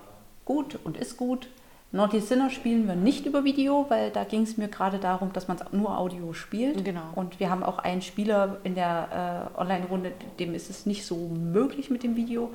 gut 0.45 0.79
und 0.83 0.95
ist 0.95 1.17
gut. 1.17 1.49
Naughty 1.93 2.21
Sinner 2.21 2.49
spielen 2.49 2.87
wir 2.87 2.95
nicht 2.95 3.25
über 3.25 3.43
Video, 3.43 3.85
weil 3.89 4.11
da 4.11 4.23
ging 4.23 4.43
es 4.43 4.55
mir 4.55 4.69
gerade 4.69 4.97
darum, 4.97 5.33
dass 5.33 5.49
man 5.49 5.57
es 5.57 5.73
nur 5.73 5.97
Audio 5.97 6.31
spielt. 6.31 6.85
Genau. 6.85 7.01
Und 7.15 7.41
wir 7.41 7.49
haben 7.49 7.63
auch 7.63 7.79
einen 7.79 8.01
Spieler 8.01 8.59
in 8.63 8.75
der 8.75 9.49
äh, 9.57 9.59
Online-Runde, 9.59 10.13
dem 10.39 10.55
ist 10.55 10.69
es 10.69 10.85
nicht 10.85 11.05
so 11.05 11.17
möglich 11.17 11.89
mit 11.89 12.03
dem 12.03 12.15
Video. 12.15 12.49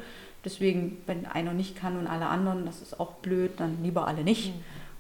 Deswegen, 0.46 1.02
wenn 1.06 1.26
einer 1.26 1.52
nicht 1.52 1.74
kann 1.74 1.98
und 1.98 2.06
alle 2.06 2.26
anderen, 2.26 2.66
das 2.66 2.80
ist 2.80 3.00
auch 3.00 3.14
blöd, 3.14 3.58
dann 3.58 3.82
lieber 3.82 4.06
alle 4.06 4.22
nicht. 4.22 4.52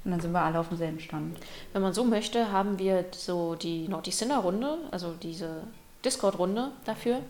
Und 0.04 0.10
dann 0.10 0.20
sind 0.20 0.32
wir 0.32 0.42
alle 0.42 0.58
auf 0.58 0.68
demselben 0.68 0.98
Stand. 0.98 1.38
Wenn 1.72 1.82
man 1.82 1.94
so 1.94 2.02
möchte, 2.02 2.50
haben 2.50 2.80
wir 2.80 3.04
so 3.12 3.54
die 3.54 3.86
Naughty 3.86 4.10
Sinner 4.10 4.38
Runde, 4.38 4.78
also 4.90 5.14
diese 5.22 5.62
Discord-Runde 6.04 6.72
dafür, 6.84 7.20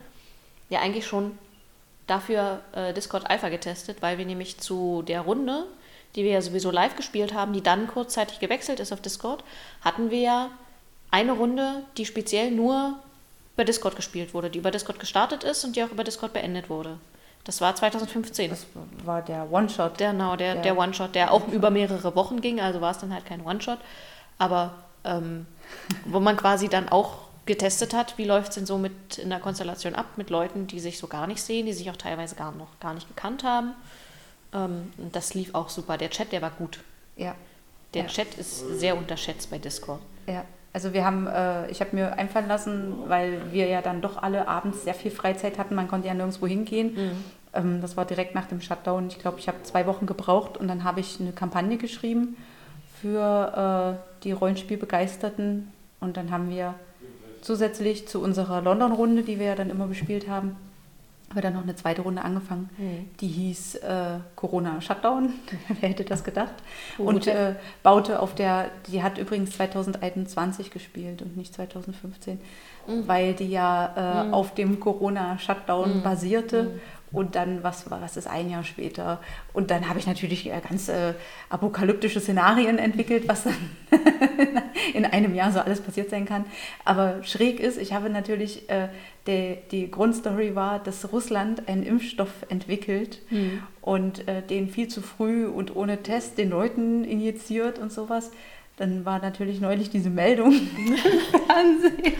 ja 0.71 0.81
eigentlich 0.81 1.07
schon 1.07 1.37
dafür 2.07 2.63
äh, 2.73 2.95
Discord 2.95 3.29
Alpha 3.29 3.51
getestet, 3.51 4.01
weil 4.01 4.17
wir 4.17 4.25
nämlich 4.25 4.57
zu 4.57 5.03
der 5.03 5.21
Runde, 5.21 5.67
die 6.15 6.25
wir 6.25 6.31
ja 6.31 6.41
sowieso 6.41 6.71
live 6.71 6.97
gespielt 6.97 7.35
haben, 7.35 7.53
die 7.53 7.63
dann 7.63 7.87
kurzzeitig 7.87 8.41
gewechselt 8.41 8.81
ist 8.81 8.95
auf 8.95 9.03
Discord, 9.03 9.45
hatten 9.83 10.11
wir 10.11 10.21
ja 10.21 10.51
eine 11.11 11.33
Runde, 11.33 11.83
die 11.99 12.07
speziell 12.07 12.51
nur 12.51 12.97
über 13.57 13.65
Discord 13.65 13.95
gespielt 13.95 14.33
wurde, 14.33 14.49
die 14.49 14.59
über 14.59 14.71
Discord 14.71 15.01
gestartet 15.01 15.45
ist 15.45 15.65
und 15.67 15.77
die 15.77 15.85
auch 15.85 15.91
über 15.91 16.05
Discord 16.05 16.33
beendet 16.33 16.71
wurde. 16.71 16.99
Das 17.47 17.61
war 17.61 17.75
2015. 17.75 18.51
Das 18.51 18.67
war 19.05 19.23
der 19.23 19.51
One-Shot. 19.51 19.97
Genau, 19.99 20.37
der, 20.37 20.55
Der- 20.55 20.63
der 20.63 20.79
One-Shot, 20.79 21.15
der 21.15 21.33
auch 21.33 21.47
über 21.49 21.71
mehrere 21.71 22.15
Wochen 22.15 22.41
ging, 22.41 22.61
also 22.61 22.81
war 22.81 22.91
es 22.91 22.99
dann 22.99 23.15
halt 23.15 23.25
kein 23.25 23.41
One-Shot. 23.45 23.79
Aber 24.39 24.75
ähm, 25.05 25.47
wo 26.05 26.21
man 26.21 26.37
quasi 26.37 26.69
dann 26.69 26.89
auch 26.89 27.19
getestet 27.47 27.95
hat, 27.95 28.19
wie 28.19 28.25
läuft 28.25 28.49
es 28.51 28.55
denn 28.57 28.67
so 28.67 28.77
mit 28.77 29.19
in 29.19 29.31
der 29.31 29.39
Konstellation 29.39 29.95
ab 29.95 30.07
mit 30.17 30.31
Leuten, 30.31 30.67
die 30.67 30.81
sich 30.81 30.99
so 30.99 31.07
gar 31.07 31.29
nicht 31.29 31.41
sehen, 31.41 31.67
die 31.67 31.73
sich 31.73 31.89
auch 31.91 31.97
teilweise 31.97 32.35
gar 32.35 32.51
noch 32.53 32.79
gar 32.81 32.93
nicht 32.93 33.07
gekannt 33.09 33.45
haben. 33.45 33.73
Ähm, 34.53 34.93
das 35.13 35.35
lief 35.35 35.55
auch 35.55 35.69
super. 35.69 35.97
Der 35.97 36.11
Chat, 36.11 36.33
der 36.33 36.43
war 36.43 36.51
gut. 36.51 36.81
Ja. 37.17 37.35
Der 37.95 38.03
Ja. 38.03 38.09
Chat 38.09 38.35
ist 38.35 38.59
sehr 38.81 38.97
unterschätzt 38.99 39.49
bei 39.51 39.59
Discord. 39.59 40.01
Ja, 40.27 40.45
also 40.73 40.93
wir 40.93 41.05
haben, 41.05 41.27
äh, 41.29 41.71
ich 41.71 41.81
habe 41.81 41.95
mir 41.95 42.15
einfallen 42.19 42.49
lassen, 42.49 42.95
weil 43.07 43.53
wir 43.53 43.69
ja 43.69 43.81
dann 43.81 44.03
doch 44.03 44.21
alle 44.23 44.49
abends 44.49 44.83
sehr 44.83 44.93
viel 44.95 45.13
Freizeit 45.13 45.57
hatten, 45.57 45.75
man 45.77 45.87
konnte 45.89 46.09
ja 46.09 46.15
nirgendwo 46.15 46.47
hingehen. 46.49 47.25
Ähm, 47.57 47.81
das 47.81 47.97
war 47.97 48.05
direkt 48.05 48.35
nach 48.35 48.47
dem 48.47 48.61
Shutdown. 48.61 49.09
Ich 49.09 49.19
glaube, 49.19 49.38
ich 49.38 49.49
habe 49.49 49.62
zwei 49.62 49.87
Wochen 49.87 50.07
gebraucht 50.07 50.57
und 50.57 50.69
dann 50.69 50.85
habe 50.85 51.01
ich 51.01 51.21
eine 51.21 51.33
Kampagne 51.33 51.77
geschrieben 51.77 52.37
für 53.01 53.99
äh, 53.99 54.23
die 54.25 54.33
Rollenspielbegeisterten 54.33 55.73
und 56.01 56.16
dann 56.16 56.31
haben 56.31 56.51
wir 56.51 56.75
zusätzlich 57.42 58.09
zu 58.09 58.21
unserer 58.21 58.61
London-Runde, 58.61 59.23
die 59.23 59.38
wir 59.38 59.47
ja 59.47 59.55
dann 59.55 59.71
immer 59.71 59.87
bespielt 59.87 60.29
haben, 60.29 60.57
haben 61.29 61.37
wir 61.37 61.42
dann 61.42 61.55
noch 61.55 61.62
eine 61.62 61.75
zweite 61.75 62.03
Runde 62.03 62.23
angefangen. 62.23 62.71
Die 63.21 63.27
hieß 63.27 63.77
äh, 63.77 64.19
Corona 64.37 64.81
Shutdown. 64.81 65.33
Wer 65.81 65.88
hätte 65.88 66.05
das 66.05 66.23
gedacht? 66.23 66.55
Gut. 66.97 67.07
Und 67.07 67.27
äh, 67.27 67.55
baute 67.83 68.21
auf 68.21 68.35
der, 68.35 68.71
die 68.87 69.03
hat 69.03 69.19
übrigens 69.19 69.51
2021 69.57 70.71
gespielt 70.71 71.23
und 71.23 71.37
nicht 71.37 71.53
2015, 71.55 72.40
weil 73.07 73.35
die 73.35 73.51
ja 73.51 74.29
äh, 74.29 74.33
auf 74.33 74.55
dem 74.55 74.79
Corona 74.79 75.38
Shutdown 75.38 76.03
basierte. 76.03 76.79
Und 77.12 77.35
dann, 77.37 77.62
was, 77.62 77.88
war- 77.90 78.01
was 78.03 78.16
ist 78.16 78.27
ein 78.27 78.51
Jahr 78.51 78.64
später? 78.64 79.21
Und 79.53 79.71
dann 79.71 79.88
habe 79.88 79.99
ich 79.99 80.07
natürlich 80.07 80.51
äh, 80.51 80.61
ganz 80.69 80.88
äh, 80.88 81.14
apokalyptische 81.49 82.21
Szenarien 82.21 82.79
entwickelt, 82.79 83.29
was 83.29 83.45
dann 83.45 83.55
in 84.95 85.05
einem 85.05 85.35
Jahr 85.35 85.53
so 85.53 85.61
alles 85.61 85.81
passiert 85.81 86.11
sein 86.11 86.27
kann. 86.27 86.45
Aber 86.85 87.23
schräg 87.23 87.61
ist, 87.61 87.79
ich 87.79 87.92
habe 87.92 88.11
natürlich, 88.11 88.69
äh, 88.69 88.88
die, 89.27 89.59
die 89.71 89.90
Grundstory 89.90 90.55
war, 90.55 90.79
dass 90.81 91.11
Russland 91.12 91.69
einen 91.69 91.85
Impfstoff 91.85 92.31
entwickelt 92.49 93.20
und 93.81 94.26
äh, 94.28 94.43
den 94.43 94.68
viel 94.68 94.89
zu 94.89 95.01
früh 95.01 95.47
und 95.47 95.74
ohne 95.74 96.03
Test 96.03 96.39
den 96.39 96.51
Leuten 96.51 97.05
injiziert 97.05 97.78
und 97.78 97.93
sowas. 97.93 98.31
Dann 98.78 99.05
war 99.07 99.20
natürlich 99.20 99.61
neulich 99.61 99.91
diese 99.91 100.11
Meldung 100.11 100.53
im 100.76 100.97
Fernsehen. 101.47 102.14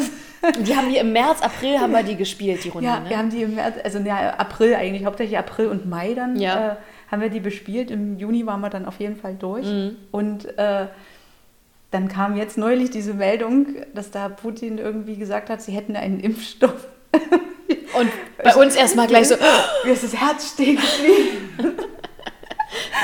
Die 0.60 0.76
haben 0.76 0.90
die 0.90 0.98
im 0.98 1.12
März, 1.12 1.40
April 1.42 1.80
haben 1.80 1.92
wir 1.92 2.02
die 2.04 2.14
gespielt, 2.16 2.62
die 2.62 2.68
Runde. 2.68 2.86
Ja, 2.86 3.00
ne? 3.00 3.10
wir 3.10 3.18
haben 3.18 3.30
die 3.30 3.42
im 3.42 3.54
März, 3.56 3.76
also 3.82 3.98
ja, 3.98 4.30
April 4.34 4.74
eigentlich, 4.74 5.04
hauptsächlich 5.04 5.36
April 5.38 5.66
und 5.68 5.88
Mai 5.88 6.14
dann 6.14 6.36
Ja. 6.38 6.72
äh, 6.72 6.76
haben 7.10 7.22
wir 7.22 7.30
die 7.30 7.40
bespielt. 7.40 7.90
Im 7.90 8.16
Juni 8.18 8.46
waren 8.46 8.60
wir 8.60 8.70
dann 8.70 8.84
auf 8.86 9.00
jeden 9.00 9.16
Fall 9.16 9.34
durch. 9.34 9.66
Mhm. 9.66 9.96
Und 10.12 10.56
äh, 10.58 10.86
dann 11.90 12.08
kam 12.08 12.36
jetzt 12.36 12.58
neulich 12.58 12.90
diese 12.90 13.14
Meldung, 13.14 13.66
dass 13.94 14.10
da 14.10 14.28
Putin 14.28 14.78
irgendwie 14.78 15.16
gesagt 15.16 15.50
hat, 15.50 15.62
sie 15.62 15.72
hätten 15.72 15.96
einen 15.96 16.20
Impfstoff. 16.20 16.86
Und 17.98 18.10
bei 18.42 18.54
uns 18.54 18.76
erstmal 18.76 19.06
gleich 19.06 19.28
so, 19.28 19.36
Mir 19.84 19.92
ist 19.94 20.04
das 20.04 20.14
Herz 20.14 20.52
stehen 20.52 20.76
geblieben. 20.76 21.78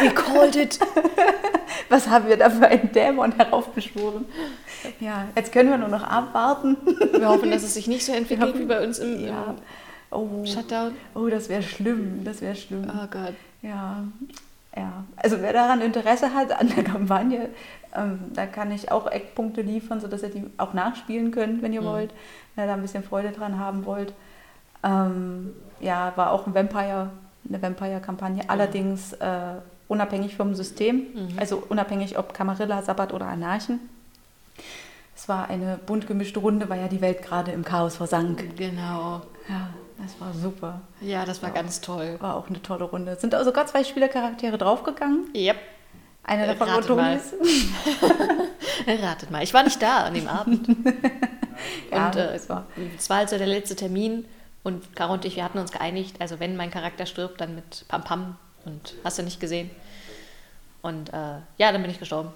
we 0.03 0.11
called 0.11 0.55
it. 0.57 0.79
Was 1.89 2.09
haben 2.09 2.29
wir 2.29 2.37
da 2.37 2.51
für 2.51 2.67
einen 2.69 2.93
Dämon 2.93 3.33
heraufbeschworen? 3.33 4.27
Ja, 5.01 5.27
jetzt 5.37 5.53
können 5.53 5.71
wir 5.71 5.79
nur 5.79 5.89
noch 5.89 6.03
abwarten. 6.05 6.77
Wir 7.13 7.29
hoffen, 7.29 7.51
dass 7.51 7.63
es 7.63 7.75
sich 7.75 7.87
nicht 7.89 8.05
so 8.05 8.13
entwickelt 8.13 8.59
wie 8.59 8.65
bei 8.65 8.85
uns 8.85 8.99
im, 8.99 9.27
Ja. 9.27 9.55
Oh, 10.11 10.45
Shutdown. 10.45 10.93
oh 11.15 11.27
das 11.29 11.49
wäre 11.49 11.63
schlimm. 11.63 12.23
Das 12.25 12.41
wäre 12.43 12.55
schlimm. 12.55 12.85
Oh 12.89 13.07
Gott. 13.11 13.35
Ja, 13.63 14.03
ja. 14.77 15.05
Also 15.17 15.41
wer 15.41 15.53
daran 15.55 15.81
Interesse 15.81 16.35
hat 16.35 16.53
an 16.53 16.69
der 16.75 16.85
Kampagne, 16.85 17.49
ähm, 17.97 18.19
da 18.35 18.47
kann 18.47 18.71
ich 18.73 18.91
auch 18.93 19.07
Eckpunkte 19.11 19.63
liefern, 19.63 20.01
sodass 20.01 20.23
ihr 20.23 20.29
die 20.31 20.45
auch 20.59 20.75
nachspielen 20.75 21.31
könnt, 21.31 21.63
wenn 21.63 21.73
ihr 21.73 21.81
Mhm. 21.83 21.87
wollt, 21.87 22.11
wenn 22.55 22.65
ihr 22.65 22.69
da 22.69 22.75
ein 22.75 22.83
bisschen 22.83 23.05
Freude 23.05 23.31
dran 23.33 23.59
haben 23.59 23.87
wollt. 23.87 24.13
Ähm, 24.85 25.53
ja, 25.81 26.13
war 26.17 26.33
auch 26.33 26.47
ein 26.47 26.55
Vampire, 26.55 27.11
eine 27.49 27.63
Vampire-Kampagne, 27.63 28.43
allerdings 28.49 29.13
äh, 29.15 29.29
unabhängig 29.89 30.37
vom 30.37 30.55
System, 30.55 30.97
Mhm. 31.15 31.39
also 31.39 31.63
unabhängig 31.69 32.19
ob 32.19 32.35
Camarilla, 32.35 32.83
Sabbat 32.83 33.13
oder 33.13 33.27
Anarchen. 33.27 33.81
Es 35.23 35.29
war 35.29 35.49
eine 35.49 35.79
bunt 35.87 36.09
gemischte 36.09 36.41
Runde, 36.41 36.69
weil 36.69 36.81
ja 36.81 36.89
die 36.89 37.01
Welt 37.01 37.23
gerade 37.23 37.53
im 37.53 37.65
Chaos 37.65 37.95
versank. 37.95 38.57
Genau. 38.57 39.23
Ja, 39.49 39.69
das 40.03 40.21
war 40.21 40.35
super. 40.35 40.81
Ja, 41.01 41.25
das 41.25 41.41
war 41.45 41.53
ganz 41.53 41.81
toll. 41.81 42.17
War 42.19 42.35
auch 42.35 42.49
eine 42.49 42.61
tolle 42.61 42.83
Runde. 42.83 43.15
Sind 43.15 43.33
da 43.33 43.45
sogar 43.45 43.67
zwei 43.67 43.85
Spielercharaktere 43.85 44.59
draufgegangen. 44.59 45.29
Yep. 45.33 45.57
Einer 46.25 46.49
davon 46.49 46.67
war 46.67 46.77
Ratet 46.79 46.97
mal. 46.97 47.21
Ratet 48.89 49.31
mal. 49.31 49.45
Ich 49.45 49.55
war 49.55 49.63
nicht 49.63 49.81
da 49.81 49.99
an 50.07 50.15
dem 50.15 50.27
Abend. 50.27 50.67
Ja, 51.93 52.07
und 52.07 52.17
äh, 52.17 52.35
es 52.35 52.49
war- 52.49 52.67
es 52.99 53.09
war 53.09 53.19
also 53.19 53.39
der 53.39 53.47
letzte 53.47 53.77
Termin 53.77 54.25
und 54.65 54.97
Caro 54.97 55.13
und 55.13 55.25
ich, 55.25 55.37
wir 55.37 55.45
hatten 55.45 55.59
uns 55.59 55.71
geeinigt, 55.71 56.17
also 56.19 56.41
wenn 56.41 56.57
mein 56.57 56.73
Charakter 56.73 57.07
stirbt, 57.07 57.41
dann 57.41 57.55
mit 57.55 57.85
Pam 57.87 58.03
Pam 58.03 58.37
und 58.65 58.95
hast 59.05 59.19
du 59.19 59.23
nicht 59.23 59.39
gesehen. 59.39 59.71
Und 60.81 61.11
äh, 61.11 61.37
ja, 61.59 61.71
dann 61.71 61.81
bin 61.83 61.91
ich 61.93 62.01
gestorben. 62.01 62.31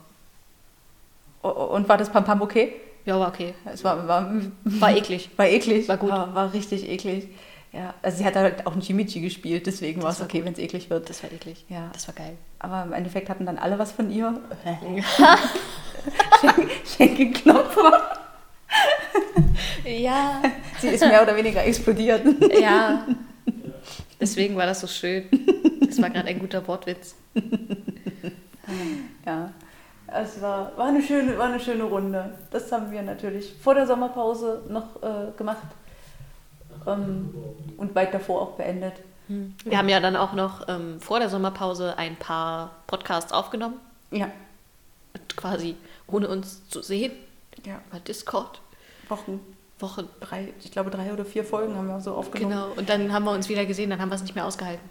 Und 1.53 1.89
war 1.89 1.97
das 1.97 2.11
Pam 2.11 2.25
Pam 2.25 2.43
okay? 2.43 2.73
Ja, 3.05 3.19
war 3.21 3.29
okay. 3.29 3.55
Es 3.73 3.85
war, 3.85 4.07
war, 4.09 4.33
War 4.65 4.97
eklig. 4.97 5.31
war 5.37 5.47
eklig. 5.47 5.89
War 5.89 5.97
gut. 5.97 6.11
War, 6.11 6.35
war 6.35 6.53
richtig 6.53 6.89
eklig. 6.89 7.29
Ja, 7.73 7.93
also 8.03 8.19
sie 8.19 8.25
hat 8.25 8.37
halt 8.37 8.67
auch 8.67 8.75
ein 8.75 8.81
Chimichi 8.81 9.21
gespielt, 9.21 9.67
deswegen 9.67 10.03
war 10.03 10.11
es 10.11 10.23
okay, 10.23 10.43
wenn 10.45 10.55
es 10.55 10.59
eklig 10.59 10.89
wird. 10.89 11.11
Das 11.11 11.23
war 11.23 11.31
eklig. 11.31 11.65
Ja. 11.69 11.91
Das 11.93 12.09
war 12.09 12.15
geil. 12.15 12.37
Aber 12.59 12.83
im 12.85 12.93
Endeffekt 12.95 13.29
hatten 13.29 13.45
dann 13.45 13.59
alle 13.59 13.79
was 13.79 13.93
von 13.93 14.11
ihr. 14.11 14.41
Schenk- 16.41 16.71
Schenkelklopfer. 16.97 18.19
Ja. 19.85 20.43
Sie 20.81 20.89
ist 20.89 21.01
mehr 21.01 21.23
oder 21.23 21.37
weniger 21.37 21.65
explodiert. 21.65 22.23
Ja. 22.61 23.07
Deswegen 24.21 24.57
war 24.57 24.67
das 24.67 24.81
so 24.81 24.87
schön. 24.87 25.25
Das 25.87 26.01
war 26.01 26.09
gerade 26.11 26.29
ein 26.29 26.39
guter 26.39 26.67
Wortwitz. 26.67 27.15
Ja, 29.27 29.51
es 30.21 30.41
war, 30.41 30.77
war, 30.77 30.87
eine 30.87 31.03
schöne, 31.03 31.37
war 31.39 31.47
eine 31.47 31.61
schöne 31.61 31.85
Runde. 31.85 32.33
Das 32.51 32.71
haben 32.73 32.91
wir 32.91 33.03
natürlich 33.03 33.55
vor 33.61 33.75
der 33.75 33.87
Sommerpause 33.87 34.63
noch 34.69 35.03
äh, 35.03 35.33
gemacht 35.37 35.67
ähm, 36.87 37.35
und 37.77 37.95
weit 37.95 38.15
davor 38.15 38.43
auch 38.43 38.53
beendet. 38.53 38.95
Wir 39.29 39.77
haben 39.77 39.89
ja 39.89 39.99
dann 39.99 40.15
auch 40.15 40.35
noch 40.35 40.69
ähm, 40.69 41.01
vor 41.01 41.19
der 41.19 41.29
Sommerpause 41.29 41.99
ein 41.99 42.15
paar 42.15 42.71
Podcasts 42.87 43.33
aufgenommen. 43.33 43.75
Ja, 44.13 44.31
Und 45.15 45.37
quasi 45.37 45.75
ohne 46.07 46.29
uns 46.29 46.69
zu 46.69 46.81
sehen. 46.81 47.13
ja. 47.65 47.81
Über 47.91 47.99
Discord. 47.99 48.61
Wochen, 49.09 49.41
Wochen. 49.81 50.09
drei, 50.21 50.53
ich 50.63 50.71
glaube 50.71 50.91
drei 50.91 51.13
oder 51.13 51.25
vier 51.25 51.45
Folgen 51.45 51.75
haben 51.75 51.89
wir 51.89 52.01
so 52.01 52.15
aufgenommen. 52.15 52.53
Genau. 52.53 52.69
Und 52.77 52.89
dann 52.89 53.13
haben 53.13 53.25
wir 53.25 53.33
uns 53.33 53.49
wieder 53.49 53.67
gesehen, 53.67 53.91
dann 53.91 54.01
haben 54.01 54.11
wir 54.11 54.15
es 54.15 54.23
nicht 54.23 54.37
mehr 54.37 54.47
ausgehalten. 54.47 54.89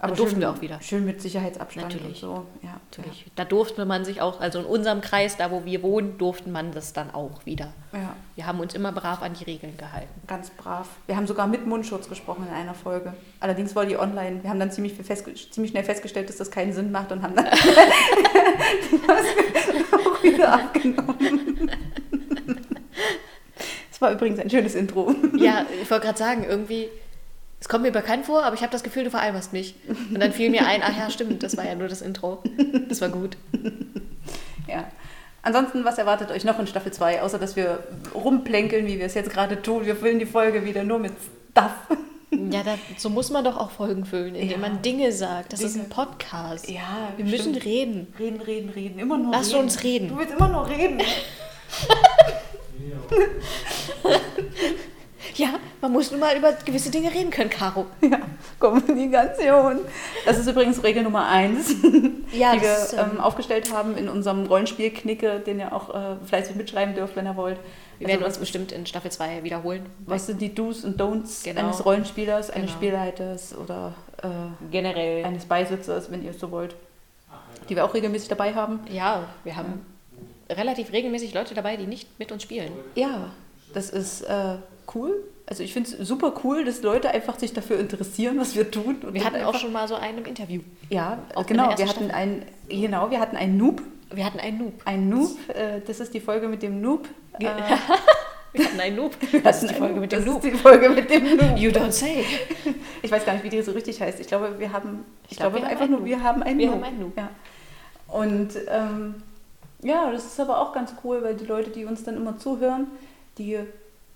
Ja. 0.00 0.06
Dann 0.06 0.16
durften 0.16 0.34
schön, 0.36 0.40
wir 0.42 0.50
auch 0.50 0.60
wieder. 0.60 0.80
Schön 0.80 1.04
mit 1.04 1.20
Sicherheitsabstand 1.20 1.88
Natürlich. 1.94 2.06
und 2.06 2.16
so. 2.16 2.46
Ja, 2.62 2.78
Natürlich. 2.90 3.26
Da 3.34 3.44
durfte 3.44 3.84
man 3.84 4.04
sich 4.04 4.20
auch, 4.20 4.40
also 4.40 4.60
in 4.60 4.64
unserem 4.64 5.00
Kreis, 5.00 5.36
da 5.36 5.50
wo 5.50 5.64
wir 5.64 5.82
wohnen, 5.82 6.18
durften 6.18 6.52
man 6.52 6.70
das 6.70 6.92
dann 6.92 7.12
auch 7.12 7.44
wieder. 7.44 7.72
Ja, 7.92 7.98
ja, 7.98 8.16
Wir 8.36 8.46
haben 8.46 8.60
uns 8.60 8.74
immer 8.74 8.92
brav 8.92 9.22
an 9.22 9.34
die 9.34 9.42
Regeln 9.42 9.76
gehalten. 9.76 10.08
ganz 10.28 10.50
brav. 10.50 10.86
Wir 11.06 11.16
haben 11.16 11.26
sogar 11.26 11.48
mit 11.48 11.66
Mundschutz 11.66 12.08
gesprochen 12.08 12.46
in 12.48 12.54
einer 12.54 12.74
Folge. 12.74 13.12
Allerdings 13.40 13.74
war 13.74 13.86
die 13.86 13.96
online. 13.98 14.40
Wir 14.42 14.50
haben 14.50 14.60
dann 14.60 14.70
ziemlich, 14.70 14.94
festge 14.94 15.34
ziemlich 15.34 15.72
schnell 15.72 15.82
festgestellt, 15.84 16.28
dass 16.28 16.36
das 16.36 16.50
keinen 16.52 16.72
Sinn 16.72 16.92
macht 16.92 17.10
und 17.10 17.22
haben 17.22 17.34
dann 17.34 17.46
die 17.46 18.96
Maske 19.06 19.96
auch 19.96 20.22
wieder 20.22 20.52
abgenommen. 20.54 21.70
Das 23.90 24.00
war 24.02 24.12
übrigens 24.12 24.38
ein 24.38 24.48
schönes 24.48 24.76
Intro. 24.76 25.12
Ja, 25.36 25.66
ich 25.82 25.90
wollte 25.90 26.06
gerade 26.06 26.18
sagen, 26.18 26.44
irgendwie, 26.48 26.88
es 27.60 27.68
kommt 27.68 27.82
mir 27.82 27.92
bekannt 27.92 28.26
vor, 28.26 28.44
aber 28.44 28.54
ich 28.54 28.62
habe 28.62 28.72
das 28.72 28.82
Gefühl, 28.82 29.04
du 29.04 29.10
veralberst 29.10 29.52
mich. 29.52 29.74
Und 30.12 30.20
dann 30.20 30.32
fiel 30.32 30.50
mir 30.50 30.66
ein, 30.66 30.82
ach 30.84 30.96
ja, 30.96 31.10
stimmt, 31.10 31.42
das 31.42 31.56
war 31.56 31.66
ja 31.66 31.74
nur 31.74 31.88
das 31.88 32.02
Intro. 32.02 32.42
Das 32.88 33.00
war 33.00 33.08
gut. 33.08 33.36
Ja. 34.68 34.84
Ansonsten, 35.40 35.82
was 35.86 35.96
erwartet 35.96 36.30
euch 36.30 36.44
noch 36.44 36.58
in 36.58 36.66
Staffel 36.66 36.92
2, 36.92 37.22
außer 37.22 37.38
dass 37.38 37.56
wir 37.56 37.82
rumplänkeln, 38.14 38.86
wie 38.86 38.98
wir 38.98 39.06
es 39.06 39.14
jetzt 39.14 39.30
gerade 39.30 39.62
tun? 39.62 39.86
Wir 39.86 39.96
füllen 39.96 40.18
die 40.18 40.26
Folge 40.26 40.66
wieder 40.66 40.84
nur 40.84 40.98
mit 40.98 41.12
Stuff. 41.52 41.72
Ja, 42.30 42.62
da, 42.62 42.74
so 42.98 43.08
muss 43.08 43.30
man 43.30 43.42
doch 43.42 43.56
auch 43.56 43.70
Folgen 43.70 44.04
füllen, 44.04 44.34
indem 44.34 44.50
Ja. 44.50 44.58
man 44.68 44.82
Dinge 44.82 45.12
sagt. 45.12 45.54
Das 45.54 45.62
ist 45.62 45.76
Dinge. 45.76 45.86
ein 45.86 45.88
Podcast. 45.88 46.68
Ja, 46.68 47.10
Wir 47.16 47.24
müssen 47.24 47.54
stimmt. 47.54 47.64
reden. 47.64 48.06
Reden, 48.18 48.42
reden, 48.42 48.68
reden. 48.68 48.98
Immer 48.98 49.16
nur 49.16 49.32
Lass 49.32 49.48
reden. 49.54 49.60
uns 49.62 49.82
reden. 49.82 50.08
Du 50.10 50.18
willst 50.18 50.34
immer 50.34 50.48
nur 50.50 50.68
reden. 50.68 51.00
Ja, 55.34 55.54
man 55.80 55.92
muss 55.92 56.10
nun 56.10 56.20
mal 56.20 56.36
über 56.36 56.52
gewisse 56.64 56.90
Dinge 56.90 57.12
reden 57.12 57.30
können, 57.30 57.50
Caro. 57.50 57.86
Ja, 58.00 58.20
Kommunikation. 58.58 59.80
Das 60.24 60.38
ist 60.38 60.46
übrigens 60.48 60.82
Regel 60.82 61.02
Nummer 61.02 61.26
eins, 61.28 61.70
Ja, 62.32 62.54
die 62.54 62.60
wir 62.60 62.68
das 62.68 62.92
ist, 62.92 62.98
ähm, 62.98 63.10
ähm, 63.14 63.20
aufgestellt 63.20 63.72
haben 63.72 63.96
in 63.96 64.08
unserem 64.08 64.46
Rollenspiel 64.46 64.90
Knicke, 64.90 65.40
den 65.40 65.58
ihr 65.58 65.72
auch 65.72 65.94
äh, 65.94 66.16
fleißig 66.26 66.56
mitschreiben 66.56 66.94
dürft, 66.94 67.16
wenn 67.16 67.26
ihr 67.26 67.36
wollt. 67.36 67.58
Wir 67.98 68.06
Also 68.06 68.20
werden 68.20 68.26
uns 68.28 68.38
bestimmt 68.38 68.70
in 68.70 68.86
Staffel 68.86 69.10
2 69.10 69.42
wiederholen. 69.42 69.86
was 70.06 70.26
sind 70.26 70.40
die 70.40 70.54
Do's 70.54 70.84
und 70.84 71.00
Don'ts 71.00 71.42
Genau. 71.44 71.60
eines 71.62 71.84
Rollenspielers, 71.84 72.50
eines 72.50 72.68
Genau. 72.68 72.76
Spielleiters 72.78 73.56
oder 73.58 73.94
äh, 74.22 74.28
Generell. 74.70 75.24
eines 75.24 75.46
Beisitzers, 75.46 76.10
wenn 76.12 76.22
ihr 76.24 76.30
es 76.30 76.38
so 76.38 76.50
wollt, 76.52 76.76
die 77.68 77.74
wir 77.76 77.84
auch 77.84 77.94
regelmäßig 77.94 78.28
dabei 78.28 78.54
haben. 78.54 78.80
Ja, 78.90 79.24
wir 79.44 79.56
haben 79.56 79.84
relativ 80.48 80.92
regelmäßig 80.92 81.34
Leute 81.34 81.54
dabei, 81.54 81.76
die 81.76 81.86
nicht 81.86 82.18
mit 82.18 82.30
uns 82.30 82.42
spielen. 82.44 82.72
Ja, 82.94 83.30
das 83.74 83.90
ist 83.90 84.22
äh, 84.22 84.54
cool. 84.94 85.14
Also 85.46 85.62
ich 85.62 85.72
finde 85.72 85.90
es 85.90 86.06
super 86.06 86.34
cool, 86.44 86.64
dass 86.64 86.82
Leute 86.82 87.10
einfach 87.10 87.38
sich 87.38 87.52
dafür 87.54 87.78
interessieren, 87.78 88.38
was 88.38 88.54
wir 88.54 88.70
tun. 88.70 88.96
Wir 89.12 89.24
hatten 89.24 89.42
auch 89.44 89.54
schon 89.54 89.72
mal 89.72 89.88
so 89.88 89.94
einen 89.94 90.18
im 90.18 90.24
Interview. 90.26 90.60
ja, 90.90 91.18
auch 91.34 91.42
in 91.42 91.46
genau. 91.48 91.70
ersten 91.70 91.78
Wir 91.78 91.88
hatten 91.88 92.10
einen, 92.10 92.42
genau, 92.68 93.10
wir 93.10 93.18
hatten 93.20 93.36
einen 93.36 93.56
Noob, 93.56 93.80
Wir 94.12 94.24
hatten 94.26 94.38
einen 94.40 94.58
Noob. 94.58 94.74
ein 94.84 95.08
Noob. 95.08 95.30
Äh, 95.48 95.80
das 95.86 96.00
ist 96.00 96.12
die 96.12 96.20
Folge 96.20 96.48
mit 96.48 96.62
dem 96.62 96.80
Noob. 96.80 97.08
Äh, 97.38 97.46
Wir 98.54 98.64
hatten 98.64 98.80
einen 98.80 98.96
Noob. 98.96 99.14
Das 99.44 99.62
ist 99.62 99.70
die 99.70 99.74
Folge 99.74 100.00
mit 100.00 100.10
dem 100.10 100.18
Das 100.24 100.26
Noob. 100.26 100.42
ist 100.42 100.52
die 100.52 100.56
Folge 100.58 100.88
mit 100.88 101.10
dem 101.10 101.36
Noob. 101.36 101.56
You 101.58 101.70
don't 101.70 101.92
say. 101.92 102.24
Ich 103.02 103.10
weiß 103.10 103.24
gar 103.24 103.34
nicht, 103.34 103.44
wie 103.44 103.50
die 103.50 103.60
so 103.62 103.72
richtig 103.72 104.00
heißt. 104.00 104.18
Ich 104.20 104.26
glaube, 104.26 104.58
wir 104.58 104.72
haben, 104.72 105.04
ich, 105.26 105.32
Ich 105.32 105.36
glaub, 105.38 105.52
glaube 105.52 105.66
wir 105.66 105.70
einfach 105.70 105.86
nur, 105.86 106.04
wir 106.04 106.22
haben 106.22 106.42
einen 106.42 106.58
Wir 106.58 106.66
Noob. 106.66 106.76
haben 106.76 106.84
einen 106.84 107.00
Noob. 107.00 107.12
Ja. 107.16 107.28
Und 108.08 108.50
ähm, 108.68 109.22
ja, 109.82 110.10
das 110.10 110.24
ist 110.24 110.40
aber 110.40 110.60
auch 110.60 110.72
ganz 110.72 110.94
cool, 111.04 111.22
weil 111.22 111.34
die 111.36 111.44
Leute, 111.44 111.70
die 111.70 111.84
uns 111.84 112.04
dann 112.04 112.16
immer 112.16 112.38
zuhören, 112.38 112.86
die, 113.36 113.58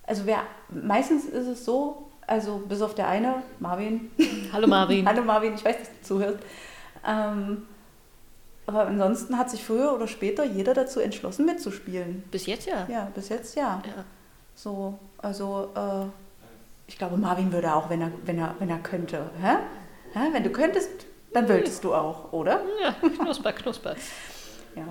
also 0.06 0.26
wer, 0.26 0.42
meistens 0.68 1.24
ist 1.24 1.46
es 1.46 1.64
so, 1.64 2.10
also 2.26 2.58
bis 2.68 2.82
auf 2.82 2.94
der 2.94 3.08
eine, 3.08 3.42
Marvin, 3.60 4.10
Hallo 4.52 4.66
Marvin. 4.66 5.06
Hallo 5.06 5.22
Marvin, 5.22 5.54
ich 5.54 5.64
weiß, 5.64 5.78
dass 5.78 5.88
du 5.88 6.02
zuhörst. 6.02 6.38
Ähm, 7.06 7.66
aber 8.66 8.86
ansonsten 8.86 9.36
hat 9.38 9.50
sich 9.50 9.64
früher 9.64 9.92
oder 9.92 10.06
später 10.06 10.44
jeder 10.44 10.74
dazu 10.74 11.00
entschlossen, 11.00 11.46
mitzuspielen. 11.46 12.22
Bis 12.30 12.46
jetzt 12.46 12.66
ja. 12.66 12.86
Ja, 12.88 13.08
bis 13.14 13.28
jetzt 13.28 13.56
ja. 13.56 13.82
Ja. 13.84 14.04
So, 14.54 14.98
also 15.18 15.70
äh, 15.74 16.06
ich 16.86 16.98
glaube, 16.98 17.16
Marvin 17.16 17.52
würde 17.52 17.74
auch, 17.74 17.90
wenn 17.90 18.00
er, 18.00 18.12
wenn 18.24 18.38
er, 18.38 18.54
wenn 18.58 18.70
er 18.70 18.78
könnte. 18.78 19.30
Hä? 19.40 19.56
Hä? 20.12 20.28
Wenn 20.32 20.44
du 20.44 20.50
könntest, 20.50 20.90
dann 21.32 21.48
würdest 21.48 21.82
du 21.84 21.94
auch, 21.94 22.32
oder? 22.32 22.62
Ja, 22.82 22.92
knusper, 23.08 23.52
knusper. 23.52 23.96
Ja. 24.74 24.86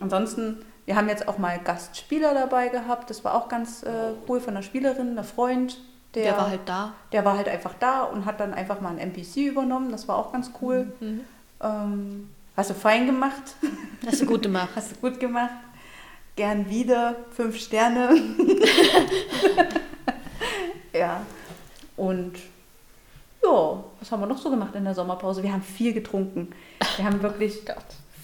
Ansonsten, 0.00 0.66
wir 0.88 0.96
haben 0.96 1.10
jetzt 1.10 1.28
auch 1.28 1.36
mal 1.36 1.58
Gastspieler 1.58 2.32
dabei 2.32 2.68
gehabt. 2.68 3.10
Das 3.10 3.22
war 3.22 3.34
auch 3.34 3.50
ganz 3.50 3.82
äh, 3.82 4.14
cool 4.26 4.40
von 4.40 4.54
einer 4.54 4.62
Spielerin, 4.62 5.10
einer 5.10 5.22
Freund. 5.22 5.76
Der, 6.14 6.22
Der 6.22 6.36
war 6.38 6.48
halt 6.48 6.60
da. 6.64 6.94
der 7.12 7.26
war 7.26 7.36
halt 7.36 7.46
einfach 7.46 7.74
da 7.78 8.04
und 8.04 8.24
hat 8.24 8.40
dann 8.40 8.54
einfach 8.54 8.80
mal 8.80 8.88
einen 8.88 8.98
NPC 8.98 9.36
übernommen. 9.48 9.90
Das 9.90 10.08
war 10.08 10.16
auch 10.16 10.32
ganz 10.32 10.50
cool. 10.62 10.90
Mhm. 11.00 11.20
Ähm, 11.62 12.30
hast 12.56 12.70
du 12.70 12.74
fein 12.74 13.04
gemacht. 13.04 13.54
Hast 14.06 14.22
du 14.22 14.24
gut 14.24 14.40
gemacht. 14.40 14.70
Hast 14.74 14.92
du 14.92 14.96
gut 14.96 15.20
gemacht. 15.20 15.50
Gern 16.36 16.70
wieder. 16.70 17.16
Fünf 17.32 17.58
Sterne. 17.58 18.08
ja. 20.94 21.20
Und 21.98 22.32
ja, 23.44 23.84
was 24.00 24.10
haben 24.10 24.20
wir 24.20 24.26
noch 24.26 24.38
so 24.38 24.48
gemacht 24.48 24.74
in 24.74 24.84
der 24.84 24.94
Sommerpause? 24.94 25.42
Wir 25.42 25.52
haben 25.52 25.60
viel 25.62 25.92
getrunken. 25.92 26.48
Wir 26.96 27.04
haben 27.04 27.20
wirklich 27.22 27.66
Gott. 27.66 27.76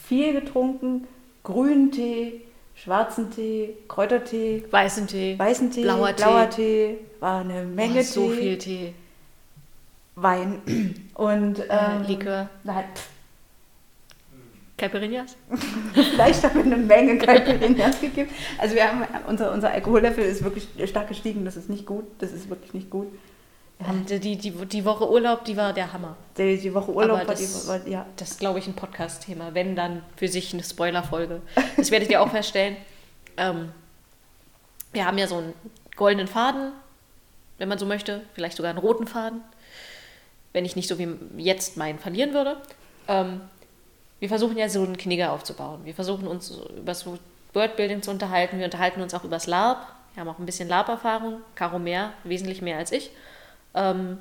viel 0.09 0.33
getrunken. 0.33 1.07
Grünen 1.43 1.93
Tee, 1.93 2.41
schwarzen 2.75 3.31
Tee, 3.31 3.75
Kräutertee, 3.89 4.65
Weißen 4.71 5.07
Tee. 5.07 5.39
weißen 5.39 5.71
Tee, 5.71 5.83
Blauer 5.83 6.09
Tee. 6.15 6.23
blauer 6.23 6.51
Tee. 6.51 6.99
War 7.21 7.41
eine 7.41 7.63
Menge 7.65 8.01
oh, 8.01 8.03
so 8.03 8.31
Tee. 8.31 8.37
viel 8.37 8.59
Tee. 8.59 8.95
Wein 10.17 10.63
und 11.15 11.59
Äh, 11.59 11.67
ähm, 11.71 12.03
Likör. 12.07 12.49
Nein, 12.63 12.85
pff, 12.95 13.09
Caipirinhas? 14.77 15.37
Vielleicht 15.95 16.43
haben 16.43 16.55
wir 16.57 16.65
eine 16.65 16.77
Menge 16.77 17.17
Caipirinhas 17.19 18.01
gegeben. 18.01 18.31
Also 18.59 18.75
wir 18.75 18.87
haben, 18.87 19.05
unser, 19.29 19.53
unser 19.53 19.71
Alkohollevel 19.71 20.25
ist 20.25 20.43
wirklich 20.43 20.69
stark 20.89 21.09
gestiegen. 21.09 21.45
Das 21.45 21.57
ist 21.57 21.71
nicht 21.71 21.87
gut. 21.87 22.05
Das 22.19 22.33
ist 22.33 22.51
wirklich 22.51 22.75
nicht 22.75 22.91
gut. 22.91 23.07
Die, 24.09 24.21
die, 24.21 24.37
die, 24.37 24.51
die 24.51 24.85
Woche 24.85 25.11
Urlaub, 25.11 25.45
die 25.45 25.57
war 25.57 25.73
der 25.73 25.93
Hammer. 25.93 26.17
Die, 26.39 26.57
die 26.57 26.73
Woche 26.73 26.93
Urlaub 26.93 27.19
Aber 27.19 27.29
war 27.29 27.35
das, 27.35 27.63
die 27.63 27.69
war, 27.69 27.87
ja. 27.87 28.07
Das 28.17 28.33
ist, 28.33 28.41
glaube 28.41 28.59
ich, 28.59 28.67
ein 28.67 28.75
Podcast-Thema. 28.75 29.55
Wenn, 29.55 29.77
dann 29.77 30.03
für 30.17 30.29
sich 30.29 30.53
eine 30.53 30.63
Spoiler-Folge. 30.63 31.43
Das 31.77 31.91
werdet 31.91 32.11
ihr 32.11 32.23
auch 32.23 32.31
feststellen. 32.31 32.77
Ähm, 33.37 33.73
wir 34.93 35.07
haben 35.07 35.19
ja 35.19 35.27
so 35.27 35.39
einen 35.39 35.55
goldenen 35.97 36.29
Faden, 36.29 36.71
wenn 37.59 37.69
man 37.69 37.81
so 37.81 37.85
möchte. 37.85 38.21
Vielleicht 38.35 38.57
sogar 38.57 38.71
einen 38.71 38.79
roten 38.79 39.09
Faden. 39.09 39.41
Wenn 40.53 40.65
ich 40.65 40.77
nicht 40.77 40.89
so 40.89 41.01
wie 41.01 41.17
jetzt 41.37 41.77
meinen 41.77 41.99
verlieren 41.99 42.33
würde. 42.33 42.59
Ähm, 43.09 43.41
wir 44.21 44.29
versuchen 44.29 44.57
ja 44.57 44.69
so 44.69 44.85
einen 44.85 44.97
Knigger 44.97 45.33
aufzubauen. 45.33 45.81
Wir 45.83 45.95
versuchen 45.95 46.29
uns 46.29 46.57
über 46.77 46.95
so 46.95 47.19
Wordbuilding 47.55 48.03
zu 48.03 48.13
unterhalten. 48.13 48.59
Wir 48.59 48.67
unterhalten 48.67 49.01
uns 49.03 49.15
auch 49.15 49.25
über 49.25 49.35
das 49.35 49.49
LARP. 49.49 49.85
Wir 50.15 50.21
haben 50.21 50.29
auch 50.29 50.39
ein 50.39 50.47
bisschen 50.47 50.69
LARP-Erfahrung. 50.69 51.41
Caro 51.57 51.81
mehr, 51.81 52.13
wesentlich 52.23 52.63
mehr 52.63 52.79
als 52.79 52.93
ich. 52.93 53.11
Ähm, 53.75 54.19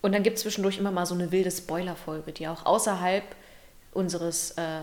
und 0.00 0.12
dann 0.12 0.22
gibt 0.22 0.36
es 0.36 0.42
zwischendurch 0.42 0.78
immer 0.78 0.90
mal 0.90 1.06
so 1.06 1.14
eine 1.14 1.32
wilde 1.32 1.50
Spoiler-Folge, 1.50 2.32
die 2.32 2.48
auch 2.48 2.66
außerhalb 2.66 3.24
unseres 3.92 4.52
äh, 4.52 4.82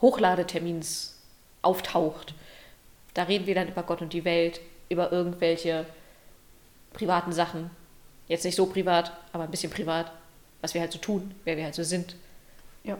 Hochladetermins 0.00 1.18
auftaucht. 1.62 2.34
Da 3.14 3.24
reden 3.24 3.46
wir 3.46 3.54
dann 3.54 3.68
über 3.68 3.82
Gott 3.82 4.02
und 4.02 4.12
die 4.12 4.24
Welt, 4.24 4.60
über 4.88 5.10
irgendwelche 5.10 5.86
privaten 6.92 7.32
Sachen. 7.32 7.70
Jetzt 8.28 8.44
nicht 8.44 8.54
so 8.54 8.66
privat, 8.66 9.12
aber 9.32 9.44
ein 9.44 9.50
bisschen 9.50 9.72
privat, 9.72 10.12
was 10.60 10.74
wir 10.74 10.80
halt 10.80 10.92
so 10.92 10.98
tun, 10.98 11.34
wer 11.44 11.56
wir 11.56 11.64
halt 11.64 11.74
so 11.74 11.82
sind. 11.82 12.16
ja. 12.82 12.98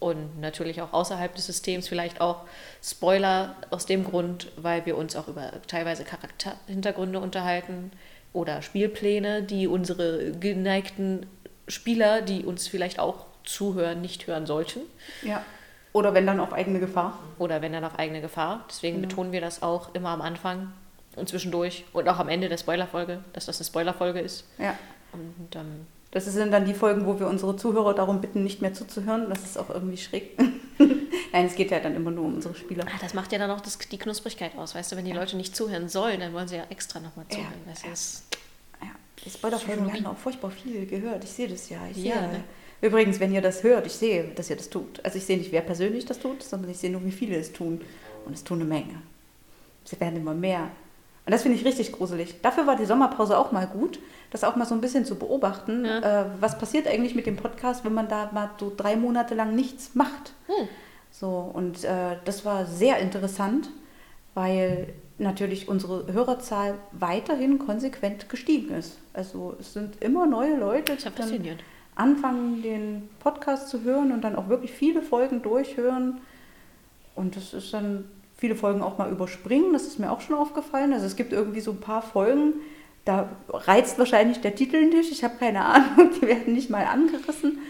Und 0.00 0.38
natürlich 0.38 0.82
auch 0.82 0.92
außerhalb 0.92 1.34
des 1.34 1.46
Systems 1.46 1.88
vielleicht 1.88 2.20
auch 2.20 2.42
Spoiler 2.82 3.56
aus 3.70 3.86
dem 3.86 4.04
Grund, 4.04 4.52
weil 4.56 4.84
wir 4.84 4.98
uns 4.98 5.16
auch 5.16 5.28
über 5.28 5.50
teilweise 5.66 6.04
Charakterhintergründe 6.04 7.20
unterhalten 7.20 7.90
oder 8.34 8.60
Spielpläne, 8.60 9.42
die 9.42 9.66
unsere 9.66 10.32
geneigten 10.32 11.24
Spieler, 11.68 12.20
die 12.20 12.44
uns 12.44 12.68
vielleicht 12.68 12.98
auch 12.98 13.24
zuhören, 13.44 14.02
nicht 14.02 14.26
hören 14.26 14.44
sollten. 14.46 14.80
ja. 15.22 15.42
Oder 15.92 16.12
wenn 16.12 16.26
dann 16.26 16.40
auf 16.40 16.52
eigene 16.52 16.80
Gefahr. 16.80 17.16
Oder 17.38 17.62
wenn 17.62 17.72
dann 17.72 17.84
auf 17.84 18.00
eigene 18.00 18.20
Gefahr. 18.20 18.64
Deswegen 18.68 18.96
Genau. 18.96 19.06
betonen 19.08 19.30
wir 19.30 19.40
das 19.40 19.62
auch 19.62 19.94
immer 19.94 20.08
am 20.08 20.22
Anfang 20.22 20.72
und 21.14 21.28
zwischendurch 21.28 21.84
und 21.92 22.08
auch 22.08 22.18
am 22.18 22.28
Ende 22.28 22.48
der 22.48 22.58
Spoilerfolge, 22.58 23.20
dass 23.32 23.46
das 23.46 23.58
eine 23.60 23.66
Spoilerfolge 23.66 24.18
ist. 24.18 24.42
Ja. 24.58 24.76
Und 25.12 25.54
ähm, 25.54 25.86
Das 26.10 26.24
sind 26.24 26.50
dann 26.50 26.64
die 26.64 26.74
Folgen, 26.74 27.06
wo 27.06 27.20
wir 27.20 27.28
unsere 27.28 27.56
Zuhörer 27.56 27.94
darum 27.94 28.20
bitten, 28.20 28.42
nicht 28.42 28.60
mehr 28.60 28.74
zuzuhören. 28.74 29.26
Das 29.28 29.44
ist 29.44 29.56
auch 29.56 29.70
irgendwie 29.70 29.96
schräg. 29.96 30.36
Nein, 31.34 31.46
es 31.46 31.56
geht 31.56 31.72
ja 31.72 31.80
dann 31.80 31.96
immer 31.96 32.12
nur 32.12 32.24
um 32.26 32.34
unsere 32.34 32.54
Spieler. 32.54 32.84
ah, 32.86 32.96
das 33.00 33.12
macht 33.12 33.32
ja 33.32 33.38
dann 33.40 33.50
auch 33.50 33.60
das, 33.60 33.76
die 33.76 33.98
Knusprigkeit 33.98 34.56
aus. 34.56 34.76
Weißt 34.76 34.92
du, 34.92 34.96
wenn 34.96 35.04
die 35.04 35.10
Leute 35.12 35.36
nicht 35.36 35.56
zuhören 35.56 35.88
sollen, 35.88 36.20
dann 36.20 36.32
wollen 36.32 36.46
sie 36.46 36.54
ja 36.56 36.64
extra 36.70 37.00
nochmal 37.00 37.26
Ja, 37.28 37.38
zuhören. 37.38 37.52
Das 37.66 37.82
ja. 37.82 37.92
ist, 37.92 38.22
Ja, 38.80 38.88
die 39.24 39.30
Spoilerfolgen 39.30 39.86
werden 39.92 40.06
auch 40.06 40.16
furchtbar 40.16 40.52
viel 40.52 40.86
gehört. 40.86 41.24
Ich 41.24 41.30
sehe 41.30 41.48
das 41.48 41.68
ja. 41.70 41.78
Ich 41.90 41.96
Ja, 42.04 42.14
sehe. 42.20 42.28
ne? 42.28 42.44
Übrigens, 42.82 43.18
wenn 43.18 43.32
ihr 43.34 43.42
das 43.42 43.64
hört, 43.64 43.84
ich 43.86 43.94
sehe, 43.94 44.24
dass 44.36 44.48
ihr 44.48 44.54
das 44.56 44.70
tut. 44.70 45.04
Also 45.04 45.18
ich 45.18 45.24
sehe 45.24 45.36
nicht, 45.36 45.50
wer 45.50 45.62
persönlich 45.62 46.04
das 46.06 46.20
tut, 46.20 46.40
sondern 46.42 46.70
ich 46.70 46.78
sehe 46.78 46.90
nur, 46.90 47.04
wie 47.04 47.10
viele 47.12 47.36
es 47.36 47.52
tun. 47.52 47.80
Und 48.26 48.32
es 48.34 48.44
tun 48.44 48.60
eine 48.60 48.68
Menge. 48.68 48.94
Sie 49.84 49.98
werden 50.00 50.16
immer 50.16 50.34
mehr. 50.34 50.70
Und 51.26 51.32
das 51.32 51.42
finde 51.42 51.58
ich 51.58 51.64
richtig 51.64 51.90
gruselig. 51.92 52.36
Dafür 52.42 52.66
war 52.68 52.76
die 52.76 52.84
Sommerpause 52.84 53.36
auch 53.38 53.50
mal 53.50 53.66
gut, 53.66 53.98
das 54.30 54.44
auch 54.44 54.54
mal 54.56 54.66
so 54.66 54.74
ein 54.74 54.80
bisschen 54.80 55.04
zu 55.04 55.16
beobachten. 55.16 55.84
Ja. 55.84 56.22
Äh, 56.22 56.26
was 56.38 56.58
passiert 56.58 56.86
eigentlich 56.86 57.14
mit 57.16 57.26
dem 57.26 57.36
Podcast, 57.36 57.84
wenn 57.84 57.94
man 57.94 58.08
da 58.08 58.30
mal 58.32 58.50
so 58.60 58.72
drei 58.76 58.94
Monate 58.94 59.34
lang 59.34 59.54
nichts 59.56 59.94
macht? 59.94 60.32
Hm. 60.46 60.68
So, 61.14 61.48
und 61.54 61.84
äh, 61.84 62.16
das 62.24 62.44
war 62.44 62.66
sehr 62.66 62.98
interessant, 62.98 63.70
weil 64.34 64.92
natürlich 65.16 65.68
unsere 65.68 66.12
Hörerzahl 66.12 66.74
weiterhin 66.90 67.60
konsequent 67.60 68.28
gestiegen 68.28 68.74
ist. 68.74 68.98
Also 69.12 69.54
es 69.60 69.74
sind 69.74 70.02
immer 70.02 70.26
neue 70.26 70.56
Leute, 70.56 70.96
die 70.96 71.04
dann 71.16 71.58
anfangen, 71.94 72.62
den 72.62 73.08
Podcast 73.20 73.68
zu 73.68 73.82
hören 73.84 74.10
und 74.10 74.22
dann 74.22 74.34
auch 74.34 74.48
wirklich 74.48 74.72
viele 74.72 75.02
Folgen 75.02 75.40
durchhören. 75.40 76.20
Und 77.14 77.36
das 77.36 77.54
ist 77.54 77.72
dann 77.72 78.06
viele 78.36 78.56
Folgen 78.56 78.82
auch 78.82 78.98
mal 78.98 79.12
überspringen, 79.12 79.72
das 79.72 79.86
ist 79.86 80.00
mir 80.00 80.10
auch 80.10 80.20
schon 80.20 80.34
aufgefallen. 80.34 80.92
Also 80.92 81.06
es 81.06 81.14
gibt 81.14 81.32
irgendwie 81.32 81.60
so 81.60 81.70
ein 81.70 81.80
paar 81.80 82.02
Folgen, 82.02 82.54
da 83.04 83.28
reizt 83.50 84.00
wahrscheinlich 84.00 84.40
der 84.40 84.56
Titel 84.56 84.84
nicht, 84.86 85.12
ich 85.12 85.22
habe 85.22 85.36
keine 85.38 85.64
Ahnung, 85.64 86.10
die 86.20 86.26
werden 86.26 86.54
nicht 86.54 86.70
mal 86.70 86.86
angerissen. 86.86 87.60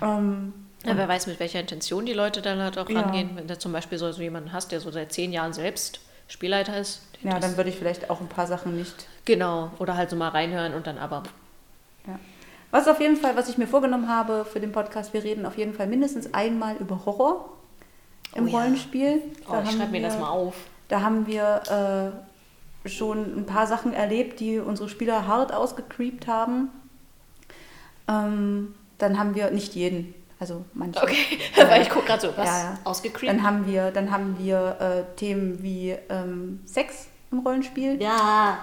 Ähm, 0.00 0.54
Ja, 0.84 0.96
wer 0.96 1.08
weiß, 1.08 1.26
mit 1.26 1.40
welcher 1.40 1.60
Intention 1.60 2.04
die 2.06 2.12
Leute 2.12 2.42
dann 2.42 2.60
halt 2.60 2.78
auch 2.78 2.88
Ja. 2.90 3.00
rangehen. 3.00 3.30
Wenn 3.34 3.46
du 3.48 3.58
zum 3.58 3.72
Beispiel 3.72 3.98
so, 3.98 4.10
so 4.12 4.20
jemanden 4.22 4.52
hast, 4.52 4.70
der 4.72 4.80
so 4.80 4.90
seit 4.90 5.12
zehn 5.12 5.32
Jahren 5.32 5.52
selbst 5.52 6.00
Spielleiter 6.28 6.78
ist. 6.78 7.02
ja, 7.22 7.38
dann 7.38 7.56
würde 7.56 7.70
ich 7.70 7.76
vielleicht 7.76 8.10
auch 8.10 8.20
ein 8.20 8.28
paar 8.28 8.46
Sachen 8.46 8.76
nicht 8.76 9.06
Genau, 9.24 9.70
oder 9.78 9.96
halt 9.96 10.10
so 10.10 10.16
mal 10.16 10.28
reinhören 10.28 10.74
und 10.74 10.86
dann 10.86 10.98
aber. 10.98 11.22
Ja. 12.06 12.18
Was 12.70 12.88
auf 12.88 13.00
jeden 13.00 13.16
Fall, 13.16 13.36
was 13.36 13.48
ich 13.48 13.56
mir 13.58 13.66
vorgenommen 13.66 14.08
habe 14.08 14.44
für 14.44 14.58
den 14.60 14.72
Podcast, 14.72 15.12
wir 15.14 15.22
reden 15.22 15.46
auf 15.46 15.56
jeden 15.56 15.74
Fall 15.74 15.86
mindestens 15.86 16.32
einmal 16.34 16.76
über 16.76 17.04
Horror 17.06 17.50
im 18.34 18.44
Oh 18.44 18.48
ja. 18.48 18.58
Rollenspiel. 18.58 19.22
Oh, 19.46 19.52
Da 19.52 19.62
ich 19.62 19.68
haben 19.68 19.76
schreibe 19.76 19.92
mir 19.92 20.02
das 20.02 20.18
mal 20.18 20.28
auf. 20.30 20.54
Da 20.88 21.00
haben 21.02 21.26
wir 21.26 22.12
äh, 22.84 22.88
schon 22.88 23.38
ein 23.38 23.46
paar 23.46 23.66
Sachen 23.66 23.92
erlebt, 23.94 24.40
die 24.40 24.58
unsere 24.58 24.88
Spieler 24.88 25.26
hart 25.26 25.52
ausgecreept 25.52 26.26
haben. 26.26 26.68
Ähm, 28.08 28.74
dann 28.98 29.18
haben 29.18 29.34
wir 29.34 29.50
nicht 29.50 29.74
jeden, 29.74 30.14
also 30.44 30.64
manche. 30.74 31.02
Okay, 31.02 31.38
Äh, 31.56 31.68
weil 31.70 31.82
ich 31.82 31.88
gucke 31.90 32.06
gerade 32.06 32.20
so, 32.22 32.28
was 32.36 32.46
ja, 32.46 32.78
ausgecreept. 32.84 33.32
Dann 33.32 33.42
haben 33.42 33.66
wir, 33.66 33.90
dann 33.90 34.10
haben 34.10 34.36
wir 34.38 34.76
äh, 34.80 35.16
Themen 35.16 35.62
wie 35.62 35.96
ähm, 36.10 36.60
Sex 36.66 37.06
im 37.32 37.38
Rollenspiel. 37.40 38.00
Ja, 38.02 38.58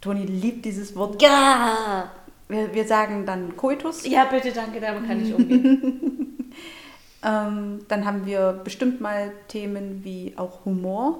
Toni 0.00 0.24
liebt 0.24 0.64
dieses 0.64 0.94
Wort. 0.96 1.20
ja. 1.22 2.10
Wir, 2.48 2.72
wir 2.72 2.86
sagen 2.86 3.26
dann 3.26 3.56
Coitus. 3.56 4.06
Ja, 4.06 4.24
bitte, 4.26 4.52
danke, 4.52 4.78
damit 4.80 5.08
kann 5.08 5.20
ich 5.24 5.34
umgehen. 5.34 6.32
Ähm, 7.24 7.80
dann 7.88 8.04
haben 8.04 8.24
wir 8.24 8.60
bestimmt 8.62 9.00
mal 9.00 9.32
Themen 9.48 10.04
wie 10.04 10.34
auch 10.36 10.64
Humor. 10.64 11.18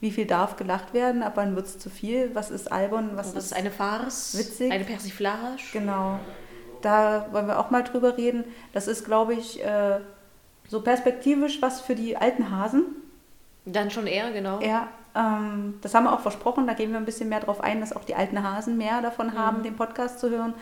Wie 0.00 0.10
viel 0.10 0.24
darf 0.24 0.56
gelacht 0.56 0.94
werden, 0.94 1.22
ab 1.22 1.32
wann 1.34 1.54
wird 1.56 1.66
es 1.66 1.78
zu 1.78 1.90
viel? 1.90 2.30
Was 2.34 2.50
ist 2.50 2.72
albern? 2.72 3.10
Was, 3.16 3.34
Was 3.34 3.46
ist 3.46 3.52
eine 3.52 3.70
Farce? 3.70 4.38
witzig. 4.38 4.72
Eine 4.72 4.84
Persiflage? 4.84 5.60
Genau. 5.74 6.20
Da 6.82 7.26
wollen 7.32 7.46
wir 7.46 7.58
auch 7.58 7.70
mal 7.70 7.82
drüber 7.82 8.16
reden. 8.16 8.44
Das 8.72 8.88
ist, 8.88 9.04
glaube 9.04 9.34
ich, 9.34 9.64
äh, 9.64 9.98
so 10.68 10.80
perspektivisch 10.82 11.62
was 11.62 11.80
für 11.80 11.94
die 11.94 12.16
alten 12.16 12.50
Hasen. 12.50 12.84
Dann 13.64 13.90
schon 13.90 14.06
eher, 14.06 14.32
genau. 14.32 14.60
Ja, 14.60 14.88
ähm, 15.14 15.74
das 15.82 15.94
haben 15.94 16.04
wir 16.04 16.12
auch 16.12 16.20
versprochen. 16.20 16.66
Da 16.66 16.74
gehen 16.74 16.90
wir 16.90 16.98
ein 16.98 17.04
bisschen 17.04 17.28
mehr 17.28 17.40
drauf 17.40 17.60
ein, 17.60 17.80
dass 17.80 17.94
auch 17.94 18.04
die 18.04 18.14
alten 18.14 18.42
Hasen 18.42 18.76
mehr 18.76 19.02
davon 19.02 19.28
Mhm. 19.28 19.38
haben, 19.38 19.62
den 19.62 19.76
Podcast 19.76 20.20
zu 20.20 20.30
hören. 20.30 20.54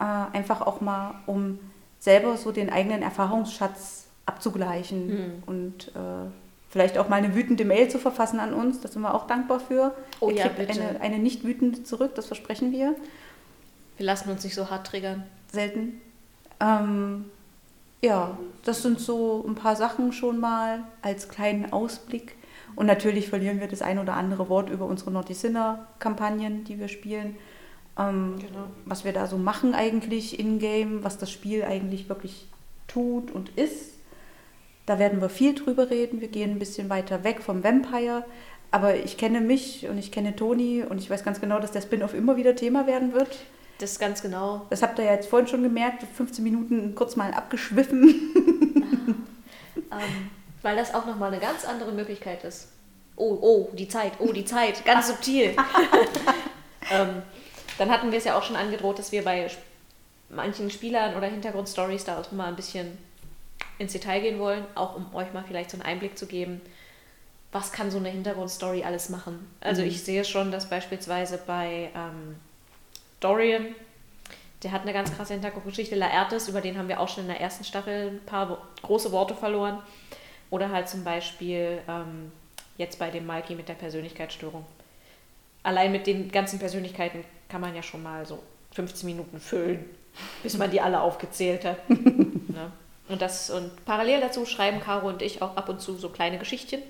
Äh, 0.00 0.04
einfach 0.36 0.60
auch 0.62 0.80
mal, 0.80 1.14
um 1.26 1.58
selber 1.98 2.36
so 2.36 2.52
den 2.52 2.70
eigenen 2.72 3.02
Erfahrungsschatz 3.02 4.06
abzugleichen 4.26 5.06
Mhm. 5.08 5.42
und 5.46 5.88
äh, 5.88 6.30
vielleicht 6.70 6.96
auch 6.96 7.08
mal 7.08 7.16
eine 7.16 7.34
wütende 7.34 7.64
Mail 7.64 7.88
zu 7.88 7.98
verfassen 7.98 8.40
an 8.40 8.54
uns. 8.54 8.80
Da 8.80 8.88
sind 8.88 9.02
wir 9.02 9.14
auch 9.14 9.26
dankbar 9.26 9.60
für. 9.60 9.94
Oh 10.20 10.30
Ihr 10.30 10.36
ja, 10.36 10.48
bitte. 10.48 10.72
Eine, 10.80 11.00
eine 11.00 11.18
nicht 11.18 11.44
wütende 11.44 11.82
zurück, 11.84 12.14
das 12.14 12.26
versprechen 12.26 12.72
wir. 12.72 12.94
Wir 14.02 14.06
lassen 14.06 14.30
uns 14.30 14.42
nicht 14.42 14.56
so 14.56 14.68
hart 14.68 14.88
triggern. 14.88 15.22
selten. 15.52 16.00
Ähm, 16.58 17.26
ja, 18.02 18.36
das 18.64 18.82
sind 18.82 18.98
so 18.98 19.44
ein 19.46 19.54
paar 19.54 19.76
Sachen 19.76 20.12
schon 20.12 20.40
mal 20.40 20.82
als 21.02 21.28
kleinen 21.28 21.72
Ausblick. 21.72 22.34
Und 22.74 22.86
natürlich 22.86 23.28
verlieren 23.28 23.60
wir 23.60 23.68
das 23.68 23.80
ein 23.80 24.00
oder 24.00 24.14
andere 24.14 24.48
Wort 24.48 24.70
über 24.70 24.86
unsere 24.86 25.12
Naughty 25.12 25.34
Sinner-Kampagnen, 25.34 26.64
die 26.64 26.80
wir 26.80 26.88
spielen. 26.88 27.36
Ähm, 27.96 28.40
Genau. 28.40 28.64
Was 28.86 29.04
wir 29.04 29.12
da 29.12 29.28
so 29.28 29.38
machen 29.38 29.72
eigentlich 29.72 30.36
in-game, 30.36 31.04
was 31.04 31.18
das 31.18 31.30
Spiel 31.30 31.62
eigentlich 31.62 32.08
wirklich 32.08 32.48
tut 32.88 33.30
und 33.30 33.50
ist. 33.50 33.92
Da 34.84 34.98
werden 34.98 35.20
wir 35.20 35.28
viel 35.28 35.54
drüber 35.54 35.90
reden. 35.90 36.20
Wir 36.20 36.26
gehen 36.26 36.50
ein 36.50 36.58
bisschen 36.58 36.90
weiter 36.90 37.22
weg 37.22 37.40
vom 37.40 37.62
Vampire. 37.62 38.24
Aber 38.72 38.96
ich 38.96 39.16
kenne 39.16 39.40
mich 39.40 39.86
und 39.88 39.96
ich 39.96 40.10
kenne 40.10 40.34
Toni 40.34 40.82
und 40.82 40.98
ich 40.98 41.08
weiß 41.08 41.22
ganz 41.22 41.40
genau, 41.40 41.60
dass 41.60 41.70
der 41.70 41.82
Spin-off 41.82 42.14
immer 42.14 42.36
wieder 42.36 42.56
Thema 42.56 42.88
werden 42.88 43.12
wird. 43.12 43.38
Das 43.78 43.92
ist 43.92 43.98
ganz 43.98 44.22
genau. 44.22 44.66
Das 44.70 44.82
habt 44.82 44.98
ihr 44.98 45.04
ja 45.06 45.12
jetzt 45.12 45.28
vorhin 45.28 45.48
schon 45.48 45.62
gemerkt, 45.62 46.04
15 46.16 46.42
Minuten 46.44 46.94
kurz 46.94 47.16
mal 47.16 47.32
abgeschwiffen. 47.32 48.28
Ähm, 49.90 50.30
weil 50.62 50.76
das 50.76 50.94
auch 50.94 51.04
nochmal 51.04 51.30
eine 51.32 51.40
ganz 51.40 51.64
andere 51.66 51.92
Möglichkeit 51.92 52.44
ist. 52.44 52.68
Oh, 53.16 53.38
oh, 53.40 53.68
die 53.74 53.88
Zeit, 53.88 54.12
oh, 54.20 54.32
die 54.32 54.44
Zeit, 54.44 54.84
ganz 54.86 55.08
subtil. 55.08 55.54
ähm, 56.90 57.22
dann 57.76 57.90
hatten 57.90 58.10
wir 58.10 58.18
es 58.18 58.24
ja 58.24 58.36
auch 58.38 58.42
schon 58.42 58.56
angedroht, 58.56 58.98
dass 58.98 59.12
wir 59.12 59.22
bei 59.22 59.50
manchen 60.30 60.70
Spielern 60.70 61.14
oder 61.14 61.26
Hintergrundstories 61.26 62.04
da 62.04 62.18
auch 62.18 62.32
mal 62.32 62.46
ein 62.48 62.56
bisschen 62.56 62.96
ins 63.78 63.92
Detail 63.92 64.20
gehen 64.20 64.38
wollen, 64.38 64.64
auch 64.74 64.96
um 64.96 65.14
euch 65.14 65.32
mal 65.34 65.44
vielleicht 65.46 65.70
so 65.70 65.76
einen 65.76 65.84
Einblick 65.84 66.16
zu 66.16 66.26
geben, 66.26 66.60
was 67.50 67.70
kann 67.72 67.90
so 67.90 67.98
eine 67.98 68.08
Hintergrundstory 68.08 68.82
alles 68.84 69.10
machen. 69.10 69.46
Also 69.60 69.82
Mhm. 69.82 69.88
ich 69.88 70.02
sehe 70.02 70.24
schon, 70.24 70.50
dass 70.52 70.70
beispielsweise 70.70 71.38
bei 71.46 71.90
ähm, 71.94 72.36
Dorian 73.22 73.74
Der 74.62 74.72
hat 74.72 74.82
eine 74.82 74.92
ganz 74.92 75.14
krasse 75.14 75.32
Hintergrundgeschichte. 75.34 75.94
Laertes, 75.94 76.48
über 76.48 76.60
den 76.60 76.78
haben 76.78 76.88
wir 76.88 77.00
auch 77.00 77.08
schon 77.08 77.24
in 77.24 77.28
der 77.28 77.40
ersten 77.40 77.64
Staffel 77.64 78.08
ein 78.10 78.26
paar 78.26 78.58
große 78.82 79.10
Worte 79.12 79.34
verloren. 79.34 79.78
Oder 80.50 80.70
halt 80.70 80.88
zum 80.88 81.02
Beispiel 81.02 81.80
ähm, 81.88 82.30
jetzt 82.76 82.98
bei 82.98 83.10
dem 83.10 83.26
Malki 83.26 83.54
mit 83.54 83.68
der 83.68 83.74
Persönlichkeitsstörung. 83.74 84.64
Allein 85.62 85.92
mit 85.92 86.06
den 86.06 86.30
ganzen 86.30 86.58
Persönlichkeiten 86.58 87.24
kann 87.48 87.60
man 87.60 87.74
ja 87.74 87.82
schon 87.82 88.02
mal 88.02 88.26
so 88.26 88.42
15 88.72 89.06
Minuten 89.08 89.40
füllen, 89.40 89.84
bis 90.42 90.58
man 90.58 90.70
die 90.70 90.80
alle 90.80 91.00
aufgezählt 91.00 91.64
hat. 91.64 91.88
ne? 91.88 92.72
Und, 93.08 93.22
das, 93.22 93.50
und 93.50 93.84
parallel 93.84 94.20
dazu 94.20 94.46
schreiben 94.46 94.80
Caro 94.80 95.08
und 95.08 95.22
ich 95.22 95.42
auch 95.42 95.56
ab 95.56 95.68
und 95.68 95.80
zu 95.80 95.96
so 95.96 96.08
kleine 96.08 96.38
Geschichtchen, 96.38 96.82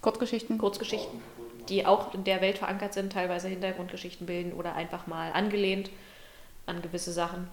Kurzgeschichten. 0.00 0.58
Kurzgeschichten, 0.58 1.20
die 1.68 1.86
auch 1.86 2.14
in 2.14 2.24
der 2.24 2.40
Welt 2.40 2.58
verankert 2.58 2.94
sind, 2.94 3.12
teilweise 3.12 3.48
Hintergrundgeschichten 3.48 4.26
bilden 4.26 4.52
oder 4.52 4.74
einfach 4.74 5.06
mal 5.06 5.32
angelehnt 5.32 5.90
an 6.66 6.82
gewisse 6.82 7.12
Sachen. 7.12 7.48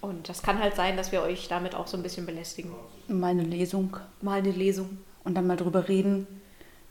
Und 0.00 0.28
das 0.28 0.42
kann 0.42 0.58
halt 0.58 0.76
sein, 0.76 0.96
dass 0.96 1.12
wir 1.12 1.22
euch 1.22 1.48
damit 1.48 1.74
auch 1.74 1.86
so 1.86 1.96
ein 1.96 2.02
bisschen 2.02 2.26
belästigen. 2.26 2.72
Mal 3.08 3.28
eine 3.28 3.42
Lesung. 3.42 3.96
Mal 4.22 4.38
eine 4.38 4.50
Lesung. 4.50 4.98
Und 5.24 5.34
dann 5.34 5.46
mal 5.46 5.56
drüber 5.56 5.88
reden. 5.88 6.26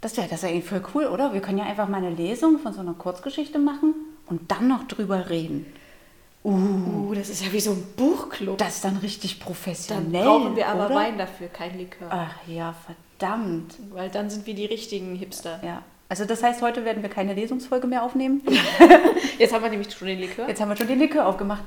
Das 0.02 0.16
wäre 0.16 0.28
das 0.28 0.44
wär 0.44 0.50
eigentlich 0.50 0.66
voll 0.66 0.84
cool, 0.94 1.08
oder? 1.08 1.34
Wir 1.34 1.42
können 1.42 1.58
ja 1.58 1.66
einfach 1.66 1.90
mal 1.90 1.98
eine 1.98 2.12
Lesung 2.12 2.60
von 2.60 2.74
so 2.74 2.82
einer 2.82 2.94
Kurzgeschichte 2.94 3.58
machen 3.58 3.96
und 4.28 4.52
dann 4.52 4.68
noch 4.68 4.88
drüber 4.88 5.30
reden. 5.30 5.66
Uh, 6.42 7.14
das 7.14 7.28
ist 7.30 7.44
ja 7.44 7.52
wie 7.52 7.60
so 7.60 7.72
ein 7.72 7.84
Buchclub. 7.98 8.58
Das 8.58 8.76
ist 8.76 8.86
dann 8.86 8.98
richtig 8.98 9.40
Dann 9.40 9.46
professionell. 9.48 10.24
brauchen 10.24 10.56
wir 10.56 10.68
aber 10.68 10.86
oder? 10.86 10.96
Wein 10.96 11.18
dafür, 11.18 11.48
kein 11.48 11.78
Likör. 11.78 12.08
Ach 12.10 12.36
ja, 12.48 12.74
verdammt. 12.74 13.76
Weil 13.92 14.10
dann 14.10 14.30
sind 14.30 14.46
wir 14.46 14.54
die 14.54 14.66
richtigen 14.66 15.16
Hipster. 15.16 15.60
Ja. 15.64 15.84
Also 16.10 16.26
das 16.26 16.42
heißt, 16.42 16.62
heute 16.64 16.86
werden 16.86 17.04
wir 17.04 17.10
keine 17.10 17.34
Lesungsfolge 17.36 17.86
mehr 17.86 18.02
aufnehmen. 18.04 18.42
Jetzt 19.38 19.54
haben 19.54 19.62
wir 19.64 19.70
nämlich 19.70 19.92
schon 19.94 20.08
den 20.08 20.20
Likör. 20.20 20.48
Jetzt 20.48 20.60
haben 20.60 20.70
wir 20.70 20.76
schon 20.76 20.88
den 20.88 20.98
Likör 21.00 21.28
aufgemacht. 21.28 21.64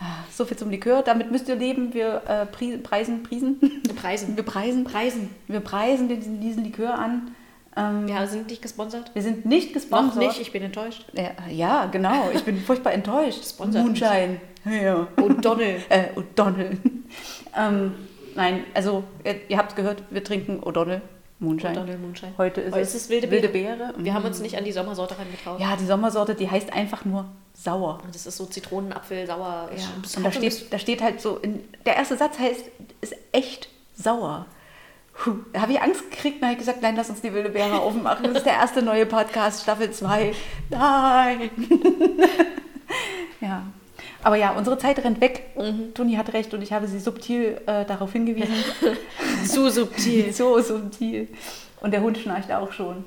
Ah, 0.00 0.24
So 0.32 0.46
viel 0.46 0.56
zum 0.56 0.70
Likör. 0.70 1.02
Damit 1.02 1.30
müsst 1.30 1.48
ihr 1.48 1.54
leben. 1.56 1.92
Wir 1.92 2.22
äh, 2.26 2.46
pri 2.46 2.78
preisen, 2.78 3.22
priesen. 3.22 3.60
Preisen. 3.94 4.36
Wir 4.36 4.42
preisen. 4.42 4.84
Preisen. 4.84 5.30
Wir 5.48 5.60
preisen 5.60 6.08
diesen, 6.08 6.40
diesen 6.40 6.64
Likör 6.64 6.94
an. 6.98 7.32
Ähm, 7.76 8.08
Wir 8.08 8.26
sind 8.26 8.48
nicht 8.48 8.62
gesponsert. 8.62 9.10
Wir 9.14 9.22
sind 9.22 9.44
nicht 9.44 9.68
Noch 9.68 9.74
gesponsert. 9.74 10.16
nicht, 10.22 10.40
ich 10.40 10.50
bin 10.52 10.62
enttäuscht. 10.62 11.04
Ja, 11.12 11.30
ja, 11.50 11.84
genau. 11.86 12.30
Ich 12.32 12.42
bin 12.42 12.56
furchtbar 12.66 12.92
enttäuscht. 12.94 13.44
Sponsert. 13.44 13.84
Moonshine. 13.84 14.40
Ja. 14.64 15.08
O'Donnell. 15.18 15.76
Äh, 15.90 16.04
O'Donnell. 16.16 16.78
ähm, 17.54 17.92
nein, 18.34 18.64
also 18.72 19.04
ihr, 19.24 19.36
ihr 19.48 19.58
habt 19.58 19.76
gehört, 19.76 20.02
wir 20.08 20.24
trinken 20.24 20.60
O'Donnell 20.62 21.02
Moonshine. 21.40 21.72
O'Donnell 21.72 21.98
Moonshine. 21.98 22.32
Heute 22.38 22.60
ist 22.60 22.72
Heute 22.72 22.82
es, 22.82 22.94
ist 22.94 23.08
wilde 23.10 23.30
wilde 23.30 23.48
Beere. 23.48 23.76
Beere. 23.76 23.94
Wir 23.98 24.12
Mhm. 24.12 24.16
haben 24.16 24.24
uns 24.26 24.40
nicht 24.40 24.56
an 24.56 24.64
die 24.64 24.72
Sommersorte 24.72 25.18
rangetraut. 25.18 25.60
Ja, 25.60 25.76
die 25.76 25.84
Sommersorte, 25.86 26.34
die 26.34 26.50
heißt 26.50 26.72
einfach 26.72 27.04
nur 27.04 27.26
sauer. 27.54 28.00
Und 28.04 28.14
das 28.14 28.26
ist 28.26 28.36
so 28.36 28.46
Zitronenapfel, 28.46 29.26
sauer. 29.26 29.70
Ja. 29.76 29.84
Und 30.16 30.24
da 30.24 30.32
steht, 30.32 30.72
da 30.72 30.78
steht 30.78 31.02
halt 31.02 31.20
so, 31.20 31.36
in, 31.38 31.60
der 31.86 31.96
erste 31.96 32.16
Satz 32.16 32.38
heißt, 32.38 32.64
ist 33.00 33.14
echt 33.32 33.68
sauer. 33.96 34.46
Puh, 35.12 35.36
da 35.52 35.60
habe 35.62 35.72
ich 35.72 35.80
Angst 35.80 36.10
gekriegt 36.10 36.40
und 36.42 36.48
habe 36.48 36.56
gesagt, 36.56 36.82
nein, 36.82 36.96
lass 36.96 37.08
uns 37.10 37.20
die 37.20 37.32
wilde 37.32 37.50
Beere 37.50 37.80
aufmachen. 37.80 38.24
Das 38.24 38.38
ist 38.38 38.46
der 38.46 38.54
erste 38.54 38.82
neue 38.82 39.06
Podcast, 39.06 39.62
Staffel 39.62 39.90
2. 39.92 40.34
Nein. 40.70 41.50
ja. 43.40 43.62
Aber 44.24 44.36
ja, 44.36 44.52
unsere 44.52 44.78
Zeit 44.78 45.04
rennt 45.04 45.20
weg. 45.20 45.42
Mhm. 45.54 45.92
Toni 45.92 46.14
hat 46.14 46.32
recht 46.32 46.54
und 46.54 46.62
ich 46.62 46.72
habe 46.72 46.88
sie 46.88 46.98
subtil 46.98 47.60
äh, 47.66 47.84
darauf 47.84 48.10
hingewiesen. 48.10 48.54
zu 49.46 49.70
subtil. 49.70 50.32
so 50.32 50.58
subtil. 50.60 51.28
Und 51.82 51.92
der 51.92 52.00
Hund 52.00 52.16
schnarcht 52.16 52.50
auch 52.50 52.72
schon. 52.72 53.04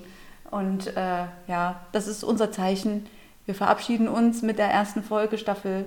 Und 0.52 0.96
äh, 0.96 1.26
ja, 1.48 1.82
das 1.92 2.08
ist 2.08 2.24
unser 2.24 2.52
Zeichen. 2.52 3.08
Wir 3.48 3.56
verabschieden 3.56 4.08
uns 4.08 4.44
mit 4.44 4.60
der 4.60 4.68
ersten 4.68 5.02
Folge 5.02 5.40
Staffel 5.40 5.86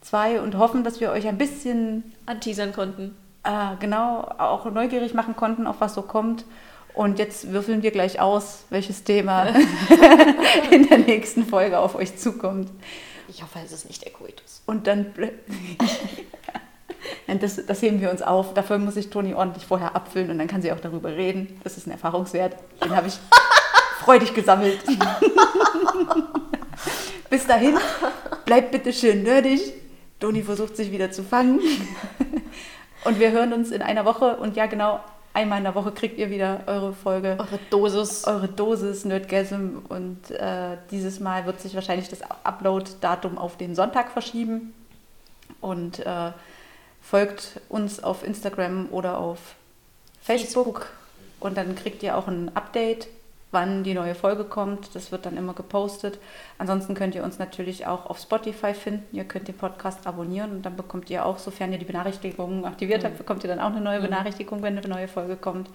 2 0.00 0.40
und 0.40 0.56
hoffen, 0.56 0.82
dass 0.82 0.98
wir 0.98 1.10
euch 1.10 1.28
ein 1.28 1.36
bisschen 1.36 2.14
Anteasern 2.24 2.72
konnten. 2.72 3.14
äh, 3.44 3.76
genau 3.80 4.22
auch 4.38 4.64
neugierig 4.64 5.12
machen 5.12 5.36
konnten, 5.36 5.66
auf 5.66 5.76
was 5.80 5.94
so 5.94 6.00
kommt. 6.00 6.46
Und 6.94 7.18
jetzt 7.18 7.52
würfeln 7.52 7.82
wir 7.82 7.90
gleich 7.90 8.18
aus, 8.18 8.64
welches 8.70 9.04
Thema 9.04 9.48
in 10.70 10.88
der 10.88 10.98
nächsten 10.98 11.44
Folge 11.44 11.78
auf 11.78 11.94
euch 11.94 12.16
zukommt. 12.16 12.70
Ich 13.30 13.42
hoffe, 13.42 13.60
es 13.64 13.70
ist 13.70 13.86
nicht 13.86 14.04
der 14.04 14.12
Coitus. 14.12 14.62
Und 14.66 14.86
dann. 14.88 15.14
das, 17.40 17.64
das 17.64 17.80
heben 17.80 18.00
wir 18.00 18.10
uns 18.10 18.22
auf. 18.22 18.54
Dafür 18.54 18.78
muss 18.78 18.96
ich 18.96 19.08
Toni 19.08 19.34
ordentlich 19.34 19.64
vorher 19.64 19.94
abfüllen 19.94 20.30
und 20.30 20.38
dann 20.38 20.48
kann 20.48 20.62
sie 20.62 20.72
auch 20.72 20.80
darüber 20.80 21.16
reden. 21.16 21.60
Das 21.62 21.76
ist 21.76 21.86
ein 21.86 21.92
Erfahrungswert. 21.92 22.56
Den 22.84 22.96
habe 22.96 23.06
ich 23.06 23.14
freudig 24.00 24.34
gesammelt. 24.34 24.80
Bis 27.30 27.46
dahin, 27.46 27.78
bleibt 28.44 28.72
bitte 28.72 28.92
schön 28.92 29.22
nerdig. 29.22 29.74
Toni 30.18 30.42
versucht 30.42 30.76
sich 30.76 30.90
wieder 30.90 31.12
zu 31.12 31.22
fangen. 31.22 31.60
Und 33.04 33.20
wir 33.20 33.30
hören 33.30 33.52
uns 33.52 33.70
in 33.70 33.80
einer 33.80 34.04
Woche. 34.04 34.36
Und 34.36 34.56
ja, 34.56 34.66
genau, 34.66 35.00
einmal 35.32 35.58
in 35.58 35.64
der 35.64 35.74
Woche 35.74 35.92
kriegt 35.92 36.18
ihr 36.18 36.30
wieder 36.30 36.64
eure 36.66 36.92
Folge. 36.92 37.36
Eure 37.38 37.58
Dosis. 37.70 38.24
eure 38.26 38.48
Dosis 38.48 39.04
Nerdgasm 39.04 39.78
und 39.88 40.30
äh, 40.30 40.76
dieses 40.90 41.20
Mal 41.20 41.46
wird 41.46 41.60
sich 41.60 41.74
wahrscheinlich 41.74 42.08
das 42.08 42.20
Upload-Datum 42.44 43.38
auf 43.38 43.56
den 43.56 43.74
Sonntag 43.74 44.10
verschieben 44.10 44.74
und 45.60 46.00
äh, 46.00 46.32
folgt 47.00 47.60
uns 47.68 48.02
auf 48.02 48.24
Instagram 48.24 48.88
oder 48.90 49.18
auf 49.18 49.38
Facebook. 50.20 50.86
Und 51.40 51.56
dann 51.56 51.74
kriegt 51.74 52.02
ihr 52.02 52.16
auch 52.16 52.28
ein 52.28 52.54
Update, 52.54 53.08
wann 53.52 53.82
die 53.84 53.94
neue 53.94 54.14
Folge 54.14 54.44
kommt. 54.44 54.94
Das 54.94 55.10
wird 55.12 55.26
dann 55.26 55.36
immer 55.36 55.54
gepostet. 55.54 56.18
Ansonsten 56.58 56.94
könnt 56.94 57.14
ihr 57.14 57.24
uns 57.24 57.38
natürlich 57.38 57.86
auch 57.86 58.06
auf 58.06 58.18
Spotify 58.18 58.74
finden. 58.74 59.04
Ihr 59.16 59.24
könnt 59.24 59.48
den 59.48 59.56
Podcast 59.56 60.06
abonnieren 60.06 60.52
und 60.52 60.62
dann 60.62 60.76
bekommt 60.76 61.10
ihr 61.10 61.24
auch, 61.26 61.38
sofern 61.38 61.72
ihr 61.72 61.78
die 61.78 61.84
Benachrichtigungen 61.84 62.64
aktiviert 62.64 63.04
habt, 63.04 63.18
bekommt 63.18 63.42
ihr 63.44 63.48
dann 63.48 63.60
auch 63.60 63.70
eine 63.70 63.80
neue 63.80 63.98
Mhm. 63.98 64.04
Benachrichtigung, 64.04 64.62
wenn 64.62 64.78
eine 64.78 64.88
neue 64.88 65.08
Folge 65.08 65.36
kommt. 65.36 65.70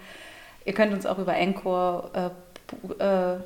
Ihr 0.64 0.74
könnt 0.74 0.92
uns 0.92 1.06
auch 1.06 1.18
über 1.18 1.34
Anchor, 1.34 2.10
äh, 2.14 3.02
äh, 3.04 3.38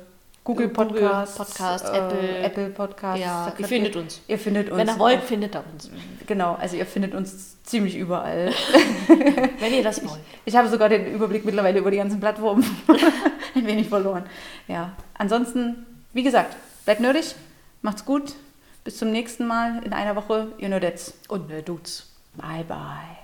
Google 0.43 0.69
Google 0.69 0.87
Podcasts, 0.87 1.37
Podcast, 1.37 1.85
äh, 1.85 1.97
Apple. 1.97 2.37
Apple 2.39 2.69
Podcasts. 2.69 3.21
Ja, 3.21 3.53
ihr 3.55 3.67
findet 3.67 3.95
uns. 3.95 4.21
Ihr 4.27 4.39
findet 4.39 4.69
uns. 4.71 4.77
Wenn 4.79 4.87
ihr 4.87 4.99
wollt, 4.99 5.21
findet 5.23 5.53
er 5.53 5.63
uns. 5.71 5.91
Genau, 6.25 6.55
also 6.55 6.75
ihr 6.77 6.85
findet 6.87 7.13
uns 7.13 7.61
ziemlich 7.63 7.95
überall. 7.95 8.51
Wenn 9.59 9.73
ihr 9.73 9.83
das 9.83 10.03
wollt. 10.03 10.19
Ich 10.45 10.55
habe 10.55 10.67
sogar 10.67 10.89
den 10.89 11.05
Überblick 11.13 11.45
mittlerweile 11.45 11.79
über 11.79 11.91
die 11.91 11.97
ganzen 11.97 12.19
Plattformen 12.19 12.65
ein 13.55 13.67
wenig 13.67 13.89
verloren. 13.89 14.23
Ja, 14.67 14.93
ansonsten, 15.13 15.85
wie 16.13 16.23
gesagt, 16.23 16.55
bleibt 16.85 17.01
nerdig, 17.01 17.35
macht's 17.83 18.03
gut, 18.03 18.33
bis 18.83 18.97
zum 18.97 19.11
nächsten 19.11 19.45
Mal 19.45 19.83
in 19.83 19.93
einer 19.93 20.15
Woche, 20.15 20.47
ihr 20.57 20.69
Nerdettes. 20.69 21.13
Und 21.27 21.49
ne 21.49 21.61
Dudes. 21.61 22.07
Bye, 22.35 22.63
bye. 22.63 23.20